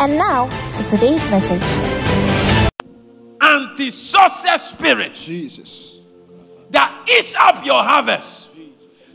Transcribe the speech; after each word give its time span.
And 0.00 0.16
now 0.16 0.48
to 0.72 0.82
today's 0.88 1.28
message. 1.28 1.62
Anti-success 3.42 4.70
spirit 4.70 5.12
Jesus. 5.12 6.00
that 6.70 7.04
eats 7.10 7.34
up 7.34 7.66
your 7.66 7.82
harvest, 7.82 8.50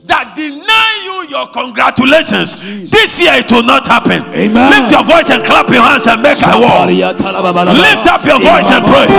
that 0.06 0.36
deny 0.36 0.92
you 1.02 1.26
your 1.32 1.48
congratulations. 1.50 2.60
This 2.92 3.18
year 3.18 3.42
it 3.42 3.50
will 3.50 3.66
not 3.66 3.88
happen. 3.88 4.22
Amen. 4.30 4.70
Lift 4.70 4.92
your 4.94 5.02
voice 5.02 5.34
and 5.34 5.42
clap 5.42 5.66
your 5.74 5.82
hands 5.82 6.06
and 6.06 6.22
make 6.22 6.38
a 6.38 6.54
war. 6.54 6.86
Lift 6.86 8.06
up 8.06 8.22
your 8.22 8.38
voice 8.38 8.70
and 8.70 8.86
pray. 8.86 9.10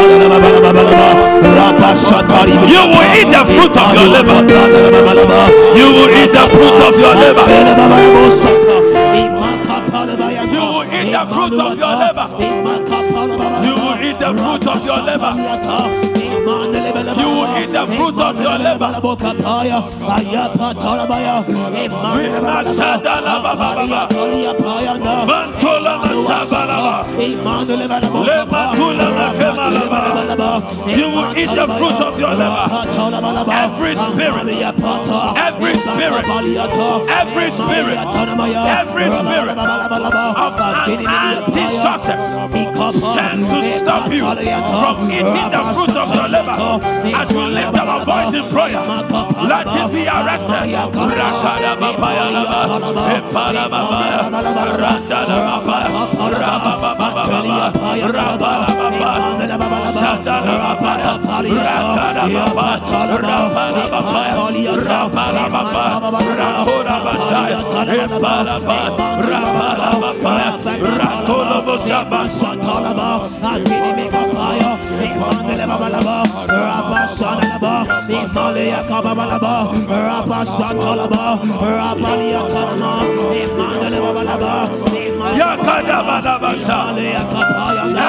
You 2.71 2.83
will 2.87 3.11
eat 3.19 3.29
the 3.35 3.43
fruit 3.43 3.75
of 3.75 3.91
your 3.91 4.07
labor. 4.07 4.39
You 5.75 5.89
will 5.91 6.11
eat 6.15 6.31
the 6.31 6.47
fruit 6.47 6.79
of 6.79 6.95
your 7.01 7.15
labor. 7.19 7.43
Eat 11.07 11.13
the 11.13 11.27
fruit 11.27 11.61
of 11.61 11.79
your 11.79 11.95
labor. 12.03 12.27
You 13.65 13.75
will 13.77 14.03
eat 14.03 14.19
the 14.19 14.35
fruit 14.35 14.67
of 14.67 14.85
your 14.85 15.01
labor. 15.03 16.46
You 17.87 17.93
the 17.93 17.97
fruit 17.97 18.21
of 18.21 18.41
your 18.41 18.59
labor. 18.59 19.01
Masadala 22.47 23.35
baba 23.43 23.69
baba. 23.77 24.09
Mantola 25.27 25.95
masabalaba. 26.03 26.97
Lematula 28.27 29.07
makemalaba. 29.19 30.51
You 30.89 31.09
will 31.11 31.31
eat 31.37 31.53
the 31.55 31.67
fruit 31.77 32.01
of 32.01 32.19
your 32.19 32.35
labor. 32.35 32.67
Every 33.53 33.95
spirit, 33.95 34.47
every 35.37 35.77
spirit, 35.77 36.25
every 37.09 37.51
spirit, 37.51 37.99
every 38.67 39.11
spirit 39.11 39.59
of 39.59 40.61
an 40.61 41.07
anti-success 41.07 42.35
sent 43.15 43.41
to 43.51 43.63
stop 43.63 44.11
you 44.13 44.27
from 44.81 45.11
eating 45.11 45.51
the 45.51 45.63
fruit 45.75 45.97
of 45.97 46.15
your 46.15 46.29
labor. 46.29 46.57
As 47.15 47.33
we 47.33 47.45
lift 47.77 47.89
our 47.89 48.05
voice 48.05 48.35
in 48.35 48.45
prayer, 48.53 48.81
let 49.49 49.67
it 49.69 49.93
be 49.93 50.07
arrested. 50.09 50.73
Rakada 50.73 51.77
babaya 51.77 52.27
laba, 52.33 52.61
epala 53.17 53.69
rabala 57.27 58.67
rabala. 58.67 59.17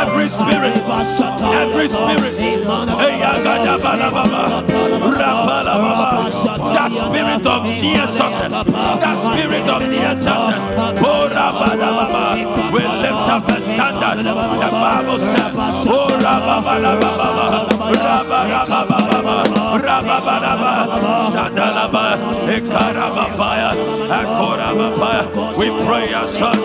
Every 0.07 0.27
spirit, 0.29 0.77
every 1.53 1.87
spirit, 1.87 2.37
that 6.73 6.91
spirit 6.91 7.45
of 7.45 7.63
near 7.63 8.07
success, 8.07 8.53
that 8.53 9.17
spirit 9.23 9.67
of 9.69 9.81
near 9.89 10.15
success, 10.15 10.63
oh 11.03 11.27
we 12.73 12.81
lift 12.87 13.29
up 13.29 13.49
a 13.49 13.61
standard. 13.61 14.17
The 14.25 14.69
Bible 14.71 15.19
said, 15.19 15.51
oh 15.55 16.07
rabalababa, 16.21 17.67
rabalababa, 17.93 18.67
son, 26.27 26.59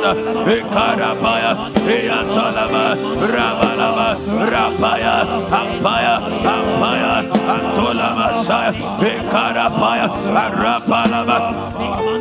ekarabaya, 0.47 1.53
eyantalaba, 1.87 2.97
rabalaba, 3.33 4.09
rapaya, 4.51 5.15
ampaya, 5.49 6.15
ampaya, 6.45 7.15
antolaba, 7.55 8.35
saya, 8.43 8.73
ekarapaya, 9.01 10.07
arapalaba, 10.43 11.39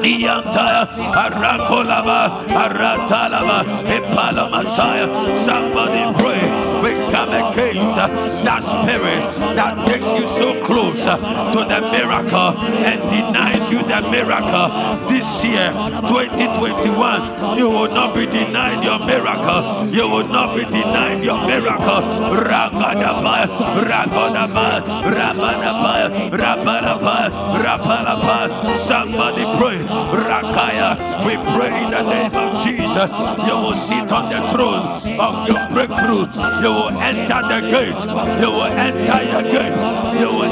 iyantaya, 0.04 0.88
arakolaba, 1.12 2.20
aratalaba, 2.48 3.66
epalamasaya. 3.88 5.08
Somebody 5.38 6.04
pray. 6.20 6.72
We 6.82 6.92
come 7.12 7.30
against 7.30 7.98
uh, 7.98 8.08
that 8.44 8.64
spirit 8.64 9.22
that 9.56 9.86
takes 9.86 10.08
you 10.16 10.28
so 10.28 10.51
close 10.64 11.04
to 11.04 11.60
the 11.68 11.82
miracle 11.92 12.58
and 12.60 13.02
denies 13.10 13.70
you 13.72 13.80
the 13.84 14.02
miracle. 14.10 14.70
This 15.10 15.44
year, 15.44 15.72
2021, 16.08 17.58
you 17.58 17.70
will 17.70 17.90
not 17.90 18.16
be 18.16 18.26
denied 18.26 18.84
your 18.84 19.00
miracle. 19.00 19.88
You 19.88 20.08
will 20.08 20.28
not 20.28 20.56
be 20.56 20.64
denied 20.66 21.24
your 21.24 21.40
miracle. 21.46 22.02
Ragadaba, 22.32 23.46
ragadaba, 23.90 24.82
rabanaba, 25.16 26.32
rabanaba, 26.32 27.18
rabanaba. 27.64 28.78
Somebody 28.78 29.44
pray. 29.58 29.80
Rakaya, 30.12 31.26
we 31.26 31.36
pray 31.56 31.84
in 31.84 31.92
the 31.92 32.04
name 32.04 32.36
of 32.36 32.62
Jesus. 32.64 33.10
You 33.48 33.56
will 33.56 33.76
sit 33.76 34.12
on 34.12 34.30
the 34.30 34.42
throne 34.50 34.86
of 35.20 35.48
your 35.48 35.68
breakthrough. 35.70 36.26
You 36.62 36.70
will 36.70 36.92
enter 37.02 37.42
the 37.48 37.60
gate. 37.70 38.02
You 38.42 38.50
will 38.52 38.72
enter 38.88 39.24
your 39.24 39.44
gate. 39.44 39.82
You 40.20 40.28
will 40.28 40.52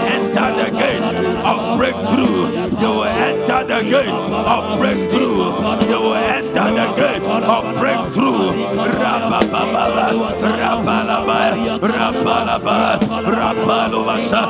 enter 0.50 0.72
the 0.72 0.78
gate 0.78 1.02
of 1.46 1.78
breakthrough. 1.78 2.50
You 2.82 2.90
will 2.90 3.04
enter 3.06 3.64
the 3.64 3.80
gate 3.90 4.08
of 4.10 4.80
breakthrough. 4.80 5.44
You 5.90 6.00
will 6.02 6.16
enter 6.16 6.68
the 6.74 6.88
gate 6.96 7.24
of 7.26 7.64
breakthrough. 7.80 8.52
Rabababa, 9.00 9.86
rabalaba, 10.40 11.40
rabalaba, 11.82 13.00
rabalubasa, 13.26 14.42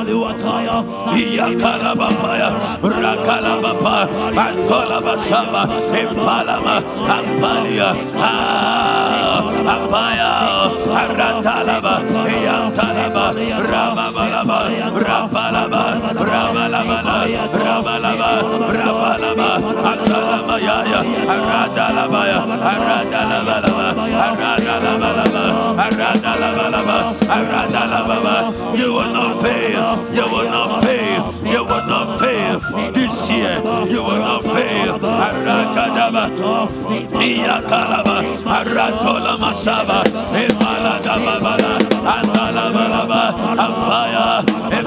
iyakalabapaya, 1.14 2.48
rakalabapa, 2.82 3.96
antolabasaba, 4.36 5.62
impalama, 5.92 6.76
ampalia, 7.08 7.90
apaya, 9.66 10.30
aratalaba, 11.02 11.94
iyantalaba, 12.26 13.26
rababalaba, 13.70 14.58
rabalaba, 15.10 15.84
rabalabala, 16.30 17.18
rabalaba, 17.64 18.30
rabalaba, 18.78 19.50
asalamayaya, 19.92 21.00
aradalabaya, 21.34 22.38
aradalabalaba, 22.72 23.86
aradalabalaba, 24.26 25.44
aradalabalaba, 25.86 26.98
aradalababa. 27.36 28.36
You 28.78 28.92
will 28.94 29.12
not 29.12 29.42
fail. 29.42 29.82
You 30.14 30.26
will 30.30 30.50
not 30.50 30.82
fail. 30.84 31.20
You 31.44 31.62
will 31.64 31.86
not 31.86 32.20
fail. 32.20 32.60
This 32.92 33.30
year, 33.30 33.56
you 33.90 34.02
will 34.02 34.22
not 34.30 34.44
fail. 34.44 34.94
Arakadaba, 35.26 36.24
Iyakalaba, 37.18 38.16
Aratola 38.58 39.34
Imaladabala, 40.44 41.72
Andalabalaba, 42.14 43.22
Ampaya, 43.64 44.26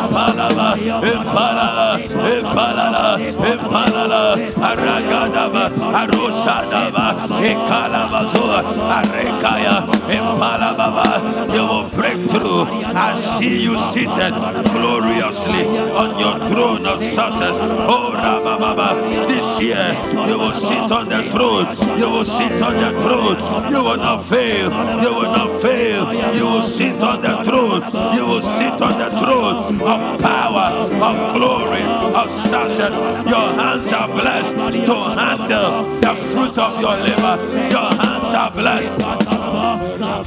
Impalaba, 0.04 0.76
Impalala, 0.76 1.98
Impalala, 2.36 3.06
Impalala, 3.52 4.22
Aragadaba, 4.70 5.64
Arosadaba, 6.02 7.06
Ekalabazoa, 7.40 8.60
Arekaya, 8.98 9.88
Impalababa. 10.12 11.08
You 11.54 11.64
will 11.64 11.90
break 11.96 12.20
through. 12.30 12.64
I 12.96 13.14
see 13.14 13.64
you 13.64 13.78
seated 13.78 14.34
gloriously 14.76 15.64
on 15.96 16.20
your 16.20 16.48
throne 16.50 16.86
of 16.86 17.02
success. 17.02 17.60
Oh, 17.62 18.12
Rabababa, 18.14 19.28
this 19.28 19.62
year 19.62 19.96
you 20.28 20.38
will 20.38 20.54
sit 20.54 20.92
on 20.92 21.08
the 21.08 21.32
throne. 21.32 21.66
You 21.98 22.10
will 22.10 22.26
sit 22.26 22.62
on 22.62 22.76
the 22.76 22.92
throne. 23.02 23.72
You 23.72 23.84
will 23.84 23.98
not 23.98 24.24
fail. 24.24 24.70
You 25.02 25.14
will 25.16 25.32
not 25.32 25.62
fail. 25.62 26.14
You 26.36 26.46
will 26.46 26.62
sit 26.62 27.02
on 27.02 27.22
the 27.22 27.44
throne. 27.44 27.82
You 28.16 28.26
will 28.26 28.42
sit 28.42 28.82
on 28.82 29.00
the 29.00 29.10
throne 29.18 29.80
of 29.94 30.22
power, 30.22 30.68
of 31.08 31.34
glory, 31.34 31.84
of 32.22 32.32
success. 32.32 32.98
Your 33.34 33.48
hands 33.62 33.92
are 33.94 34.08
blessed 34.08 34.56
to 34.56 34.96
handle 35.20 35.84
the 36.02 36.14
fruit 36.30 36.58
of 36.58 36.80
your 36.82 36.96
labor. 36.98 37.36
Your 37.70 37.90
hands 38.02 38.34
are 38.34 38.52
blessed. 38.52 39.00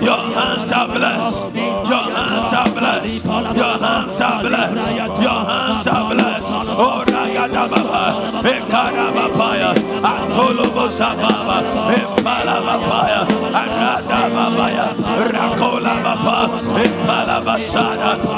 Your 0.00 0.22
hands 0.38 0.72
are 0.72 0.88
blessed. 0.88 1.54
Your 1.54 2.06
hands 2.16 2.52
are 2.60 2.70
blessed. 2.78 3.24
Your 3.24 3.76
hands 3.86 4.20
are 4.20 4.42
blessed. 4.42 4.90
Your 5.26 5.40
hands 5.50 5.86
are 5.86 6.14
blessed. 6.14 6.52
Oh, 6.78 7.04
Ragada 7.06 7.64
Baba, 7.72 8.04
Ekara 8.42 9.06
Babaya, 9.16 9.70
Atolobo 10.10 10.86
Sababa, 10.98 11.58
Empala 11.96 12.56
Babaya, 12.66 13.20
Arada 13.60 14.20
Babaya, 14.34 14.86
Rakola 15.32 15.94
Baba. 16.04 16.95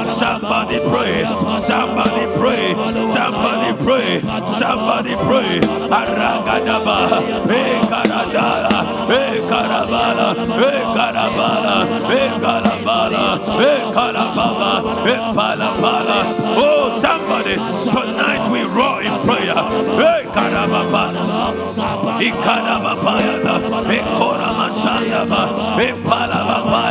Somebody 0.07 0.79
pray. 0.81 1.25
Somebody 1.59 2.27
pray. 2.37 2.75
Somebody 3.07 3.73
pray. 3.85 4.21
Somebody 4.53 5.15
pray. 5.25 5.61
Aragadaba, 5.89 6.99
Ekaradala, 7.49 9.09
Ekarabala, 10.47 11.77
Ekarabala, 12.07 13.25
Ekarababa, 13.59 14.73
Epalapala. 15.05 16.19
Oh, 16.57 16.91
somebody, 16.91 17.55
tonight 17.91 18.45
we 18.51 18.63
roar 18.63 19.03
in 19.03 19.15
prayer. 19.27 19.55
Ekarababa, 19.55 21.11
Ikarababa, 22.23 23.15
Ekoramasandaba, 23.99 25.43
Epalababa, 25.79 26.83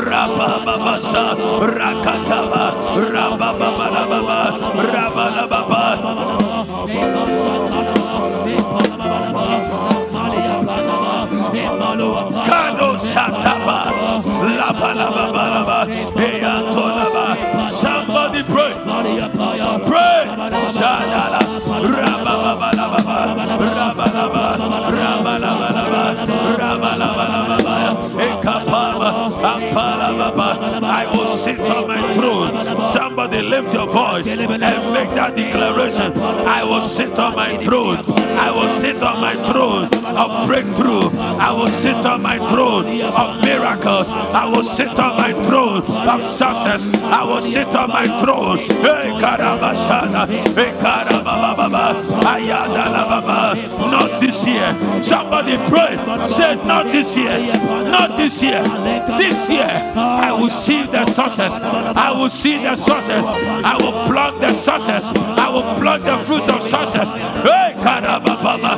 Rabababasa, 0.00 1.36
Rakataba, 1.60 2.64
Rabababa, 3.12 3.86
I 30.96 31.06
will 31.16 31.26
sit 31.26 31.58
on 31.58 31.88
my 31.88 32.14
throne. 32.14 32.86
Somebody 32.86 33.42
lift 33.42 33.74
your 33.74 33.88
voice 33.88 34.28
and 34.28 34.38
make 34.38 35.10
that 35.18 35.34
declaration. 35.34 36.12
I 36.46 36.62
will 36.62 36.80
sit 36.80 37.18
on 37.18 37.34
my 37.34 37.56
throne. 37.58 38.23
I 38.36 38.50
will 38.50 38.68
sit 38.68 39.02
on 39.02 39.20
my 39.20 39.34
throne 39.50 39.84
of 40.16 40.46
breakthrough. 40.46 41.10
I 41.38 41.52
will 41.52 41.68
sit 41.68 42.06
on 42.06 42.22
my 42.22 42.38
throne 42.48 42.86
of 43.02 43.44
miracles. 43.44 44.10
I 44.10 44.46
will 44.46 44.62
sit 44.62 44.98
on 44.98 45.16
my 45.16 45.32
throne 45.44 45.82
of 46.08 46.22
success. 46.22 46.86
I 47.04 47.24
will 47.24 47.42
sit 47.42 47.74
on 47.74 47.88
my 47.90 48.06
throne. 48.20 48.58
Hey, 48.58 49.10
Karabashana. 49.20 50.26
Hey, 50.54 50.72
Karababa. 50.82 51.94
Ayada 52.22 52.84
Baba. 53.22 53.54
Not 53.90 54.20
this 54.20 54.46
year. 54.46 54.76
Somebody 55.02 55.56
pray. 55.68 55.96
Say, 56.28 56.56
not 56.66 56.86
this 56.92 57.16
year. 57.16 57.52
Not 57.90 58.16
this 58.16 58.42
year. 58.42 58.62
This 59.18 59.50
year, 59.50 59.70
I 59.94 60.32
will 60.32 60.48
see 60.48 60.84
the 60.86 61.04
success. 61.04 61.60
I 61.60 62.10
will 62.12 62.28
see 62.28 62.62
the 62.62 62.74
success. 62.74 63.26
I 63.28 63.76
will 63.80 63.92
pluck 64.06 64.40
the 64.40 64.52
success. 64.52 65.06
I 65.06 65.48
will 65.48 65.78
pluck 65.78 66.02
the 66.02 66.18
fruit 66.24 66.48
of 66.48 66.62
success. 66.62 67.12
Hey, 67.12 67.74
Karababa. 68.24 68.72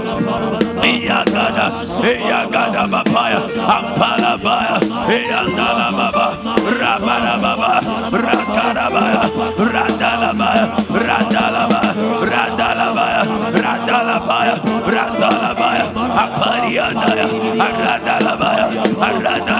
Iyagada. 0.82 1.66
Iyagada 2.02 2.82
Babaya. 2.90 3.40
Ampala 3.66 4.32
Baya. 4.38 4.76
Iyandala 5.06 5.88
Baba. 5.94 6.26
Rabana 6.66 7.34
Baba. 7.38 7.72
Rakarabaya. 8.10 9.22
Radalabaya. 9.58 10.64
Radalabaya. 10.90 11.92
Radalabaya. 12.26 13.22
Radalabaya. 13.54 14.54
Radalabaya. 14.86 15.84
Apariandaya. 15.94 17.26
Radalabaya. 17.58 18.66
Radalabaya. 19.02 19.55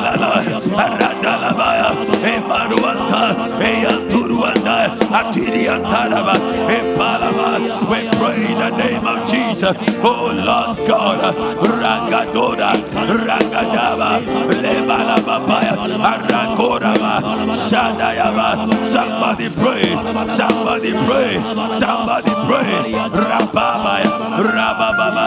Eyanturuanda. 5.06 5.30
Atiriantaraba. 5.30 6.34
Epalaba. 6.68 7.48
We 7.90 8.08
pray 8.18 8.52
in 8.52 8.58
the 8.58 8.70
name 8.76 9.06
of 9.06 9.18
Jesus. 9.30 9.76
Oh 10.02 10.32
Lord 10.34 10.76
God. 10.86 11.34
Rangadora. 11.62 12.72
Rangadaba. 13.06 14.20
Lebalababaya. 14.50 15.74
Arakoraba. 16.00 17.14
Shadayaba. 17.54 18.48
Somebody 18.86 19.48
pray. 19.50 19.94
Somebody 20.30 20.92
pray. 20.92 21.38
Somebody 21.78 22.32
pray. 22.46 22.92
Rababaya. 23.10 24.10
Rabababa. 24.36 25.26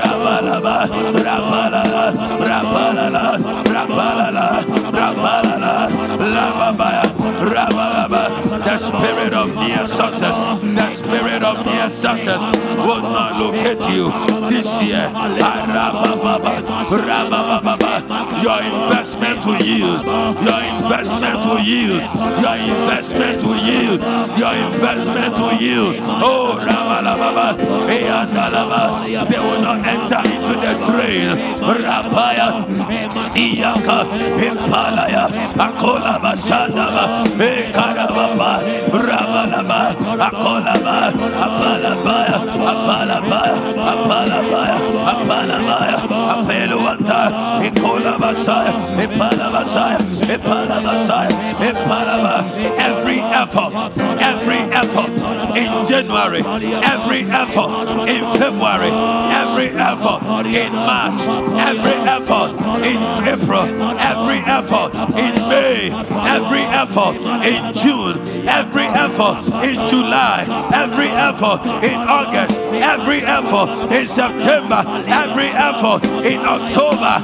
Rabalaba. 0.00 0.76
Rabalala. 1.26 2.04
Rabalala. 2.40 3.24
Rabalala. 3.74 4.46
Rabalala. 4.90 5.74
Lababaya. 6.20 7.04
Rabalaba. 7.40 8.22
The 8.64 8.76
spirit 8.76 9.19
of 9.40 9.56
near 9.56 9.86
success. 9.86 10.36
The 10.36 10.90
spirit 10.90 11.42
of 11.42 11.64
near 11.64 11.88
success 11.88 12.44
will 12.76 13.02
not 13.02 13.40
locate 13.40 13.80
you 13.88 14.12
this 14.48 14.82
year. 14.82 15.08
Your 18.44 18.60
investment 18.60 19.46
will 19.46 19.62
yield. 19.62 20.04
Your 20.44 20.60
investment 20.60 21.44
will 21.46 21.60
yield. 21.60 22.02
Your 22.44 22.56
investment 22.56 23.42
will 23.42 23.56
yield. 23.56 24.00
Your 24.38 24.54
investment 24.54 25.34
will 25.38 25.56
yield. 25.60 25.96
Oh, 26.20 26.60
Rabalababa. 26.60 27.56
They 29.30 29.38
will 29.38 29.60
not 29.62 29.78
enter 29.86 30.20
into 30.34 30.54
the 30.64 30.72
drain. 30.86 31.36
Rabaya. 31.60 32.48
Iyaka. 33.34 33.98
Impalaya. 34.36 35.24
Akola 35.56 36.18
Basandaba. 36.20 37.24
Ekarababa. 37.38 38.60
Rabalaba. 39.30 39.94
Akolaba. 40.26 40.96
Apalabaya. 41.46 42.38
Apalabaya. 42.70 43.56
Apalabaya. 43.92 44.76
Apalabaya. 45.06 45.98
Apeluanta. 46.34 47.20
Every 52.78 53.20
effort. 53.20 53.74
Every 54.20 54.58
effort 54.72 55.10
in 55.56 55.86
January. 55.86 56.40
Every 56.40 57.22
effort 57.22 58.08
in 58.08 58.24
February. 58.38 58.92
Every 59.42 59.68
effort 59.68 60.22
in 60.46 60.72
March. 60.72 61.20
Every 61.58 61.98
effort 62.06 62.50
in 62.84 63.00
April. 63.26 63.66
Every 63.98 64.38
effort 64.46 64.94
in 65.18 65.34
May. 65.48 65.90
Every 66.36 66.64
effort 66.70 67.16
in 67.44 67.74
June. 67.74 68.16
Every 68.48 68.84
effort 68.84 69.38
in 69.64 69.88
July. 69.88 70.46
Every 70.72 71.08
effort 71.08 71.60
in 71.84 71.98
August. 71.98 72.60
Every 72.60 73.20
effort 73.22 73.92
in 73.92 74.06
September. 74.06 74.84
Every 75.06 75.48
effort 75.48 76.04
in 76.24 76.40
October. 76.40 77.20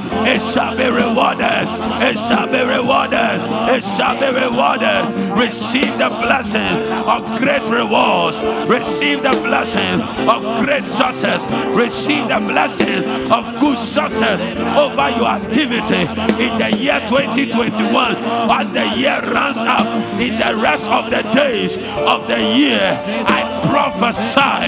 Shall 0.67 0.77
be 0.77 0.89
rewarded. 0.89 1.67
It 2.03 2.17
shall 2.17 2.47
be 2.47 2.59
rewarded. 2.59 3.39
It 3.71 3.83
shall 3.83 4.19
be 4.19 4.27
rewarded. 4.27 5.37
Receive 5.37 5.97
the 5.97 6.09
blessing 6.09 6.75
of 7.07 7.23
great 7.39 7.63
rewards. 7.69 8.41
Receive 8.67 9.23
the 9.23 9.31
blessing 9.31 10.01
of 10.27 10.65
great 10.65 10.83
success. 10.83 11.47
Receive 11.73 12.27
the 12.27 12.39
blessing 12.39 13.03
of 13.31 13.59
good 13.59 13.77
success 13.77 14.45
over 14.75 15.09
your 15.15 15.27
activity 15.27 16.03
in 16.43 16.57
the 16.59 16.75
year 16.77 16.99
2021. 17.07 18.15
As 18.49 18.73
the 18.73 18.85
year 18.99 19.21
runs 19.31 19.59
out, 19.59 19.87
in 20.19 20.37
the 20.37 20.61
rest 20.61 20.87
of 20.87 21.09
the 21.09 21.21
days 21.33 21.77
of 21.77 22.27
the 22.27 22.41
year, 22.41 22.99
I 23.27 23.57
prophesy 23.69 24.67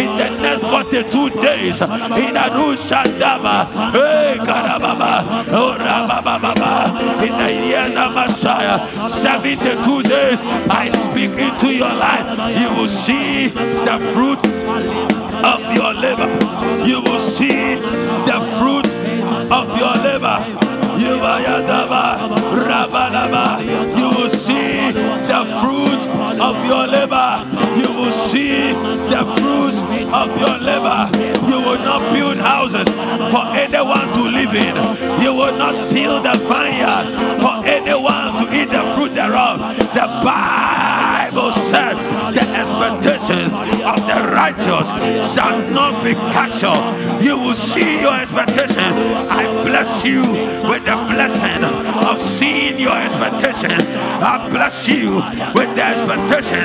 in 0.00 0.16
the 0.16 0.37
42 0.68 1.30
days 1.40 1.80
in 1.80 2.36
Arushandaba, 2.44 3.66
oh, 3.94 4.34
in 7.24 7.32
the 7.38 7.50
year 7.66 7.88
Messiah, 8.10 8.78
72 9.08 10.02
days 10.02 10.40
I 10.68 10.90
speak 10.90 11.30
into 11.38 11.72
your 11.74 11.94
life. 11.94 12.26
You 12.60 12.68
will 12.76 12.88
see 12.88 13.48
the 13.48 13.98
fruit 14.12 14.44
of 15.44 15.60
your 15.74 15.94
labor. 15.94 16.28
You 16.86 17.00
will 17.02 17.18
see 17.18 17.76
the 18.28 18.40
fruit 18.58 18.86
of 19.50 19.78
your 19.78 19.94
labor. 20.04 20.44
You 20.98 21.18
will 24.10 24.30
see 24.30 24.92
the 24.92 25.44
fruit 25.60 26.02
of 26.40 26.66
your 26.66 26.86
labor. 26.86 27.42
You 27.76 27.92
will 27.92 28.12
see 28.12 28.67
of 30.12 30.28
your 30.40 30.58
labor. 30.58 31.10
You 31.46 31.60
will 31.60 31.78
not 31.78 32.12
build 32.12 32.38
houses 32.38 32.88
for 33.32 33.44
anyone 33.56 34.12
to 34.14 34.22
live 34.22 34.54
in. 34.54 34.74
You 35.22 35.34
will 35.34 35.56
not 35.56 35.90
till 35.90 36.22
the 36.22 36.34
vineyard 36.48 37.06
for 37.40 37.64
anyone 37.66 38.36
to 38.38 38.44
eat 38.54 38.70
the 38.70 38.82
fruit 38.94 39.14
thereof. 39.14 39.58
The 39.94 40.06
Bible 40.24 41.52
said 41.70 41.94
the 42.32 42.44
expectation 42.56 43.52
of 43.84 43.98
the 44.06 44.18
righteous 44.38 44.88
shall 45.34 45.58
not 45.70 46.04
be 46.04 46.14
casual. 46.34 46.78
You 47.20 47.36
will 47.36 47.54
see 47.56 48.00
your 48.00 48.14
expectation. 48.14 48.90
I 49.40 49.42
bless 49.66 50.04
you 50.04 50.22
with 50.70 50.84
the 50.84 50.96
blessing 51.10 51.64
of 52.08 52.20
seeing 52.20 52.78
your 52.78 52.96
expectation. 52.96 53.74
I 54.22 54.48
bless 54.50 54.86
you 54.88 55.16
with 55.58 55.70
the 55.74 55.84
expectation. 55.92 56.64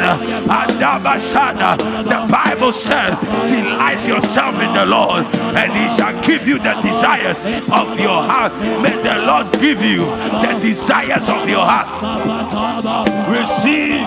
The 2.13 2.20
Bible 2.30 2.72
said, 2.72 3.12
Delight 3.50 4.08
yourself 4.08 4.56
in 4.62 4.72
the 4.74 4.86
Lord, 4.86 5.25
and 5.58 5.74
He 5.74 5.86
shall 5.98 6.13
give 6.24 6.48
you 6.48 6.60
the 6.60 6.75
desires 6.82 7.39
of 7.80 8.00
your 8.00 8.22
heart. 8.30 8.53
May 8.84 8.96
the 9.01 9.25
Lord 9.25 9.51
give 9.53 9.82
you 9.82 10.06
the 10.46 10.60
desires 10.62 11.27
of 11.27 11.50
your 11.50 11.65
heart. 11.65 11.89
Receive 13.30 14.06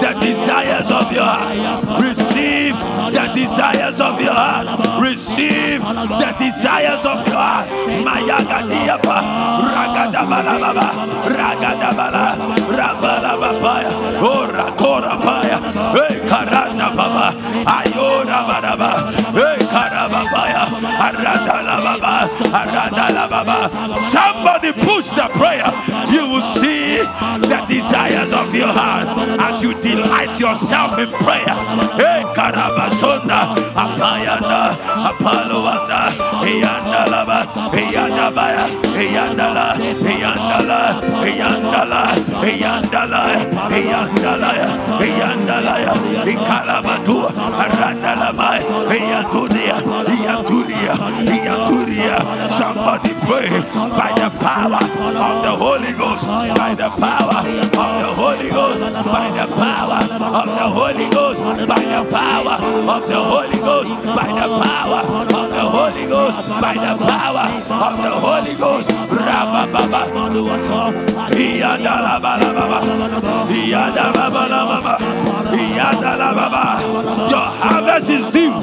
the 0.00 0.12
desires 0.20 0.90
of 0.90 1.12
your 1.12 1.24
heart. 1.24 2.02
Receive 2.02 2.74
the 3.12 3.32
desires 3.34 4.00
of 4.00 4.20
your 4.20 4.32
heart. 4.32 5.00
Receive 5.00 5.80
the 5.80 6.34
desires 6.38 7.04
of 7.04 7.26
your 7.26 7.36
heart. 7.36 7.68
Mayagadiapa. 8.06 9.18
Ragadabala 9.72 10.54
baba, 10.60 10.88
Ragadabala, 11.28 12.24
Hey 15.92 16.20
Karanda 16.28 16.94
baba, 16.96 17.32
Ayora 17.66 18.40
badaba, 18.48 18.90
Hey 19.32 19.58
Karababaya, 19.66 20.64
Aradala 21.06 21.76
baba, 21.84 22.28
Aradala 22.50 23.24
baba. 23.28 23.98
Somebody 24.10 24.72
push 24.72 25.10
the 25.10 25.28
prayer. 25.36 25.70
You 26.10 26.28
will 26.28 26.40
see 26.40 27.00
desires 28.02 28.32
of 28.32 28.54
your 28.54 28.72
heart 28.72 29.40
as 29.40 29.62
you 29.62 29.74
delight 29.80 30.38
yourself 30.38 30.98
in 30.98 31.08
prayer. 31.08 31.54
Hey 31.96 32.22
Yanturia. 50.86 52.50
Somebody 52.50 53.10
pray 53.26 53.48
by 53.72 54.12
the 54.16 54.30
power 54.38 54.82
of 54.82 55.42
the 55.42 55.50
Holy 55.50 55.92
Ghost, 55.92 56.26
by 56.56 56.74
the 56.74 56.88
power 56.90 57.38
of 57.38 57.92
the 58.02 58.10
Holy 58.20 58.50
Ghost, 58.50 58.82
by 58.82 59.28
the 59.30 59.46
power 59.54 60.00
of 60.40 60.46
the 60.46 60.66
Holy 60.78 61.08
Ghost, 61.10 61.42
by 61.68 61.80
the 61.80 62.02
power 62.10 62.56
of 62.94 63.06
the 63.08 63.16
Holy 63.16 63.58
Ghost, 63.60 63.90
by 64.04 64.28
the 64.32 64.48
power 64.62 65.00
of 65.02 65.48
the 65.52 65.60
Holy 65.60 66.06
Ghost, 66.06 66.38
by 66.60 66.74
the 66.74 66.94
power 67.06 67.46
of 67.86 68.02
the 68.02 68.10
Holy 68.10 68.54
Ghost. 68.56 68.90
Rababa, 69.12 70.02
Iyadala 71.30 72.20
Baba, 72.20 72.78
Iyadala 73.48 74.26
Baba, 74.32 74.96
Iyadala 75.52 76.34
Baba. 76.34 77.28
Your 77.30 77.48
harvest 77.60 78.10
is 78.10 78.28
due. 78.28 78.54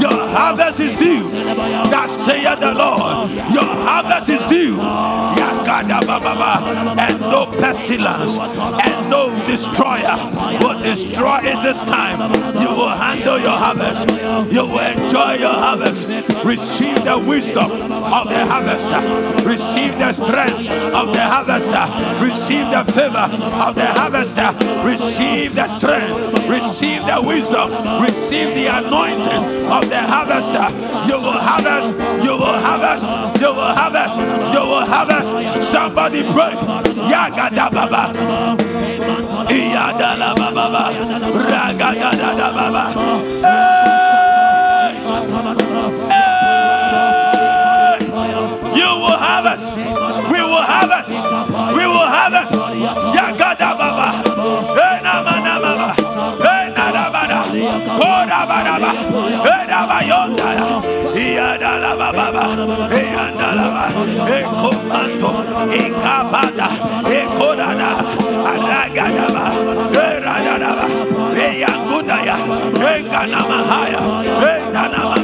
Your 0.00 0.25
harvest 0.36 0.80
is 0.80 0.96
due. 0.96 1.30
That 1.90 2.08
saith 2.08 2.60
the 2.60 2.74
Lord. 2.74 3.30
Your 3.52 3.64
harvest 3.64 4.28
is 4.28 4.44
due. 4.46 4.78
And 5.68 7.20
no 7.20 7.46
pestilence 7.58 8.38
and 8.38 9.10
no 9.10 9.30
destroyer 9.46 10.16
will 10.60 10.80
destroy 10.82 11.38
it 11.42 11.62
this 11.62 11.80
time. 11.82 12.20
You 12.60 12.68
will 12.68 12.88
handle 12.88 13.38
your 13.38 13.50
harvest. 13.50 14.08
You 14.52 14.66
will 14.66 14.78
enjoy 14.78 15.34
your 15.34 15.52
harvest. 15.52 16.06
Receive 16.44 17.04
the 17.04 17.18
wisdom 17.18 17.70
of 17.70 18.28
the 18.28 18.46
harvester. 18.46 19.00
Receive 19.48 19.98
the 19.98 20.12
strength 20.12 20.70
of 20.70 21.12
the 21.12 21.20
harvester. 21.20 21.86
Receive 22.24 22.70
the 22.70 22.84
favor 22.92 23.28
of 23.66 23.74
the 23.74 23.86
harvester. 23.86 24.54
Receive 24.84 25.54
the 25.54 25.68
strength. 25.68 26.48
Receive 26.48 27.04
the 27.06 27.20
wisdom. 27.22 28.02
Receive 28.02 28.54
the 28.54 28.66
anointing 28.66 29.66
of 29.66 29.88
the 29.88 29.98
harvester. 29.98 30.25
You 30.26 31.14
will 31.22 31.38
harvest. 31.38 31.94
You 32.24 32.32
will 32.36 32.58
harvest. 32.58 33.04
You 33.40 33.48
will 33.54 33.72
harvest. 33.78 34.18
You 34.18 34.60
will 34.60 34.84
harvest. 34.84 35.62
Somebody 35.62 36.22
pray. 36.32 36.54
Yagada 37.06 37.70
baba. 37.70 38.12
Iyadala 39.48 40.34
baba. 40.34 40.90
Ragada 41.46 42.52
baba. 42.52 42.84
Hey! 43.42 43.85
Yonda. 60.10 60.48
Iyadala 61.16 61.92
baba. 61.98 62.44
Iyadala 63.00 63.66
ba. 63.74 63.86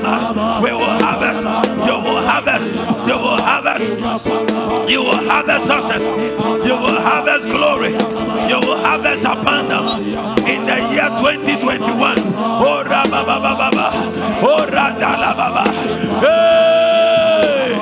Ba. 0.03 0.61
We 0.63 0.73
will 0.73 0.99
harvest. 1.03 1.43
You 1.87 1.97
will 2.05 2.23
harvest. 2.23 2.73
You 3.09 3.17
will 3.19 3.41
harvest. 3.43 3.87
You 4.89 5.03
will 5.03 5.61
success. 5.61 6.07
You 6.67 6.75
will 6.77 7.01
harvest 7.01 7.49
glory. 7.49 7.93
You 8.49 8.59
will 8.61 8.77
harvest 8.77 9.25
abundance 9.25 9.99
in 10.47 10.67
the 10.67 10.77
year 10.93 11.09
2021. 11.19 12.19
Oh, 12.37 12.83
rabababa. 12.85 13.72
Oh. 14.45 14.67
Hey! 16.21 17.75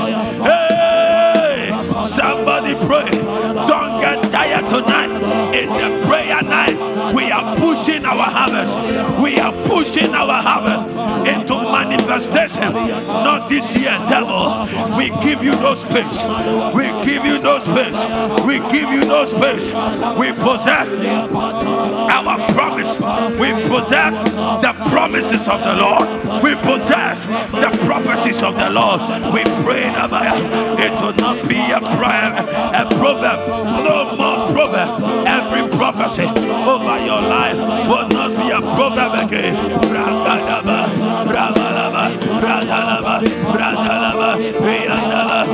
Hey! 0.45 2.07
Somebody 2.07 2.75
pray. 2.87 3.11
Don't 3.67 4.01
get 4.01 4.31
tired 4.31 4.69
tonight. 4.69 5.11
It's 5.55 5.73
a 5.73 6.07
prayer 6.07 6.43
night. 6.43 7.15
We 7.15 7.31
are 7.31 7.57
pushing 7.57 8.05
our 8.05 8.25
harvest. 8.25 8.77
We 9.21 9.39
are 9.39 9.53
pushing 9.67 10.15
our 10.15 10.43
harvest 10.43 11.00
manifestation. 12.11 12.73
Not 12.73 13.49
this 13.49 13.75
year, 13.77 13.97
devil. 14.09 14.67
We 14.97 15.11
give 15.23 15.43
you 15.43 15.53
no 15.53 15.75
space. 15.75 16.23
We 16.75 16.87
give 17.05 17.25
you 17.25 17.39
no 17.39 17.59
space. 17.59 18.01
We 18.45 18.59
give 18.71 18.91
you 18.91 19.05
no 19.05 19.25
space. 19.25 19.73
We 20.19 20.33
possess 20.33 20.89
our 22.17 22.37
promise. 22.55 22.99
We 23.39 23.51
possess 23.69 24.15
the 24.65 24.73
promises 24.91 25.49
of 25.49 25.61
the 25.61 25.75
Lord. 25.77 26.43
We 26.43 26.55
possess 26.57 27.27
the 27.27 27.71
prophecy 27.87 28.21
mercies 28.21 28.43
of 28.43 28.55
the 28.55 28.71
Lord. 28.71 29.01
We 29.33 29.43
pray, 29.65 29.85
Abaya, 29.85 30.35
it 30.79 30.93
will 31.01 31.15
not 31.15 31.49
be 31.49 31.61
a 31.71 31.81
prayer, 31.97 32.33
a 32.75 32.85
proverb, 32.99 33.39
no 33.87 34.17
more 34.17 34.53
proverb 34.53 35.27
every 35.51 35.69
prophecy 35.77 36.27
over 36.27 36.97
your 37.05 37.21
life 37.21 37.57
will 37.89 38.09
not 38.09 38.31
be 38.39 38.51
a 38.51 38.61
problem 38.61 39.27
again. 39.27 39.55
Brandalaba, 39.83 40.87
Brandalaba, 41.27 42.05
Brandalaba, 42.41 43.15
Brandalaba, 43.53 44.37
Brandalaba, 44.61 45.11
Brandalaba, 45.11 45.51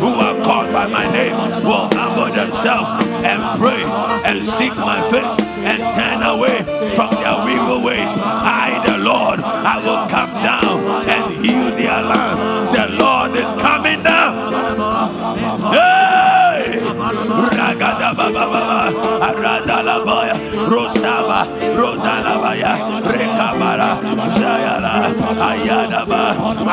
who 0.00 0.08
are 0.08 0.36
called 0.44 0.72
by 0.72 0.86
my 0.86 1.10
name 1.12 1.34
will 1.64 1.88
humble 1.92 2.32
themselves 2.34 2.90
and 3.24 3.40
pray 3.58 3.82
and 4.24 4.44
seek 4.44 4.74
my 4.76 5.00
face 5.10 5.36
and 5.68 5.80
turn 5.96 6.22
away 6.22 6.58
from 6.94 7.10
their 7.10 7.38
evil 7.48 7.82
ways, 7.82 8.10
I, 8.16 8.82
the 8.86 8.98
Lord, 8.98 9.40
I 9.40 9.76
will 9.84 10.08
come 10.08 10.32
down 10.42 11.08
and 11.08 11.34
heal 11.34 11.70
their 11.76 12.02
land. 12.02 12.38
The 12.76 12.96
Lord 12.96 13.36
is 13.36 13.50
coming 13.60 14.02
down. 14.02 14.52
Hey! 15.72 16.78
Ragada 17.58 18.14
baba 18.16 18.44
baba, 18.52 18.80
Aradala 19.28 20.04
boya, 20.04 20.36
Rosaba, 20.68 21.46
Rodalabaya, 21.76 22.72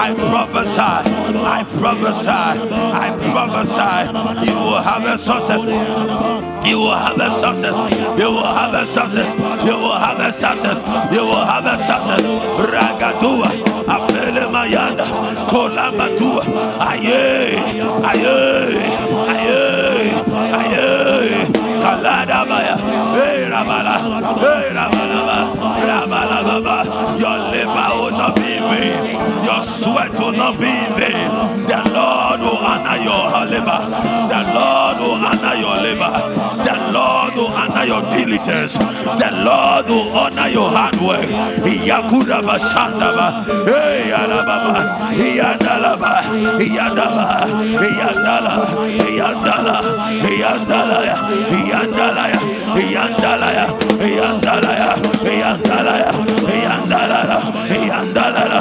I 0.05 0.13
prophesy, 0.13 0.79
I 0.79 1.63
prophesy, 1.79 2.29
I 2.29 3.09
prophesy. 3.31 4.45
You 4.45 4.53
will 4.55 4.77
have 4.83 5.03
a 5.03 5.17
success. 5.17 5.65
You 6.63 6.77
will 6.77 6.93
have 6.93 7.17
a 7.19 7.31
success. 7.31 7.75
You 8.19 8.25
will 8.29 8.43
have 8.43 8.75
a 8.75 8.85
success. 8.85 9.33
You 9.65 9.73
will 9.81 9.97
have 9.97 10.19
a 10.19 10.31
success. 10.31 10.83
You 11.11 11.21
will 11.25 11.43
have 11.43 11.65
a 11.65 11.77
success. 11.79 12.21
Ragadua, 12.21 13.49
Apele 13.89 14.45
Mayanda, 14.53 15.05
Kolamatua, 15.49 16.43
Aye, 16.79 17.57
Aye, 18.05 18.77
Aye, 19.33 20.13
Aye, 20.53 21.45
Kalada 21.81 22.45
Baya, 22.45 22.77
Hey 23.17 23.49
Rabala, 23.49 23.95
Hey 24.37 24.69
Rabalaba, 24.69 25.37
Rabalaba, 25.89 27.19
your 27.19 27.39
sweat 29.65 30.11
will 30.19 30.31
not 30.31 30.57
be 30.59 30.67
in 30.69 30.91
vain. 30.99 31.29
The 31.67 31.81
Lord 31.91 32.39
will 32.45 32.61
honor 32.61 32.97
your 33.01 33.25
labor, 33.51 33.81
the 34.31 34.41
Lord 34.53 34.97
will 35.01 35.19
honor 35.25 35.55
your 35.55 35.77
labor, 35.85 36.13
the 36.63 36.74
honor 37.55 37.85
your 37.85 38.01
diligence, 38.15 38.73
the 38.77 39.29
Lord 39.43 39.87
will 39.87 40.11
honor 40.17 40.47
your 40.47 40.69
hard 40.69 40.95
work. 40.97 41.29
Yakuda 41.89 42.41
Bashandaba, 42.41 43.45
Hey 43.65 44.11
Alababa, 44.11 44.75
Yandalaba, 45.15 46.13
Yandaba, 46.59 47.27
Yandala, 47.99 48.55
Yandala, 49.19 49.75
Yandala, 50.41 51.05
Yandala, 51.71 52.27
Yandala, 52.75 53.35
Yandala, 53.35 53.95
Yandala, 55.25 56.05
Yandala, 56.55 57.37
Yandala, 57.89 58.59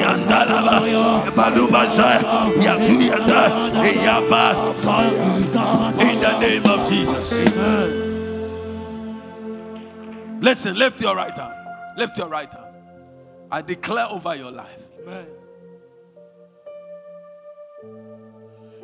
Yandala, 0.00 0.74
Balubasa, 1.36 2.08
Yakuyanda, 2.64 3.40
Yaba, 4.06 4.44
in 6.00 6.20
the 6.20 6.32
name 6.40 6.66
of 6.66 6.88
Jesus. 6.88 8.05
Listen, 10.40 10.78
lift 10.78 11.00
your 11.00 11.16
right 11.16 11.36
hand. 11.36 11.54
Lift 11.96 12.18
your 12.18 12.28
right 12.28 12.52
hand. 12.52 12.74
I 13.50 13.62
declare 13.62 14.06
over 14.10 14.34
your 14.34 14.50
life. 14.50 14.82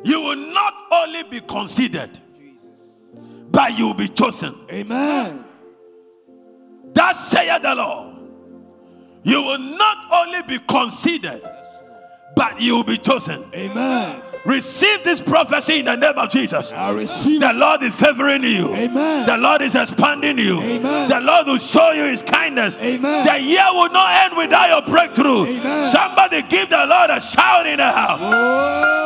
You 0.03 0.19
will 0.19 0.35
not 0.35 0.73
only 0.91 1.23
be 1.23 1.39
considered, 1.41 2.19
but 3.51 3.77
you 3.77 3.87
will 3.87 3.93
be 3.93 4.07
chosen. 4.07 4.55
Amen. 4.71 5.45
That 6.93 7.15
saith 7.15 7.61
the 7.61 7.75
Lord. 7.75 8.17
You 9.23 9.41
will 9.41 9.59
not 9.59 10.11
only 10.11 10.41
be 10.43 10.59
considered, 10.59 11.41
but 12.35 12.59
you 12.61 12.75
will 12.75 12.83
be 12.83 12.97
chosen. 12.97 13.45
Amen. 13.53 14.21
Receive 14.45 15.03
this 15.05 15.21
prophecy 15.21 15.79
in 15.79 15.85
the 15.85 15.95
name 15.95 16.17
of 16.17 16.29
Jesus. 16.29 16.73
I 16.73 16.89
receive 16.91 17.39
The. 17.39 17.53
Lord 17.53 17.81
is 17.81 17.95
favoring 17.95 18.43
you. 18.43 18.75
Amen. 18.75 19.25
The 19.25 19.37
Lord 19.37 19.61
is 19.61 19.73
expanding 19.73 20.37
you. 20.37 20.61
Amen. 20.61 21.07
The 21.07 21.21
Lord 21.21 21.47
will 21.47 21.57
show 21.57 21.91
you 21.91 22.03
his 22.03 22.23
kindness. 22.23 22.77
Amen. 22.79 23.25
The 23.25 23.39
year 23.39 23.63
will 23.71 23.89
not 23.89 24.25
end 24.25 24.35
without 24.37 24.67
your 24.67 24.81
breakthrough. 24.81 25.45
Amen. 25.45 25.87
Somebody 25.87 26.41
give 26.43 26.69
the 26.69 26.85
Lord 26.85 27.09
a 27.09 27.21
shout 27.21 27.65
in 27.67 27.77
the 27.77 27.89
house. 27.89 28.19
Oh. 28.21 28.99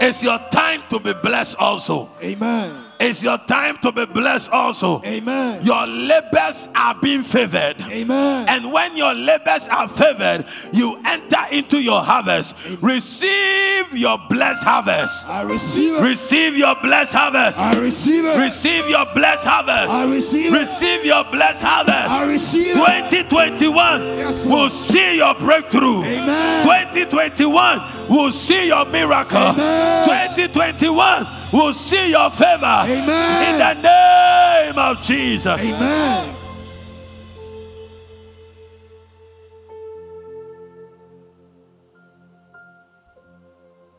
It's 0.00 0.22
your 0.22 0.38
time 0.50 0.82
to 0.90 1.00
be 1.00 1.12
blessed 1.12 1.56
also. 1.58 2.10
Amen. 2.22 2.89
It's 3.00 3.22
your 3.22 3.38
time 3.38 3.78
to 3.78 3.92
be 3.92 4.04
blessed 4.04 4.50
also. 4.50 5.02
Amen. 5.04 5.64
Your 5.64 5.86
labors 5.86 6.68
are 6.74 6.94
being 7.00 7.22
favored. 7.22 7.80
Amen. 7.88 8.46
And 8.46 8.70
when 8.70 8.94
your 8.94 9.14
labors 9.14 9.68
are 9.68 9.88
favored, 9.88 10.44
you 10.70 11.00
enter 11.06 11.40
into 11.50 11.80
your 11.80 12.02
harvest. 12.02 12.54
Receive 12.82 13.96
your 13.96 14.18
blessed 14.28 14.62
harvest. 14.64 15.26
I 15.26 15.40
receive 15.42 15.94
it. 15.94 16.02
Receive 16.02 16.56
your 16.58 16.74
blessed 16.82 17.14
harvest. 17.14 17.58
I 17.58 17.78
receive 17.78 18.24
it. 18.26 18.36
Receive 18.36 18.86
your 18.90 19.06
blessed 19.14 19.46
harvest. 19.46 19.90
I 19.90 20.04
receive 20.04 20.52
it. 20.52 20.58
Receive 20.58 21.04
your 21.06 21.24
blessed 21.24 21.62
harvest. 21.62 22.10
I 22.10 22.24
receive 22.26 22.70
it. 22.72 22.74
2021 22.74 24.02
Yes, 24.02 24.44
will 24.44 24.68
see 24.68 25.16
your 25.16 25.34
breakthrough. 25.36 26.04
Amen. 26.04 26.62
2021 26.62 27.99
will 28.10 28.32
see 28.32 28.66
your 28.66 28.84
miracle. 28.86 29.38
Amen. 29.38 30.04
2021 30.04 31.26
will 31.52 31.72
see 31.72 32.10
your 32.10 32.28
favor. 32.30 32.64
Amen. 32.64 33.54
In 33.54 33.58
the 33.58 33.74
name 33.82 34.78
of 34.78 35.00
Jesus. 35.02 35.62
Amen. 35.62 36.34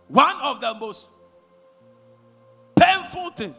One 0.09 0.35
of 0.41 0.59
the 0.59 0.73
most 0.73 1.07
painful 2.75 3.29
thing 3.29 3.55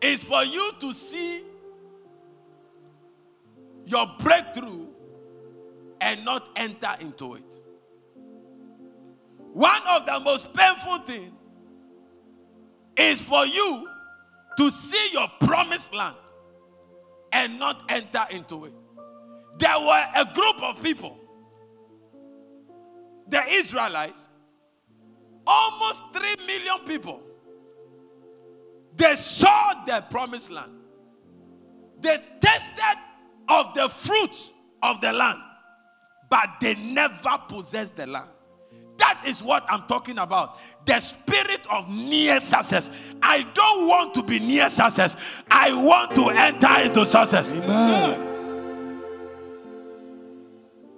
is 0.00 0.24
for 0.24 0.42
you 0.42 0.72
to 0.80 0.92
see 0.92 1.44
your 3.86 4.10
breakthrough 4.18 4.86
and 6.00 6.24
not 6.24 6.48
enter 6.56 6.96
into 7.00 7.34
it. 7.34 7.49
One 9.52 9.82
of 9.88 10.06
the 10.06 10.20
most 10.20 10.52
painful 10.54 10.98
thing 10.98 11.32
is 12.96 13.20
for 13.20 13.46
you 13.46 13.88
to 14.56 14.70
see 14.70 15.08
your 15.12 15.28
promised 15.40 15.94
land 15.94 16.16
and 17.32 17.58
not 17.58 17.84
enter 17.88 18.24
into 18.30 18.66
it. 18.66 18.74
There 19.58 19.78
were 19.78 20.06
a 20.16 20.24
group 20.32 20.62
of 20.62 20.82
people, 20.82 21.18
the 23.28 23.42
Israelites, 23.48 24.28
almost 25.46 26.04
3 26.12 26.46
million 26.46 26.78
people. 26.86 27.22
They 28.96 29.16
saw 29.16 29.84
the 29.84 30.04
promised 30.10 30.50
land. 30.50 30.72
They 32.00 32.18
tasted 32.40 32.98
of 33.48 33.74
the 33.74 33.88
fruits 33.88 34.52
of 34.82 35.00
the 35.00 35.12
land, 35.12 35.40
but 36.30 36.48
they 36.60 36.74
never 36.74 37.38
possessed 37.48 37.96
the 37.96 38.06
land. 38.06 38.30
That 39.00 39.22
is 39.26 39.42
what 39.42 39.64
I'm 39.70 39.82
talking 39.86 40.18
about. 40.18 40.58
The 40.84 41.00
spirit 41.00 41.66
of 41.70 41.88
near 41.88 42.38
success. 42.38 42.90
I 43.22 43.42
don't 43.54 43.88
want 43.88 44.12
to 44.14 44.22
be 44.22 44.38
near 44.38 44.68
success. 44.68 45.16
I 45.50 45.72
want 45.72 46.14
to 46.16 46.28
enter 46.28 46.80
into 46.82 47.06
success. 47.06 47.56
Amen. 47.56 48.28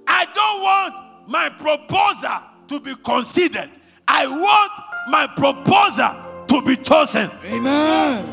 I 0.09 0.27
don't 0.35 0.63
want 0.63 1.29
my 1.29 1.49
proposal 1.49 2.41
to 2.67 2.81
be 2.81 2.97
considered. 2.97 3.71
I 4.09 4.27
want 4.27 4.73
my 5.09 5.29
proposal 5.29 6.45
to 6.49 6.61
be 6.61 6.77
chosen. 6.77 7.31
Amen. 7.45 8.27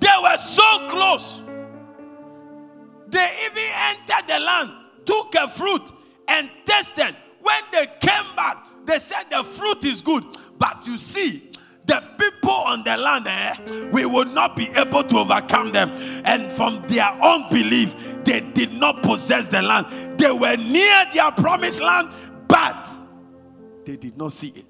They 0.00 0.08
were 0.22 0.38
so 0.38 0.88
close. 0.88 1.42
They 3.08 3.30
even 3.46 3.70
entered 3.90 4.28
the 4.28 4.40
land, 4.40 4.70
took 5.04 5.34
a 5.34 5.46
fruit, 5.46 5.92
and 6.26 6.50
tasted. 6.64 7.14
When 7.44 7.62
they 7.72 7.86
came 8.00 8.34
back, 8.34 8.66
they 8.86 8.98
said 8.98 9.24
the 9.30 9.44
fruit 9.44 9.84
is 9.84 10.00
good. 10.00 10.24
But 10.58 10.86
you 10.86 10.96
see, 10.96 11.52
the 11.84 12.02
people 12.18 12.50
on 12.50 12.82
the 12.84 12.96
land, 12.96 13.26
eh, 13.26 13.90
we 13.92 14.06
would 14.06 14.32
not 14.32 14.56
be 14.56 14.68
able 14.70 15.04
to 15.04 15.18
overcome 15.18 15.70
them. 15.70 15.90
And 16.24 16.50
from 16.50 16.82
their 16.88 17.12
own 17.22 17.50
belief, 17.50 17.94
they 18.24 18.40
did 18.40 18.72
not 18.72 19.02
possess 19.02 19.48
the 19.48 19.60
land. 19.60 20.18
They 20.18 20.32
were 20.32 20.56
near 20.56 21.04
their 21.12 21.30
promised 21.32 21.82
land, 21.82 22.08
but 22.48 22.88
they 23.84 23.96
did 23.96 24.16
not 24.16 24.32
see 24.32 24.48
it. 24.48 24.64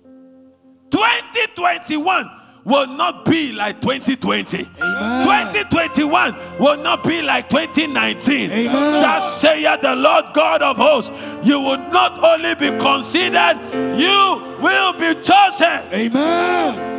2021 0.90 2.28
will 2.64 2.86
not 2.86 3.24
be 3.24 3.52
like 3.52 3.80
2020. 3.80 4.68
Amen. 4.80 5.52
2021 5.52 6.34
will 6.58 6.76
not 6.78 7.04
be 7.04 7.22
like 7.22 7.48
2019. 7.48 8.50
Amen. 8.50 8.72
Thus 8.72 9.40
saith 9.40 9.80
the 9.82 9.94
Lord 9.94 10.26
God 10.34 10.62
of 10.62 10.76
hosts. 10.76 11.10
You 11.46 11.60
will 11.60 11.78
not 11.78 12.22
only 12.22 12.54
be 12.54 12.70
considered, 12.78 13.58
you 13.98 14.58
will 14.60 14.92
be 14.94 15.14
chosen. 15.20 15.80
Amen. 15.92 16.92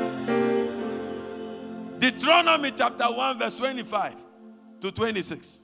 Deuteronomy 1.99 2.71
chapter 2.71 3.05
1, 3.05 3.39
verse 3.39 3.55
25 3.55 4.15
to 4.81 4.91
26. 4.91 5.61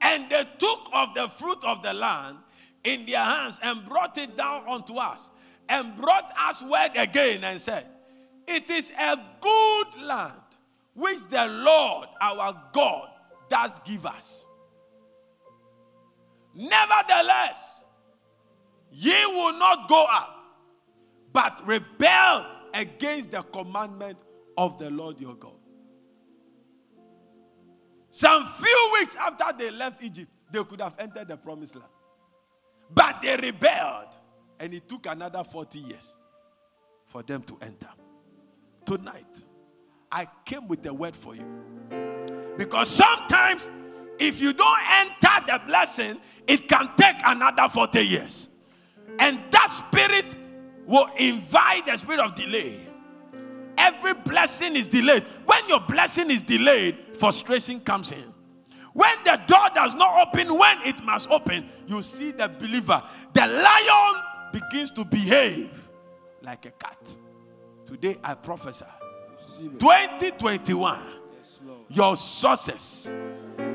And 0.00 0.30
they 0.30 0.44
took 0.58 0.88
of 0.92 1.14
the 1.14 1.28
fruit 1.28 1.62
of 1.64 1.82
the 1.82 1.92
land 1.92 2.38
in 2.86 3.04
their 3.04 3.18
hands 3.18 3.60
and 3.62 3.84
brought 3.84 4.16
it 4.16 4.36
down 4.36 4.62
unto 4.68 4.94
us, 4.94 5.30
and 5.68 5.96
brought 5.96 6.32
us 6.38 6.62
word 6.62 6.92
again 6.94 7.42
and 7.42 7.60
said, 7.60 7.84
It 8.46 8.70
is 8.70 8.92
a 8.92 9.18
good 9.40 10.02
land 10.02 10.40
which 10.94 11.26
the 11.28 11.46
Lord 11.46 12.08
our 12.20 12.56
God 12.72 13.08
does 13.50 13.78
give 13.80 14.06
us. 14.06 14.46
Nevertheless, 16.54 17.84
ye 18.92 19.26
will 19.26 19.58
not 19.58 19.88
go 19.88 20.04
up, 20.08 20.36
but 21.32 21.60
rebel 21.66 22.46
against 22.72 23.32
the 23.32 23.42
commandment 23.42 24.20
of 24.56 24.78
the 24.78 24.90
Lord 24.90 25.20
your 25.20 25.34
God. 25.34 25.52
Some 28.08 28.46
few 28.46 28.90
weeks 28.94 29.16
after 29.16 29.58
they 29.58 29.70
left 29.70 30.02
Egypt, 30.02 30.30
they 30.50 30.62
could 30.64 30.80
have 30.80 30.94
entered 30.98 31.28
the 31.28 31.36
promised 31.36 31.74
land. 31.74 31.90
But 32.92 33.22
they 33.22 33.36
rebelled, 33.36 34.14
and 34.60 34.72
it 34.72 34.88
took 34.88 35.06
another 35.06 35.44
40 35.44 35.78
years 35.80 36.16
for 37.04 37.22
them 37.22 37.42
to 37.42 37.58
enter. 37.62 37.88
Tonight, 38.84 39.44
I 40.10 40.28
came 40.44 40.68
with 40.68 40.86
a 40.86 40.94
word 40.94 41.16
for 41.16 41.34
you. 41.34 41.44
Because 42.56 42.88
sometimes, 42.88 43.70
if 44.18 44.40
you 44.40 44.52
don't 44.52 44.78
enter 44.90 45.46
the 45.46 45.60
blessing, 45.66 46.18
it 46.46 46.68
can 46.68 46.90
take 46.96 47.16
another 47.24 47.68
40 47.68 48.00
years. 48.00 48.48
And 49.18 49.40
that 49.50 49.70
spirit 49.70 50.36
will 50.86 51.08
invite 51.18 51.86
the 51.86 51.96
spirit 51.96 52.20
of 52.20 52.34
delay. 52.34 52.78
Every 53.76 54.14
blessing 54.14 54.76
is 54.76 54.88
delayed. 54.88 55.24
When 55.44 55.68
your 55.68 55.80
blessing 55.80 56.30
is 56.30 56.42
delayed, 56.42 56.96
frustration 57.14 57.80
comes 57.80 58.12
in. 58.12 58.32
When 58.96 59.14
the 59.24 59.38
door 59.46 59.68
does 59.74 59.94
not 59.94 60.26
open 60.26 60.56
when 60.56 60.78
it 60.86 61.04
must 61.04 61.30
open, 61.30 61.68
you 61.86 62.00
see 62.00 62.30
the 62.30 62.48
believer. 62.48 63.02
The 63.34 63.46
lion 63.46 64.22
begins 64.54 64.90
to 64.92 65.04
behave 65.04 65.90
like 66.40 66.64
a 66.64 66.70
cat. 66.70 67.18
Today 67.84 68.16
I 68.24 68.32
prophesy 68.32 68.86
2021, 69.78 70.98
Yes, 70.98 71.60
your 71.90 72.16
sources, 72.16 73.12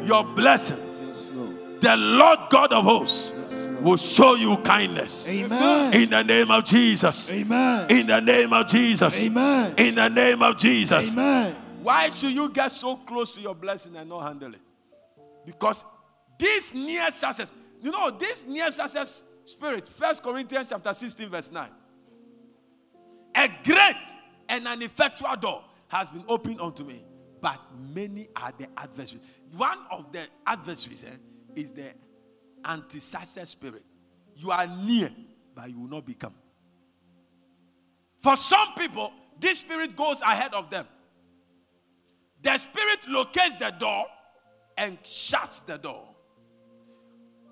your 0.01 0.23
blessing, 0.23 0.79
Yes, 1.05 1.29
the 1.81 1.95
Lord 1.97 2.39
God 2.49 2.73
of 2.73 2.83
hosts 2.83 3.31
Yes, 3.47 3.79
will 3.79 3.97
show 3.97 4.33
you 4.33 4.57
kindness. 4.57 5.27
Amen. 5.27 5.93
In 5.93 6.09
the 6.09 6.23
name 6.23 6.49
of 6.49 6.65
Jesus. 6.65 7.29
Amen. 7.29 7.91
In 7.91 8.07
the 8.07 8.19
name 8.21 8.51
of 8.53 8.65
Jesus. 8.65 9.23
Amen. 9.27 9.75
In 9.77 9.93
the 9.93 10.09
name 10.09 10.41
of 10.41 10.57
Jesus. 10.57 11.13
Amen. 11.13 11.55
Why 11.83 12.09
should 12.09 12.31
you 12.31 12.49
get 12.49 12.71
so 12.71 12.95
close 12.95 13.35
to 13.35 13.41
your 13.41 13.53
blessing 13.53 13.95
and 13.95 14.09
not 14.09 14.23
handle 14.23 14.55
it? 14.55 14.61
Because 15.45 15.83
this 16.37 16.73
near 16.73 17.09
success, 17.11 17.53
you 17.81 17.91
know, 17.91 18.11
this 18.11 18.45
near 18.45 18.69
success 18.71 19.23
spirit, 19.45 19.87
First 19.87 20.23
Corinthians 20.23 20.69
chapter 20.69 20.93
16, 20.93 21.29
verse 21.29 21.51
9. 21.51 21.69
A 23.35 23.49
great 23.63 23.95
and 24.49 24.67
an 24.67 24.81
effectual 24.81 25.35
door 25.35 25.63
has 25.87 26.09
been 26.09 26.23
opened 26.27 26.59
unto 26.61 26.83
me, 26.83 27.03
but 27.41 27.59
many 27.93 28.27
are 28.35 28.53
the 28.57 28.67
adversaries. 28.77 29.23
One 29.55 29.79
of 29.89 30.11
the 30.11 30.27
adversaries 30.45 31.03
eh, 31.03 31.15
is 31.55 31.71
the 31.71 31.93
anti-success 32.65 33.49
spirit. 33.49 33.83
You 34.35 34.51
are 34.51 34.67
near, 34.67 35.11
but 35.55 35.69
you 35.69 35.79
will 35.79 35.89
not 35.89 36.05
become. 36.05 36.33
For 38.19 38.35
some 38.35 38.73
people, 38.77 39.11
this 39.39 39.59
spirit 39.59 39.95
goes 39.95 40.21
ahead 40.21 40.53
of 40.53 40.69
them. 40.69 40.85
The 42.41 42.57
spirit 42.57 42.99
locates 43.07 43.57
the 43.57 43.71
door 43.71 44.05
and 44.77 44.97
shuts 45.03 45.61
the 45.61 45.77
door. 45.77 46.07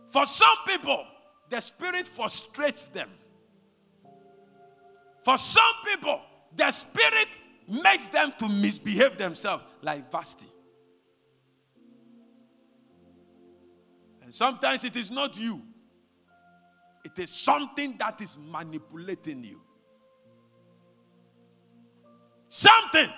For 0.08 0.26
some 0.26 0.58
people, 0.68 1.06
the 1.50 1.60
spirit 1.60 2.08
frustrates 2.08 2.88
them. 2.88 3.10
For 5.24 5.38
some 5.38 5.74
people, 5.86 6.22
the 6.56 6.72
spirit 6.72 7.28
makes 7.68 8.08
them 8.08 8.34
to 8.40 8.48
misbehave 8.48 9.18
themselves, 9.18 9.66
like 9.82 10.12
Vashti. 10.12 10.48
And 14.24 14.34
sometimes 14.34 14.84
it 14.84 14.96
is 14.96 15.12
not 15.12 15.38
you, 15.38 15.62
it 17.04 17.18
is 17.18 17.30
something 17.30 17.96
that 17.98 18.22
is 18.22 18.38
manipulating 18.40 19.44
you. 19.44 19.62
Something. 22.48 23.10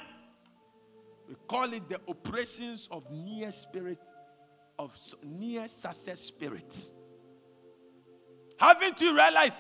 We 1.32 1.38
call 1.48 1.72
it 1.72 1.88
the 1.88 1.98
operations 2.10 2.90
of 2.92 3.10
near 3.10 3.54
spirit, 3.54 4.00
of 4.78 4.94
near 5.24 5.66
success 5.70 6.20
spirits. 6.20 6.92
Haven't 8.58 9.00
you 9.00 9.16
realized 9.16 9.58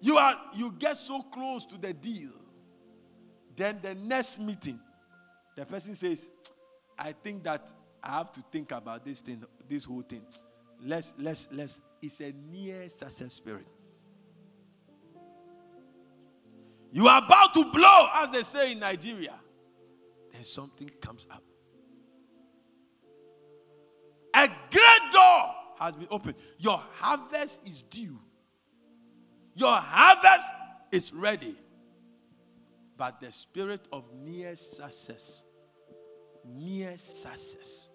you 0.00 0.16
are 0.16 0.34
you 0.54 0.74
get 0.78 0.96
so 0.96 1.20
close 1.20 1.66
to 1.66 1.76
the 1.76 1.92
deal? 1.92 2.30
Then 3.54 3.80
the 3.82 3.94
next 3.96 4.40
meeting, 4.40 4.80
the 5.56 5.66
person 5.66 5.94
says, 5.94 6.30
I 6.98 7.12
think 7.12 7.44
that 7.44 7.70
I 8.02 8.16
have 8.16 8.32
to 8.32 8.44
think 8.50 8.72
about 8.72 9.04
this 9.04 9.20
thing, 9.20 9.44
this 9.68 9.84
whole 9.84 10.00
thing. 10.00 10.22
Let's 10.82 11.12
let's 11.18 11.48
let's 11.52 11.82
it's 12.00 12.20
a 12.20 12.32
near 12.50 12.88
success 12.88 13.34
spirit. 13.34 13.66
You 16.92 17.08
are 17.08 17.22
about 17.22 17.52
to 17.52 17.70
blow, 17.70 18.08
as 18.14 18.32
they 18.32 18.42
say 18.42 18.72
in 18.72 18.78
Nigeria. 18.78 19.34
Then 20.34 20.42
something 20.42 20.90
comes 21.00 21.26
up. 21.30 21.42
A 24.34 24.48
great 24.48 25.12
door 25.12 25.54
has 25.78 25.94
been 25.94 26.08
opened. 26.10 26.34
Your 26.58 26.82
harvest 26.96 27.66
is 27.66 27.82
due. 27.82 28.18
Your 29.54 29.76
harvest 29.76 30.48
is 30.90 31.12
ready. 31.12 31.56
But 32.96 33.20
the 33.20 33.30
spirit 33.30 33.86
of 33.92 34.12
near 34.12 34.56
success, 34.56 35.44
near 36.44 36.96
success, 36.96 37.92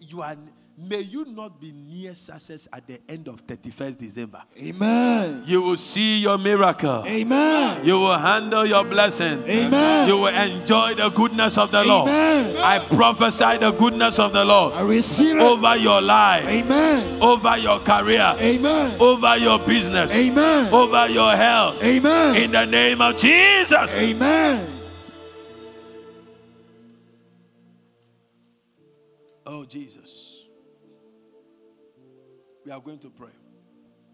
you 0.00 0.22
are. 0.22 0.36
May 0.78 1.00
you 1.00 1.24
not 1.24 1.58
be 1.58 1.72
near 1.72 2.12
success 2.12 2.68
at 2.70 2.86
the 2.86 3.00
end 3.08 3.28
of 3.28 3.46
31st 3.46 3.96
December. 3.96 4.42
Amen. 4.60 5.42
You 5.46 5.62
will 5.62 5.76
see 5.78 6.18
your 6.18 6.36
miracle. 6.36 7.02
Amen. 7.06 7.82
You 7.82 7.94
will 7.98 8.18
handle 8.18 8.66
your 8.66 8.84
blessing. 8.84 9.42
Amen. 9.44 10.06
You 10.06 10.18
will 10.18 10.26
enjoy 10.34 10.92
the 10.92 11.08
goodness 11.08 11.56
of 11.56 11.70
the 11.70 11.82
Lord. 11.82 12.10
Amen. 12.10 12.56
I 12.58 12.78
prophesy 12.78 13.56
the 13.56 13.70
goodness 13.70 14.18
of 14.18 14.34
the 14.34 14.44
Lord 14.44 14.74
over 14.74 15.76
your 15.76 16.02
life, 16.02 16.44
Amen. 16.44 17.22
over 17.22 17.56
your 17.56 17.78
career, 17.80 18.34
Amen. 18.38 19.00
over 19.00 19.38
your 19.38 19.58
business, 19.60 20.14
Amen. 20.14 20.74
over 20.74 21.08
your 21.08 21.34
health. 21.36 21.82
Amen. 21.82 22.36
In 22.36 22.50
the 22.50 22.66
name 22.66 23.00
of 23.00 23.16
Jesus. 23.16 23.96
Amen. 23.96 24.75
Oh, 29.46 29.64
Jesus. 29.64 30.46
We 32.64 32.72
are 32.72 32.80
going 32.80 32.98
to 32.98 33.10
pray. 33.10 33.30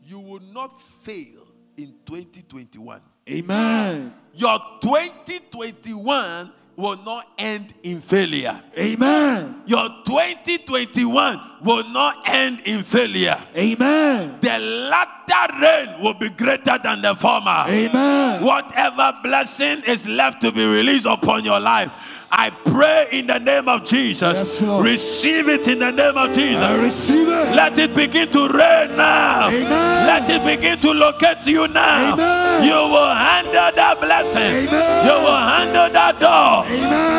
You 0.05 0.21
will 0.21 0.43
not 0.53 0.79
fail 0.81 1.47
in 1.79 1.95
2021. 2.05 3.01
Amen. 3.31 4.13
Your 4.35 4.59
2021 4.83 6.53
will 6.77 6.97
not 7.05 7.29
end 7.39 7.73
in 7.83 8.01
failure. 8.01 8.61
Amen. 8.77 9.63
Your 9.67 9.89
2021 10.05 11.41
will 11.63 11.89
not 11.91 12.23
end 12.27 12.61
in 12.65 12.83
failure. 12.83 13.39
Amen. 13.57 14.39
The 14.41 14.59
latter 14.59 15.61
rain 15.61 16.03
will 16.03 16.15
be 16.15 16.29
greater 16.31 16.79
than 16.83 17.03
the 17.03 17.15
former. 17.15 17.65
Amen. 17.69 18.45
Whatever 18.45 19.19
blessing 19.23 19.83
is 19.87 20.07
left 20.07 20.41
to 20.43 20.53
be 20.53 20.65
released 20.67 21.07
upon 21.07 21.45
your 21.45 21.61
life, 21.61 21.91
I 22.35 22.49
pray 22.49 23.09
in 23.13 23.27
the 23.27 23.39
name 23.39 23.69
of 23.69 23.85
Jesus. 23.85 24.59
Yes. 24.59 24.83
Receive 24.83 25.49
it 25.51 25.69
in 25.69 25.81
the 25.81 25.91
name 25.91 26.17
of 26.17 26.31
I 26.31 26.33
Jesus. 26.33 26.79
receive 26.79 27.29
it. 27.29 27.55
Let 27.55 27.79
it 27.79 27.95
begin 27.95 28.29
to 28.31 28.49
rain 28.49 28.97
now. 28.97 29.49
Amen. 29.51 30.07
Let 30.07 30.31
it 30.31 30.43
begin 30.43 30.79
to 30.81 30.93
locate 30.93 31.47
you 31.47 31.69
now. 31.69 32.15
Amen. 32.15 32.65
You 32.65 32.73
will 32.73 33.15
handle 33.15 33.71
that 33.77 34.01
blessing. 34.01 34.67
Amen. 34.67 35.07
You 35.07 35.13
will 35.13 35.37
handle 35.37 35.91
that 35.93 36.19
door. 36.19 36.65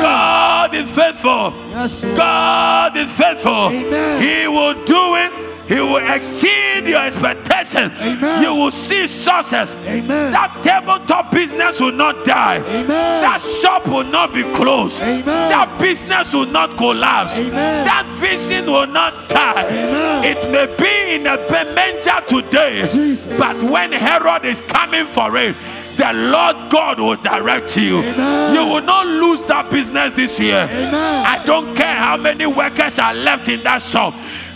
God 0.01 0.73
is 0.73 0.89
faithful. 0.89 1.53
Yes, 1.69 2.01
God 2.17 2.97
is 2.97 3.11
faithful. 3.11 3.69
He 3.69 4.47
will 4.47 4.73
do 4.85 5.15
it. 5.15 5.52
He 5.67 5.75
will 5.75 5.97
exceed 6.13 6.87
your 6.87 7.01
expectation. 7.05 7.91
Amen. 7.91 8.43
You 8.43 8.53
will 8.53 8.71
see 8.71 9.07
success. 9.07 9.75
Amen. 9.85 10.31
That 10.31 10.51
tabletop 10.63 11.31
business 11.31 11.79
will 11.79 11.91
not 11.93 12.25
die. 12.25 12.57
Amen. 12.57 12.87
That 12.87 13.39
shop 13.39 13.87
will 13.87 14.03
not 14.03 14.33
be 14.33 14.43
closed. 14.55 15.01
Amen. 15.01 15.23
That 15.25 15.79
business 15.79 16.33
will 16.33 16.47
not 16.47 16.75
collapse. 16.77 17.37
Amen. 17.37 17.85
That 17.85 18.05
vision 18.19 18.65
will 18.65 18.87
not 18.87 19.29
die. 19.29 19.65
Amen. 19.65 20.23
It 20.25 20.51
may 20.51 20.65
be 20.77 21.15
in 21.15 21.27
a 21.27 21.37
manger 21.73 22.25
today, 22.27 22.87
Jesus. 22.91 23.39
but 23.39 23.61
when 23.63 23.91
Herod 23.91 24.45
is 24.45 24.61
coming 24.61 25.05
for 25.05 25.37
it, 25.37 25.55
the 25.97 26.11
Lord 26.11 26.71
God 26.71 26.99
will 26.99 27.15
direct 27.17 27.77
you. 27.77 27.99
Amen. 27.99 28.55
You 28.55 28.73
will 28.73 28.81
not 28.81 29.05
lose 29.05 29.45
that 29.45 29.69
business 29.69 30.13
this 30.13 30.39
year. 30.39 30.67
Amen. 30.69 30.93
I 31.25 31.43
don't 31.45 31.75
care 31.75 31.95
how 31.95 32.17
many 32.17 32.45
workers 32.47 32.97
are 32.97 33.13
left 33.13 33.47
in 33.47 33.61
that 33.63 33.81
shop. 33.81 34.13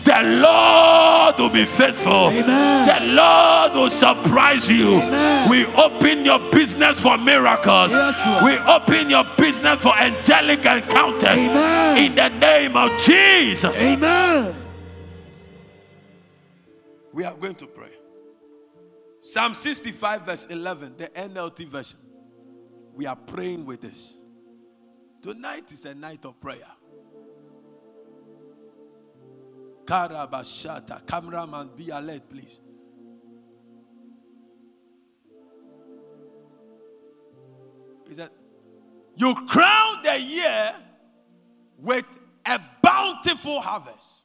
The 0.08 0.24
Lord 0.24 1.38
will 1.38 1.50
be 1.50 1.66
faithful. 1.66 2.30
Amen. 2.30 2.88
The 2.88 3.14
Lord 3.14 3.74
will 3.74 3.90
surprise 3.90 4.70
you. 4.70 5.02
Amen. 5.02 5.50
We 5.50 5.66
open 5.76 6.24
your 6.24 6.40
business 6.50 6.98
for 6.98 7.18
miracles. 7.18 7.92
Yes, 7.92 8.42
we 8.42 8.58
open 8.72 9.10
your 9.10 9.26
business 9.38 9.82
for 9.82 9.94
angelic 9.94 10.66
encounters. 10.66 11.42
Amen. 11.42 11.98
In 11.98 12.16
the 12.16 12.30
name 12.30 12.78
of 12.78 12.98
Jesus. 13.02 13.82
Amen. 13.82 14.56
We 17.12 17.26
are 17.26 17.36
going 17.36 17.56
to 17.56 17.68
pray. 17.68 17.92
Psalm 19.22 19.54
65, 19.54 20.22
verse 20.22 20.46
11, 20.46 20.94
the 20.96 21.08
NLT 21.10 21.68
version. 21.68 22.00
We 22.94 23.08
are 23.08 23.18
praying 23.18 23.66
with 23.66 23.82
this. 23.82 24.16
Tonight 25.22 25.70
is 25.74 25.84
a 25.84 25.94
night 25.94 26.26
of 26.26 26.40
prayer. 26.40 26.77
Karabashata. 29.88 31.08
Cameraman, 31.08 31.70
be 31.76 31.90
alert, 31.90 32.30
please. 32.30 32.60
He 38.08 38.16
said, 38.16 38.30
You 39.16 39.34
crown 39.34 40.04
the 40.04 40.20
year 40.20 40.74
with 41.80 42.06
a 42.46 42.60
bountiful 42.82 43.62
harvest. 43.62 44.24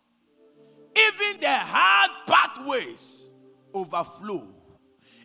Even 0.97 1.41
the 1.41 1.49
hard 1.49 2.11
pathways 2.27 3.29
overflow. 3.73 4.47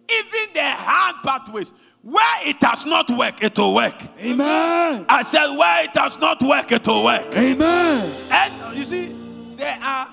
Even 0.10 0.54
the 0.54 0.62
hard 0.64 1.16
pathways, 1.24 1.74
where 2.02 2.48
it 2.48 2.64
has 2.64 2.86
not 2.86 3.10
worked, 3.10 3.44
it 3.44 3.58
will 3.60 3.74
work. 3.74 4.02
Amen. 4.20 5.06
I 5.10 5.22
said, 5.24 5.54
where 5.58 5.84
it 5.84 5.98
has 5.98 6.18
not 6.20 6.42
worked, 6.42 6.72
it 6.72 6.88
will 6.88 7.04
work. 7.04 7.36
Amen. 7.36 8.16
And 8.32 8.78
you 8.78 8.86
see, 8.86 9.14
there 9.58 9.78
are 9.82 10.08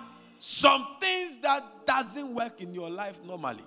some 0.44 0.86
things 1.00 1.38
that 1.38 1.86
doesn't 1.86 2.34
work 2.34 2.60
in 2.60 2.74
your 2.74 2.90
life 2.90 3.18
normally. 3.24 3.64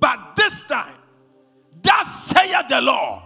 But 0.00 0.34
this 0.34 0.64
time, 0.64 0.96
thus 1.80 2.24
saith 2.24 2.66
the 2.68 2.80
Lord, 2.80 3.22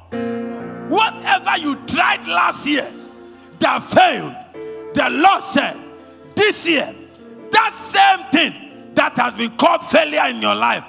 whatever 0.90 1.56
you 1.56 1.76
tried 1.86 2.28
last 2.28 2.66
year 2.66 2.86
that 3.60 3.82
failed, 3.82 4.34
the 4.94 5.08
Lord 5.08 5.42
said, 5.42 5.82
this 6.34 6.68
year, 6.68 6.94
that 7.50 7.72
same 7.72 8.30
thing 8.30 8.92
that 8.94 9.16
has 9.16 9.34
been 9.34 9.56
called 9.56 9.82
failure 9.82 10.26
in 10.26 10.42
your 10.42 10.54
life, 10.54 10.84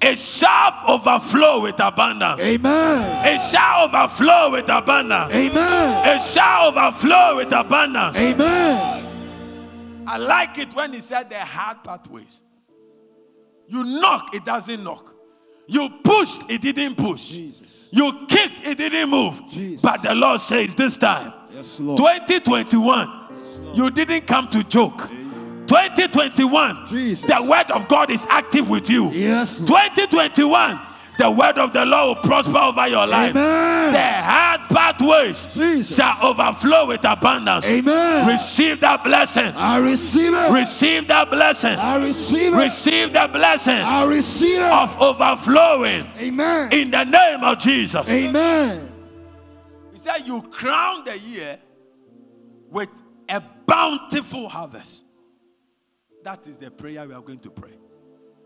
it 0.00 0.16
shall 0.16 0.84
overflow 0.88 1.60
with 1.60 1.78
abundance. 1.80 2.42
Amen. 2.44 3.26
It 3.26 3.40
shall 3.50 3.84
overflow 3.84 4.52
with 4.52 4.70
abundance. 4.70 5.34
Amen. 5.34 6.16
It 6.16 6.22
shall 6.22 6.68
overflow 6.68 7.36
with 7.36 7.52
abundance. 7.52 8.16
Amen. 8.16 9.05
I 10.06 10.16
like 10.18 10.58
it 10.58 10.74
when 10.74 10.92
he 10.92 11.00
said 11.00 11.30
the 11.30 11.38
hard 11.38 11.82
pathways. 11.84 12.42
You 13.68 13.84
knock, 13.84 14.34
it 14.34 14.44
doesn't 14.44 14.82
knock. 14.82 15.12
You 15.66 15.88
pushed, 16.04 16.48
it 16.50 16.62
didn't 16.62 16.94
push. 16.96 17.30
Jesus. 17.30 17.66
You 17.90 18.26
kicked, 18.28 18.66
it 18.66 18.78
didn't 18.78 19.10
move. 19.10 19.42
Jesus. 19.50 19.80
But 19.80 20.02
the 20.02 20.14
Lord 20.14 20.40
says 20.40 20.74
this 20.74 20.96
time, 20.96 21.32
Yes, 21.52 21.80
Lord. 21.80 21.96
2021, 21.98 23.74
you 23.74 23.90
didn't 23.90 24.26
come 24.26 24.48
to 24.48 24.62
joke. 24.62 25.08
2021, 25.66 26.86
Jesus. 26.88 27.28
the 27.28 27.42
word 27.42 27.70
of 27.72 27.88
God 27.88 28.10
is 28.10 28.26
active 28.30 28.70
with 28.70 28.88
you. 28.88 29.10
Yes, 29.10 29.56
2021, 29.58 30.78
the 31.18 31.30
word 31.30 31.58
of 31.58 31.72
the 31.72 31.84
Lord 31.84 32.18
will 32.18 32.22
prosper 32.22 32.58
over 32.58 32.86
your 32.86 33.06
life. 33.06 33.34
Amen. 33.34 33.92
The 33.92 33.98
pathways 34.92 35.46
Jesus. 35.48 35.96
shall 35.96 36.16
overflow 36.22 36.86
with 36.86 37.04
abundance. 37.04 37.66
Amen. 37.66 38.26
Receive 38.26 38.80
that 38.80 39.02
blessing. 39.02 39.52
I 39.56 39.78
receive 39.78 40.32
it. 40.32 40.50
Receive 40.52 41.08
that 41.08 41.30
blessing. 41.30 41.76
I 41.78 41.96
receive 41.96 42.54
it. 42.54 42.56
Receive 42.56 43.12
the 43.12 43.28
blessing 43.32 43.74
I 43.74 44.04
receive 44.04 44.58
it. 44.58 44.62
of 44.62 45.00
overflowing 45.00 46.06
Amen. 46.18 46.72
in 46.72 46.90
the 46.90 47.04
name 47.04 47.42
of 47.42 47.58
Jesus. 47.58 48.10
Amen. 48.10 48.92
He 49.92 49.98
said, 49.98 50.18
You 50.24 50.42
crown 50.42 51.04
the 51.04 51.18
year 51.18 51.58
with 52.70 52.90
a 53.28 53.42
bountiful 53.66 54.48
harvest. 54.48 55.04
That 56.22 56.46
is 56.46 56.58
the 56.58 56.70
prayer 56.70 57.06
we 57.06 57.14
are 57.14 57.22
going 57.22 57.38
to 57.40 57.50
pray. 57.50 57.74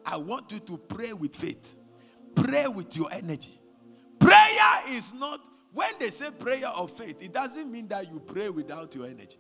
I 0.05 0.17
want 0.17 0.53
you 0.53 0.61
to 0.61 0.77
pray 0.79 1.13
with 1.13 1.35
faith, 1.35 1.75
pray 2.35 2.67
with 2.67 2.97
your 2.97 3.13
energy. 3.13 3.59
Prayer 4.19 4.81
is 4.89 5.13
not, 5.15 5.41
when 5.73 5.91
they 5.99 6.11
say 6.11 6.31
prayer 6.31 6.69
of 6.69 6.91
faith, 6.91 7.23
it 7.23 7.33
doesn't 7.33 7.71
mean 7.71 7.89
that 7.89 8.11
you 8.11 8.21
pray 8.21 8.49
without 8.49 8.95
your 8.95 9.07
energy. 9.07 9.37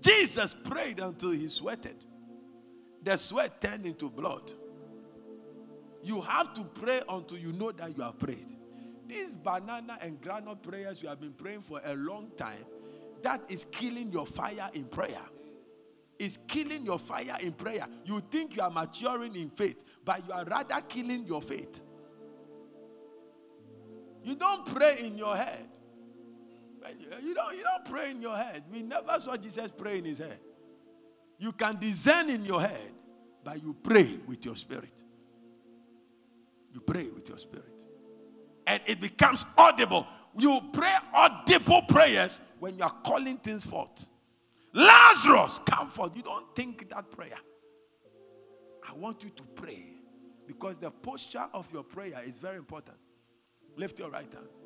Jesus 0.00 0.54
prayed 0.54 1.00
until 1.00 1.30
he 1.30 1.48
sweated, 1.48 1.96
the 3.02 3.16
sweat 3.16 3.60
turned 3.60 3.86
into 3.86 4.08
blood. 4.08 4.50
You 6.02 6.20
have 6.20 6.52
to 6.54 6.62
pray 6.62 7.00
until 7.08 7.38
you 7.38 7.52
know 7.52 7.72
that 7.72 7.96
you 7.96 8.02
have 8.02 8.18
prayed. 8.18 8.56
These 9.06 9.34
banana 9.34 9.98
and 10.00 10.20
granite 10.20 10.62
prayers 10.62 11.02
you 11.02 11.08
have 11.08 11.20
been 11.20 11.32
praying 11.32 11.62
for 11.62 11.80
a 11.84 11.94
long 11.96 12.30
time, 12.36 12.64
that 13.22 13.40
is 13.50 13.64
killing 13.64 14.12
your 14.12 14.26
fire 14.26 14.70
in 14.74 14.84
prayer. 14.84 15.22
It's 16.18 16.36
killing 16.36 16.84
your 16.84 16.98
fire 16.98 17.36
in 17.40 17.52
prayer. 17.52 17.86
You 18.04 18.20
think 18.30 18.56
you 18.56 18.62
are 18.62 18.70
maturing 18.70 19.34
in 19.36 19.50
faith, 19.50 19.84
but 20.04 20.26
you 20.26 20.32
are 20.32 20.44
rather 20.44 20.80
killing 20.82 21.24
your 21.26 21.42
faith. 21.42 21.82
You 24.24 24.34
don't 24.34 24.66
pray 24.66 24.96
in 25.04 25.16
your 25.16 25.36
head. 25.36 25.66
You 27.22 27.34
don't, 27.34 27.56
you 27.56 27.62
don't 27.62 27.84
pray 27.84 28.10
in 28.10 28.22
your 28.22 28.36
head. 28.36 28.62
We 28.70 28.82
never 28.82 29.18
saw 29.18 29.36
Jesus 29.36 29.70
pray 29.76 29.98
in 29.98 30.04
his 30.04 30.18
head. 30.18 30.38
You 31.38 31.52
can 31.52 31.78
discern 31.78 32.30
in 32.30 32.44
your 32.44 32.60
head, 32.60 32.92
but 33.44 33.62
you 33.62 33.76
pray 33.82 34.18
with 34.26 34.44
your 34.44 34.56
spirit. 34.56 35.02
You 36.72 36.80
pray 36.80 37.08
with 37.10 37.28
your 37.28 37.38
spirit. 37.38 37.72
And 38.66 38.82
it 38.86 39.00
becomes 39.00 39.46
audible. 39.56 40.06
You 40.36 40.60
pray 40.72 40.94
audible 41.14 41.82
prayers 41.82 42.40
when 42.58 42.76
you 42.76 42.84
are 42.84 42.94
calling 43.04 43.38
things 43.38 43.64
forth. 43.64 44.08
Lazarus, 44.72 45.60
come 45.64 45.88
forth. 45.88 46.12
You 46.14 46.22
don't 46.22 46.54
think 46.54 46.88
that 46.90 47.10
prayer. 47.10 47.38
I 48.88 48.94
want 48.94 49.24
you 49.24 49.30
to 49.30 49.42
pray 49.54 49.84
because 50.46 50.78
the 50.78 50.90
posture 50.90 51.46
of 51.52 51.70
your 51.72 51.82
prayer 51.82 52.20
is 52.26 52.38
very 52.38 52.56
important. 52.56 52.96
Lift 53.78 54.00
your 54.00 54.10
right 54.10 54.34
hand. 54.34 54.57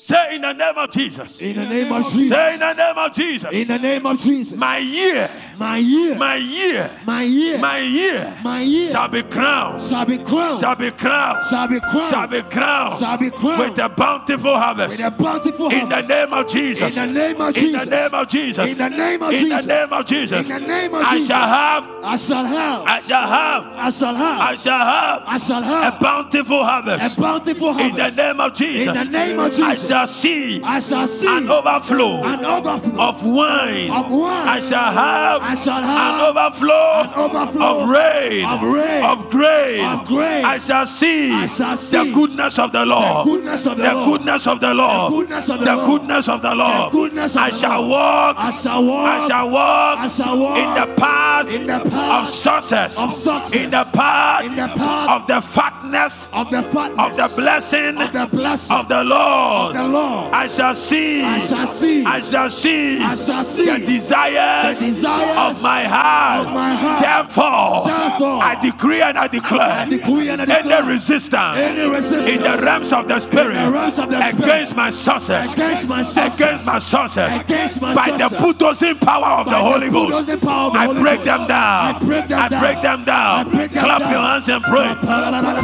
Say 0.00 0.36
in 0.36 0.42
the 0.42 0.52
name 0.52 0.78
of 0.78 0.92
Jesus. 0.92 1.42
In 1.42 1.56
the 1.56 1.64
name 1.66 1.92
of 1.92 2.04
Jesus. 2.12 2.28
Say 2.28 2.54
in 2.54 2.60
the 2.60 2.72
name 2.72 2.98
of 2.98 3.12
Jesus. 3.12 3.52
In 3.52 3.66
the 3.66 3.78
name 3.80 4.06
of 4.06 4.16
Jesus. 4.20 4.56
My 4.56 4.78
year, 4.78 5.28
My 5.58 5.76
year. 5.78 6.14
my 6.14 6.36
year, 6.36 6.90
My 7.04 7.22
year. 7.24 7.58
my 7.58 7.78
year 7.80 8.34
My 8.44 8.60
year. 8.62 8.88
shall 8.92 9.08
be 9.08 9.24
crowned, 9.24 9.82
Shall 9.90 10.06
be 10.06 10.18
crowned. 10.18 10.60
shall 10.60 10.76
be 10.76 10.90
crowned, 10.92 11.48
Shall 11.50 11.66
be 11.66 11.80
crowned. 11.80 12.08
shall 12.10 12.28
be 12.28 12.42
crowned 12.42 12.98
Shall 13.00 13.18
be 13.18 13.30
crowned. 13.30 13.58
with 13.58 13.78
a 13.80 13.88
bountiful 13.88 14.56
harvest. 14.56 15.02
With 15.02 15.04
a 15.04 15.10
bountiful 15.20 15.68
harvest. 15.68 15.82
In 15.82 15.88
the 15.88 16.14
name 16.14 16.32
of 16.32 16.46
Jesus. 16.46 16.96
In 16.96 17.12
the 17.12 17.12
name 17.20 17.40
of 17.40 17.54
Jesus. 17.54 17.82
In 17.82 17.88
the 17.90 17.96
name 17.96 18.14
of 18.14 18.28
Jesus. 18.28 18.70
In 18.70 18.78
the 18.78 18.88
name 18.90 19.22
of 19.24 19.30
Jesus. 19.32 19.50
In 19.50 19.66
the 19.66 19.66
name 19.66 19.92
of 19.92 20.06
Jesus. 20.06 20.48
In 20.50 20.60
the 20.62 20.68
name 20.68 20.94
of 20.94 21.08
Jesus. 21.10 21.30
I 21.30 21.34
shall 21.34 21.48
have, 21.48 21.90
I 22.04 22.16
shall 22.16 22.46
have. 22.46 22.86
I 22.86 23.00
shall 23.00 23.26
have, 23.26 23.64
I 23.66 23.90
shall 23.90 24.14
have. 24.14 24.40
I 24.40 24.54
shall 24.54 24.78
have 24.78 25.22
I 25.26 25.38
shall 25.38 25.62
have. 25.62 25.94
a 25.94 25.98
bountiful 25.98 26.62
a 26.62 26.62
bountiful 26.62 27.72
harvest. 27.72 27.98
In 27.98 28.14
the 28.14 28.22
name 28.22 28.38
of 28.40 28.54
Jesus. 28.54 28.86
In 28.86 29.12
the 29.12 29.18
name 29.18 29.40
of 29.40 29.50
Jesus. 29.52 29.87
Shall 29.88 30.06
see 30.06 30.62
I 30.62 30.80
shall 30.80 31.06
see 31.06 31.26
an 31.26 31.48
overflow 31.48 32.22
an 32.24 32.44
overflow 32.44 33.00
of 33.08 33.24
wine. 33.24 33.90
of 33.90 34.10
wine. 34.10 34.48
I 34.48 34.60
shall 34.60 34.92
have 34.92 35.42
I 35.42 35.54
shall 35.54 35.78
an 35.78 35.84
have 35.84 36.36
overflow, 36.36 37.24
overflow 37.24 37.82
of 37.82 37.88
rain, 37.88 38.44
of 38.44 38.62
rain, 38.62 39.04
of 39.04 39.30
grain. 39.30 39.84
of 39.84 40.06
grain. 40.06 40.44
I 40.44 40.58
shall 40.58 40.86
see, 40.86 41.32
I 41.32 41.46
shall 41.46 41.76
the 41.76 41.76
see 41.76 42.12
goodness 42.12 42.38
goodness 42.38 42.58
of 42.58 42.72
the 42.72 42.86
Lord. 42.86 43.24
goodness 43.26 43.66
of 43.66 43.76
the 43.76 43.82
The 43.82 44.04
goodness 44.04 44.46
of 44.46 44.60
the 44.60 44.74
Lord. 44.74 45.12
goodness 45.12 45.48
of 45.48 45.58
the 45.58 45.64
The 45.64 45.76
Lord. 45.76 45.86
goodness 46.00 46.28
of 46.28 46.42
the 46.42 46.54
Lord. 46.54 46.92
goodness 46.92 47.32
of 47.34 47.40
I 47.42 47.50
the 47.50 47.56
shall 47.56 47.80
Lord. 47.80 47.90
walk. 47.90 48.36
I 48.38 48.50
shall 48.50 48.84
walk. 48.84 49.08
I 49.08 49.28
shall 49.28 49.50
walk. 49.50 49.98
I 49.98 50.08
shall 50.08 50.38
walk 50.38 50.58
in 50.58 50.74
the 50.74 50.94
path 51.00 51.54
in 51.54 51.66
the 51.66 51.78
path 51.90 52.22
of 52.22 52.28
success. 52.28 52.98
of 53.00 53.12
success. 53.14 53.52
In 53.52 53.70
the 53.70 53.84
path 53.92 54.44
In 54.44 54.56
the 54.56 54.68
path 54.68 55.10
of 55.22 55.26
the 55.26 55.40
fatness 55.40 56.28
of 56.32 56.50
the 56.50 56.62
fatness 56.62 56.98
of 57.06 57.16
the 57.16 57.28
blessing 57.36 57.96
of 57.98 58.12
the 58.12 58.26
blessing 58.36 58.76
of 58.76 58.88
the 58.88 59.04
Lord. 59.04 59.74
The 59.78 59.88
Lord. 59.88 60.32
I 60.34 60.46
shall 60.46 60.74
see. 60.74 61.22
I 61.24 61.46
shall 61.46 61.66
see. 61.66 62.04
I 62.04 62.20
shall 62.20 62.50
see. 62.50 62.98
I 63.02 63.14
shall 63.14 63.44
see 63.44 63.66
the 63.66 63.78
desires, 63.86 64.80
the 64.80 64.86
desires 64.86 65.36
of 65.56 65.62
my 65.62 65.84
heart. 65.84 66.46
of 66.48 66.54
my 66.54 66.74
heart. 66.74 67.00
Therefore, 67.02 67.86
Therefore, 67.86 68.42
I 68.42 68.58
decree 68.60 69.02
and 69.02 69.16
I 69.18 69.26
declare, 69.28 69.60
I 69.60 69.88
decree 69.88 70.28
and 70.28 70.40
I 70.42 70.44
any 70.44 70.62
declare 70.62 70.84
resistance, 70.84 71.58
any 71.66 71.88
resistance 71.88 72.26
in 72.26 72.42
the 72.42 72.58
realms 72.62 72.92
of 72.92 73.08
the 73.08 73.18
spirit 73.20 73.54
the 73.54 73.66
of 73.66 73.94
the 73.96 74.02
spirit 74.22 74.34
against 74.44 74.76
my 74.76 74.90
success, 74.90 75.52
against 75.54 75.88
my 75.88 76.02
success, 76.02 76.34
against 76.40 76.64
my 76.64 76.78
success, 76.78 77.40
against 77.40 77.80
my 77.80 77.94
by 77.94 78.10
the 78.10 78.18
success, 78.28 78.40
bulldozing 78.42 78.96
power 78.98 79.40
of 79.40 79.46
the 79.46 79.56
Holy 79.56 79.90
Ghost, 79.90 80.26
the 80.26 80.38
I 80.48 80.84
Holy 80.86 81.00
break 81.00 81.18
Ghost. 81.18 81.26
them 81.26 81.46
down. 81.48 81.94
I 81.94 81.98
break 82.04 82.28
them 82.28 82.38
I 82.40 82.48
down. 82.48 82.60
break 82.60 82.82
them 82.82 83.04
down. 83.04 83.46
I 83.46 83.50
break 83.56 83.70
them 83.72 83.82
Clap 83.84 84.00
down. 84.00 84.12
your 84.12 84.22
hands 84.22 84.48
and 84.48 84.62
pray. 84.64 84.94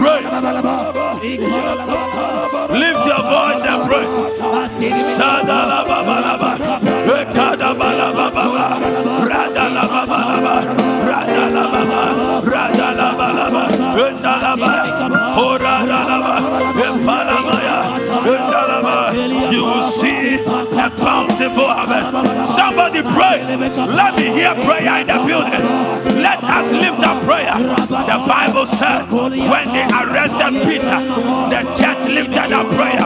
Pray. 0.05 0.21
Lift 2.79 3.07
your 3.07 3.23
voice 3.23 3.63
and 3.65 3.81
pray. 3.89 4.04
Sadala 5.17 5.81
baba 5.89 6.17
laba, 6.27 6.51
ekada 7.19 7.71
bala 7.79 8.09
baba 8.13 8.45
ba, 8.55 8.67
rada 9.29 9.65
la 9.75 9.85
baba 9.93 10.19
laba, 10.29 10.55
rada 11.09 11.45
la 11.57 11.65
baba, 11.73 12.03
enda 14.07 14.35
la 14.43 14.53
ba, 14.57 14.73
ora 15.37 15.77
la 15.89 16.01
maya, 17.45 17.79
enda 18.35 18.63
la. 18.69 18.75
You 19.15 19.83
see 19.83 20.35
a 20.45 20.91
bountiful 20.99 21.69
harvest. 21.69 22.11
Somebody 22.57 22.84
pray. 23.03 23.43
Let 23.87 24.17
me 24.17 24.27
hear 24.29 24.55
prayer 24.55 25.01
in 25.01 25.07
the 25.07 25.19
building. 25.27 25.65
Let 26.23 26.43
us 26.45 26.71
lift 26.71 27.01
up 27.01 27.23
prayer. 27.25 27.55
The 27.55 28.19
Bible 28.27 28.67
said 28.67 29.11
when 29.11 29.69
they 29.73 29.87
arrested 29.89 30.63
Peter, 30.65 31.01
the 31.53 31.61
church 31.77 32.07
lifted 32.09 32.53
up 32.53 32.67
prayer. 32.75 33.05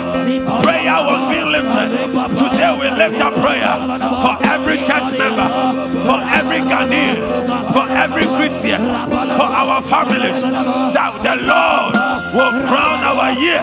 Prayer 0.62 0.98
was 1.02 1.20
being 1.32 1.50
lifted. 1.50 1.88
Today 2.36 2.72
we 2.78 2.90
lift 2.90 3.20
up 3.20 3.34
prayer 3.34 3.74
for 4.22 4.34
every 4.46 4.78
church 4.78 5.10
member, 5.18 5.48
for 6.04 6.20
every 6.22 6.60
Ghanaian, 6.60 7.72
for 7.72 7.88
every 7.90 8.26
Christian, 8.36 8.80
for 9.38 9.48
our 9.48 9.80
families, 9.82 10.42
that 10.42 11.12
the 11.22 11.36
Lord 11.42 11.94
will 12.34 12.52
crown 12.68 13.00
our 13.04 13.32
year 13.32 13.62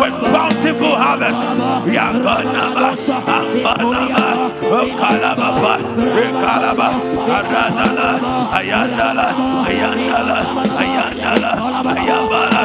with 0.00 0.14
bountiful 0.32 0.94
harvest. 0.94 1.42
Yakanaba, 1.90 2.96
Ambanaba, 3.66 5.55
Okalababa, 5.56 5.74
Ekalaba, 6.26 6.88
Aradala, 7.36 8.08
Ayandala, 8.52 9.26
Ayandala, 9.64 10.38
Ayandala, 10.76 11.50
Ayabala, 11.96 12.62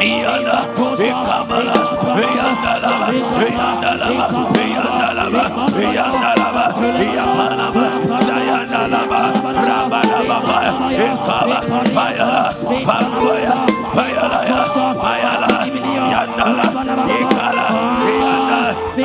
Iyana, 0.00 0.56
Ekamala, 0.96 1.76
Eyandalaba, 2.24 3.08
Eyandalaba, 3.44 4.26
Eyandalaba, 4.60 5.42
Eyandalaba, 5.76 6.64
Eyapanaba, 7.04 7.84
Sayandalaba, 8.24 9.20
Rabalababa, 9.68 10.58
Ekaba, 11.04 11.58
Payala, 11.96 12.44
Paruaya, 12.88 13.54
Payalaya, 13.94 14.60
Payala, 15.04 15.50
Yandala, 16.12 16.66
Ekala, 17.18 17.66
Eyanda, 18.08 18.60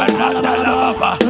Arandalaba, 0.06 0.86
Rabalaba, 0.86 1.25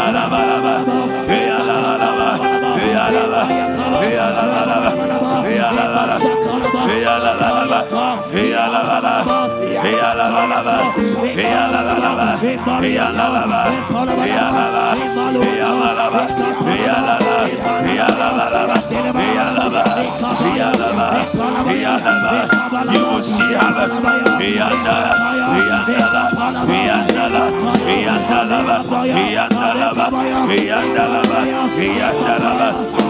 Alaba, 0.00 0.40
y 16.66 16.88
alaba, 16.88 17.38
y 17.86 17.98
alaba, 17.98 18.76
y 19.14 19.36
alaba, 19.36 20.39
You 22.92 23.02
will 23.06 23.22
see 23.22 23.54
harvest. 23.54 24.00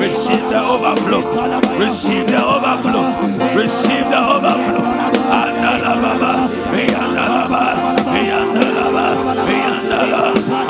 Receive 0.01 0.49
the 0.51 0.61
overflow. 0.61 1.23
Receive 1.79 2.27
the 2.27 2.41
overflow. 2.43 3.05
Receive 3.57 4.07
the 4.11 4.19
overflow. 4.19 4.85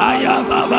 Ayaba 0.00 0.69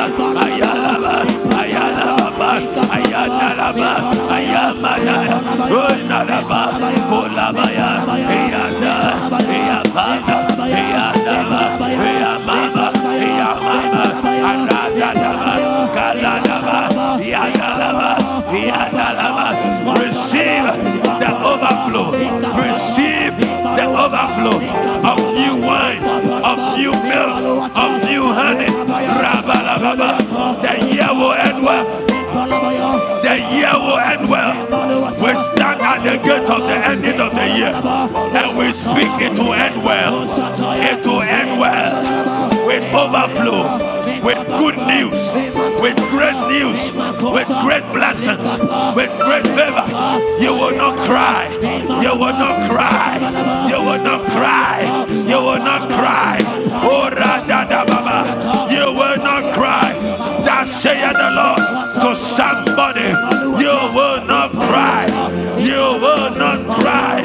Ayandalaba, 3.22 3.92
Ayamanaya, 4.34 5.38
Oinalaba, 5.70 6.62
Kolabaya, 7.06 8.02
Eanda, 8.18 8.96
Eabana, 9.46 10.38
Eandaba, 10.66 11.62
Eamama, 11.86 12.86
Eamama, 13.22 14.04
Aradadaba, 14.50 15.54
Galadaba, 15.94 16.80
Yandalaba, 17.22 18.10
Yandalaba. 18.50 19.48
Receive 20.02 20.66
the 21.22 21.30
overflow. 21.46 22.10
Receive 22.58 23.38
the 23.38 23.86
overflow 23.86 24.58
of 25.06 25.18
new 25.38 25.56
wine, 25.62 26.04
of 26.42 26.58
new 26.76 26.92
milk, 27.06 27.70
of 27.78 27.92
new 28.04 28.26
honey. 28.34 28.66
Rabalababa. 29.22 30.18
The 30.64 30.96
year 30.96 31.14
will 31.14 31.64
well. 31.64 32.11
The 32.52 33.36
year 33.56 33.74
will 33.74 33.98
end 33.98 34.30
well. 34.30 34.54
We 35.24 35.36
stand 35.36 35.82
at 35.82 36.04
the 36.04 36.18
gate 36.22 36.50
of 36.50 36.62
the 36.68 36.76
ending 36.76 37.20
of 37.22 37.32
the 37.32 37.48
year 37.48 37.72
and 37.72 38.58
we 38.58 38.74
speak 38.74 39.12
it 39.22 39.40
will 39.40 39.54
end 39.54 39.84
well. 39.84 40.24
It 40.84 41.06
will 41.06 41.22
end 41.22 41.60
well 41.60 42.50
with 42.68 42.84
overflow, 42.94 43.64
with 44.26 44.42
good 44.60 44.78
news, 44.88 45.34
with 45.82 45.96
great 46.10 46.40
news, 46.52 46.92
with 47.24 47.48
great 47.64 47.86
blessings, 47.94 48.50
with 48.96 49.12
great 49.24 49.48
favor. 49.56 49.88
You 50.42 50.52
will 50.52 50.76
not 50.76 50.98
cry. 51.08 51.48
You 52.04 52.12
will 52.20 52.36
not 52.36 52.70
cry. 52.70 53.68
You 53.70 53.80
will 53.80 54.04
not 54.04 54.26
cry. 54.28 55.06
You 55.10 55.38
will 55.38 55.64
not 55.64 55.90
cry. 55.90 56.41
Somebody. 62.22 63.10
You 63.62 63.76
will 63.98 64.26
not 64.26 64.52
cry. 64.52 65.06
You 65.60 66.00
will 66.04 66.32
not 66.36 66.80
cry. 66.80 67.24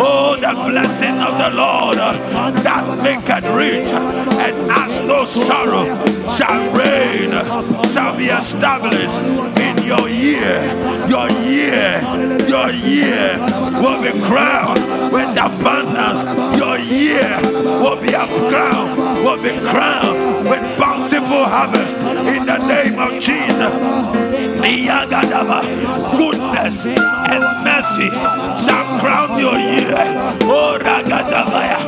Oh, 0.00 0.36
the 0.36 0.52
blessing 0.70 1.18
of 1.18 1.38
the 1.38 1.50
Lord 1.56 1.98
uh, 1.98 2.50
that 2.62 2.84
maketh 3.02 3.44
rich 3.54 3.88
and 3.88 4.70
as 4.70 4.98
no 5.06 5.24
sorrow 5.24 5.84
shall 6.28 6.62
reign, 6.74 7.30
shall 7.92 8.16
be 8.16 8.26
established 8.26 9.18
in 9.58 9.76
your 9.84 10.08
year. 10.08 10.60
Your 11.08 11.28
year, 11.44 12.00
your 12.48 12.70
year 12.70 13.38
will 13.82 14.00
be 14.02 14.12
crowned 14.26 15.12
with 15.12 15.36
abundance. 15.36 16.22
Your 16.58 16.78
year 16.78 17.38
will 17.82 18.00
be 18.00 18.12
a 18.12 18.26
crown, 18.48 19.24
will 19.24 19.42
be 19.42 19.56
crowned 19.70 20.48
with 20.48 20.78
bountiful 21.28 21.44
harvest 21.44 21.96
in 22.36 22.46
the 22.46 22.58
name 22.66 22.98
of 22.98 23.20
Jesus. 23.20 23.72
Goodness 26.16 26.86
and 26.86 27.44
mercy 27.64 28.10
shall 28.64 28.98
crown 29.00 29.38
your 29.38 29.58
year. 29.58 29.94
Oh, 30.42 30.78
Ragadabaya. 30.80 31.78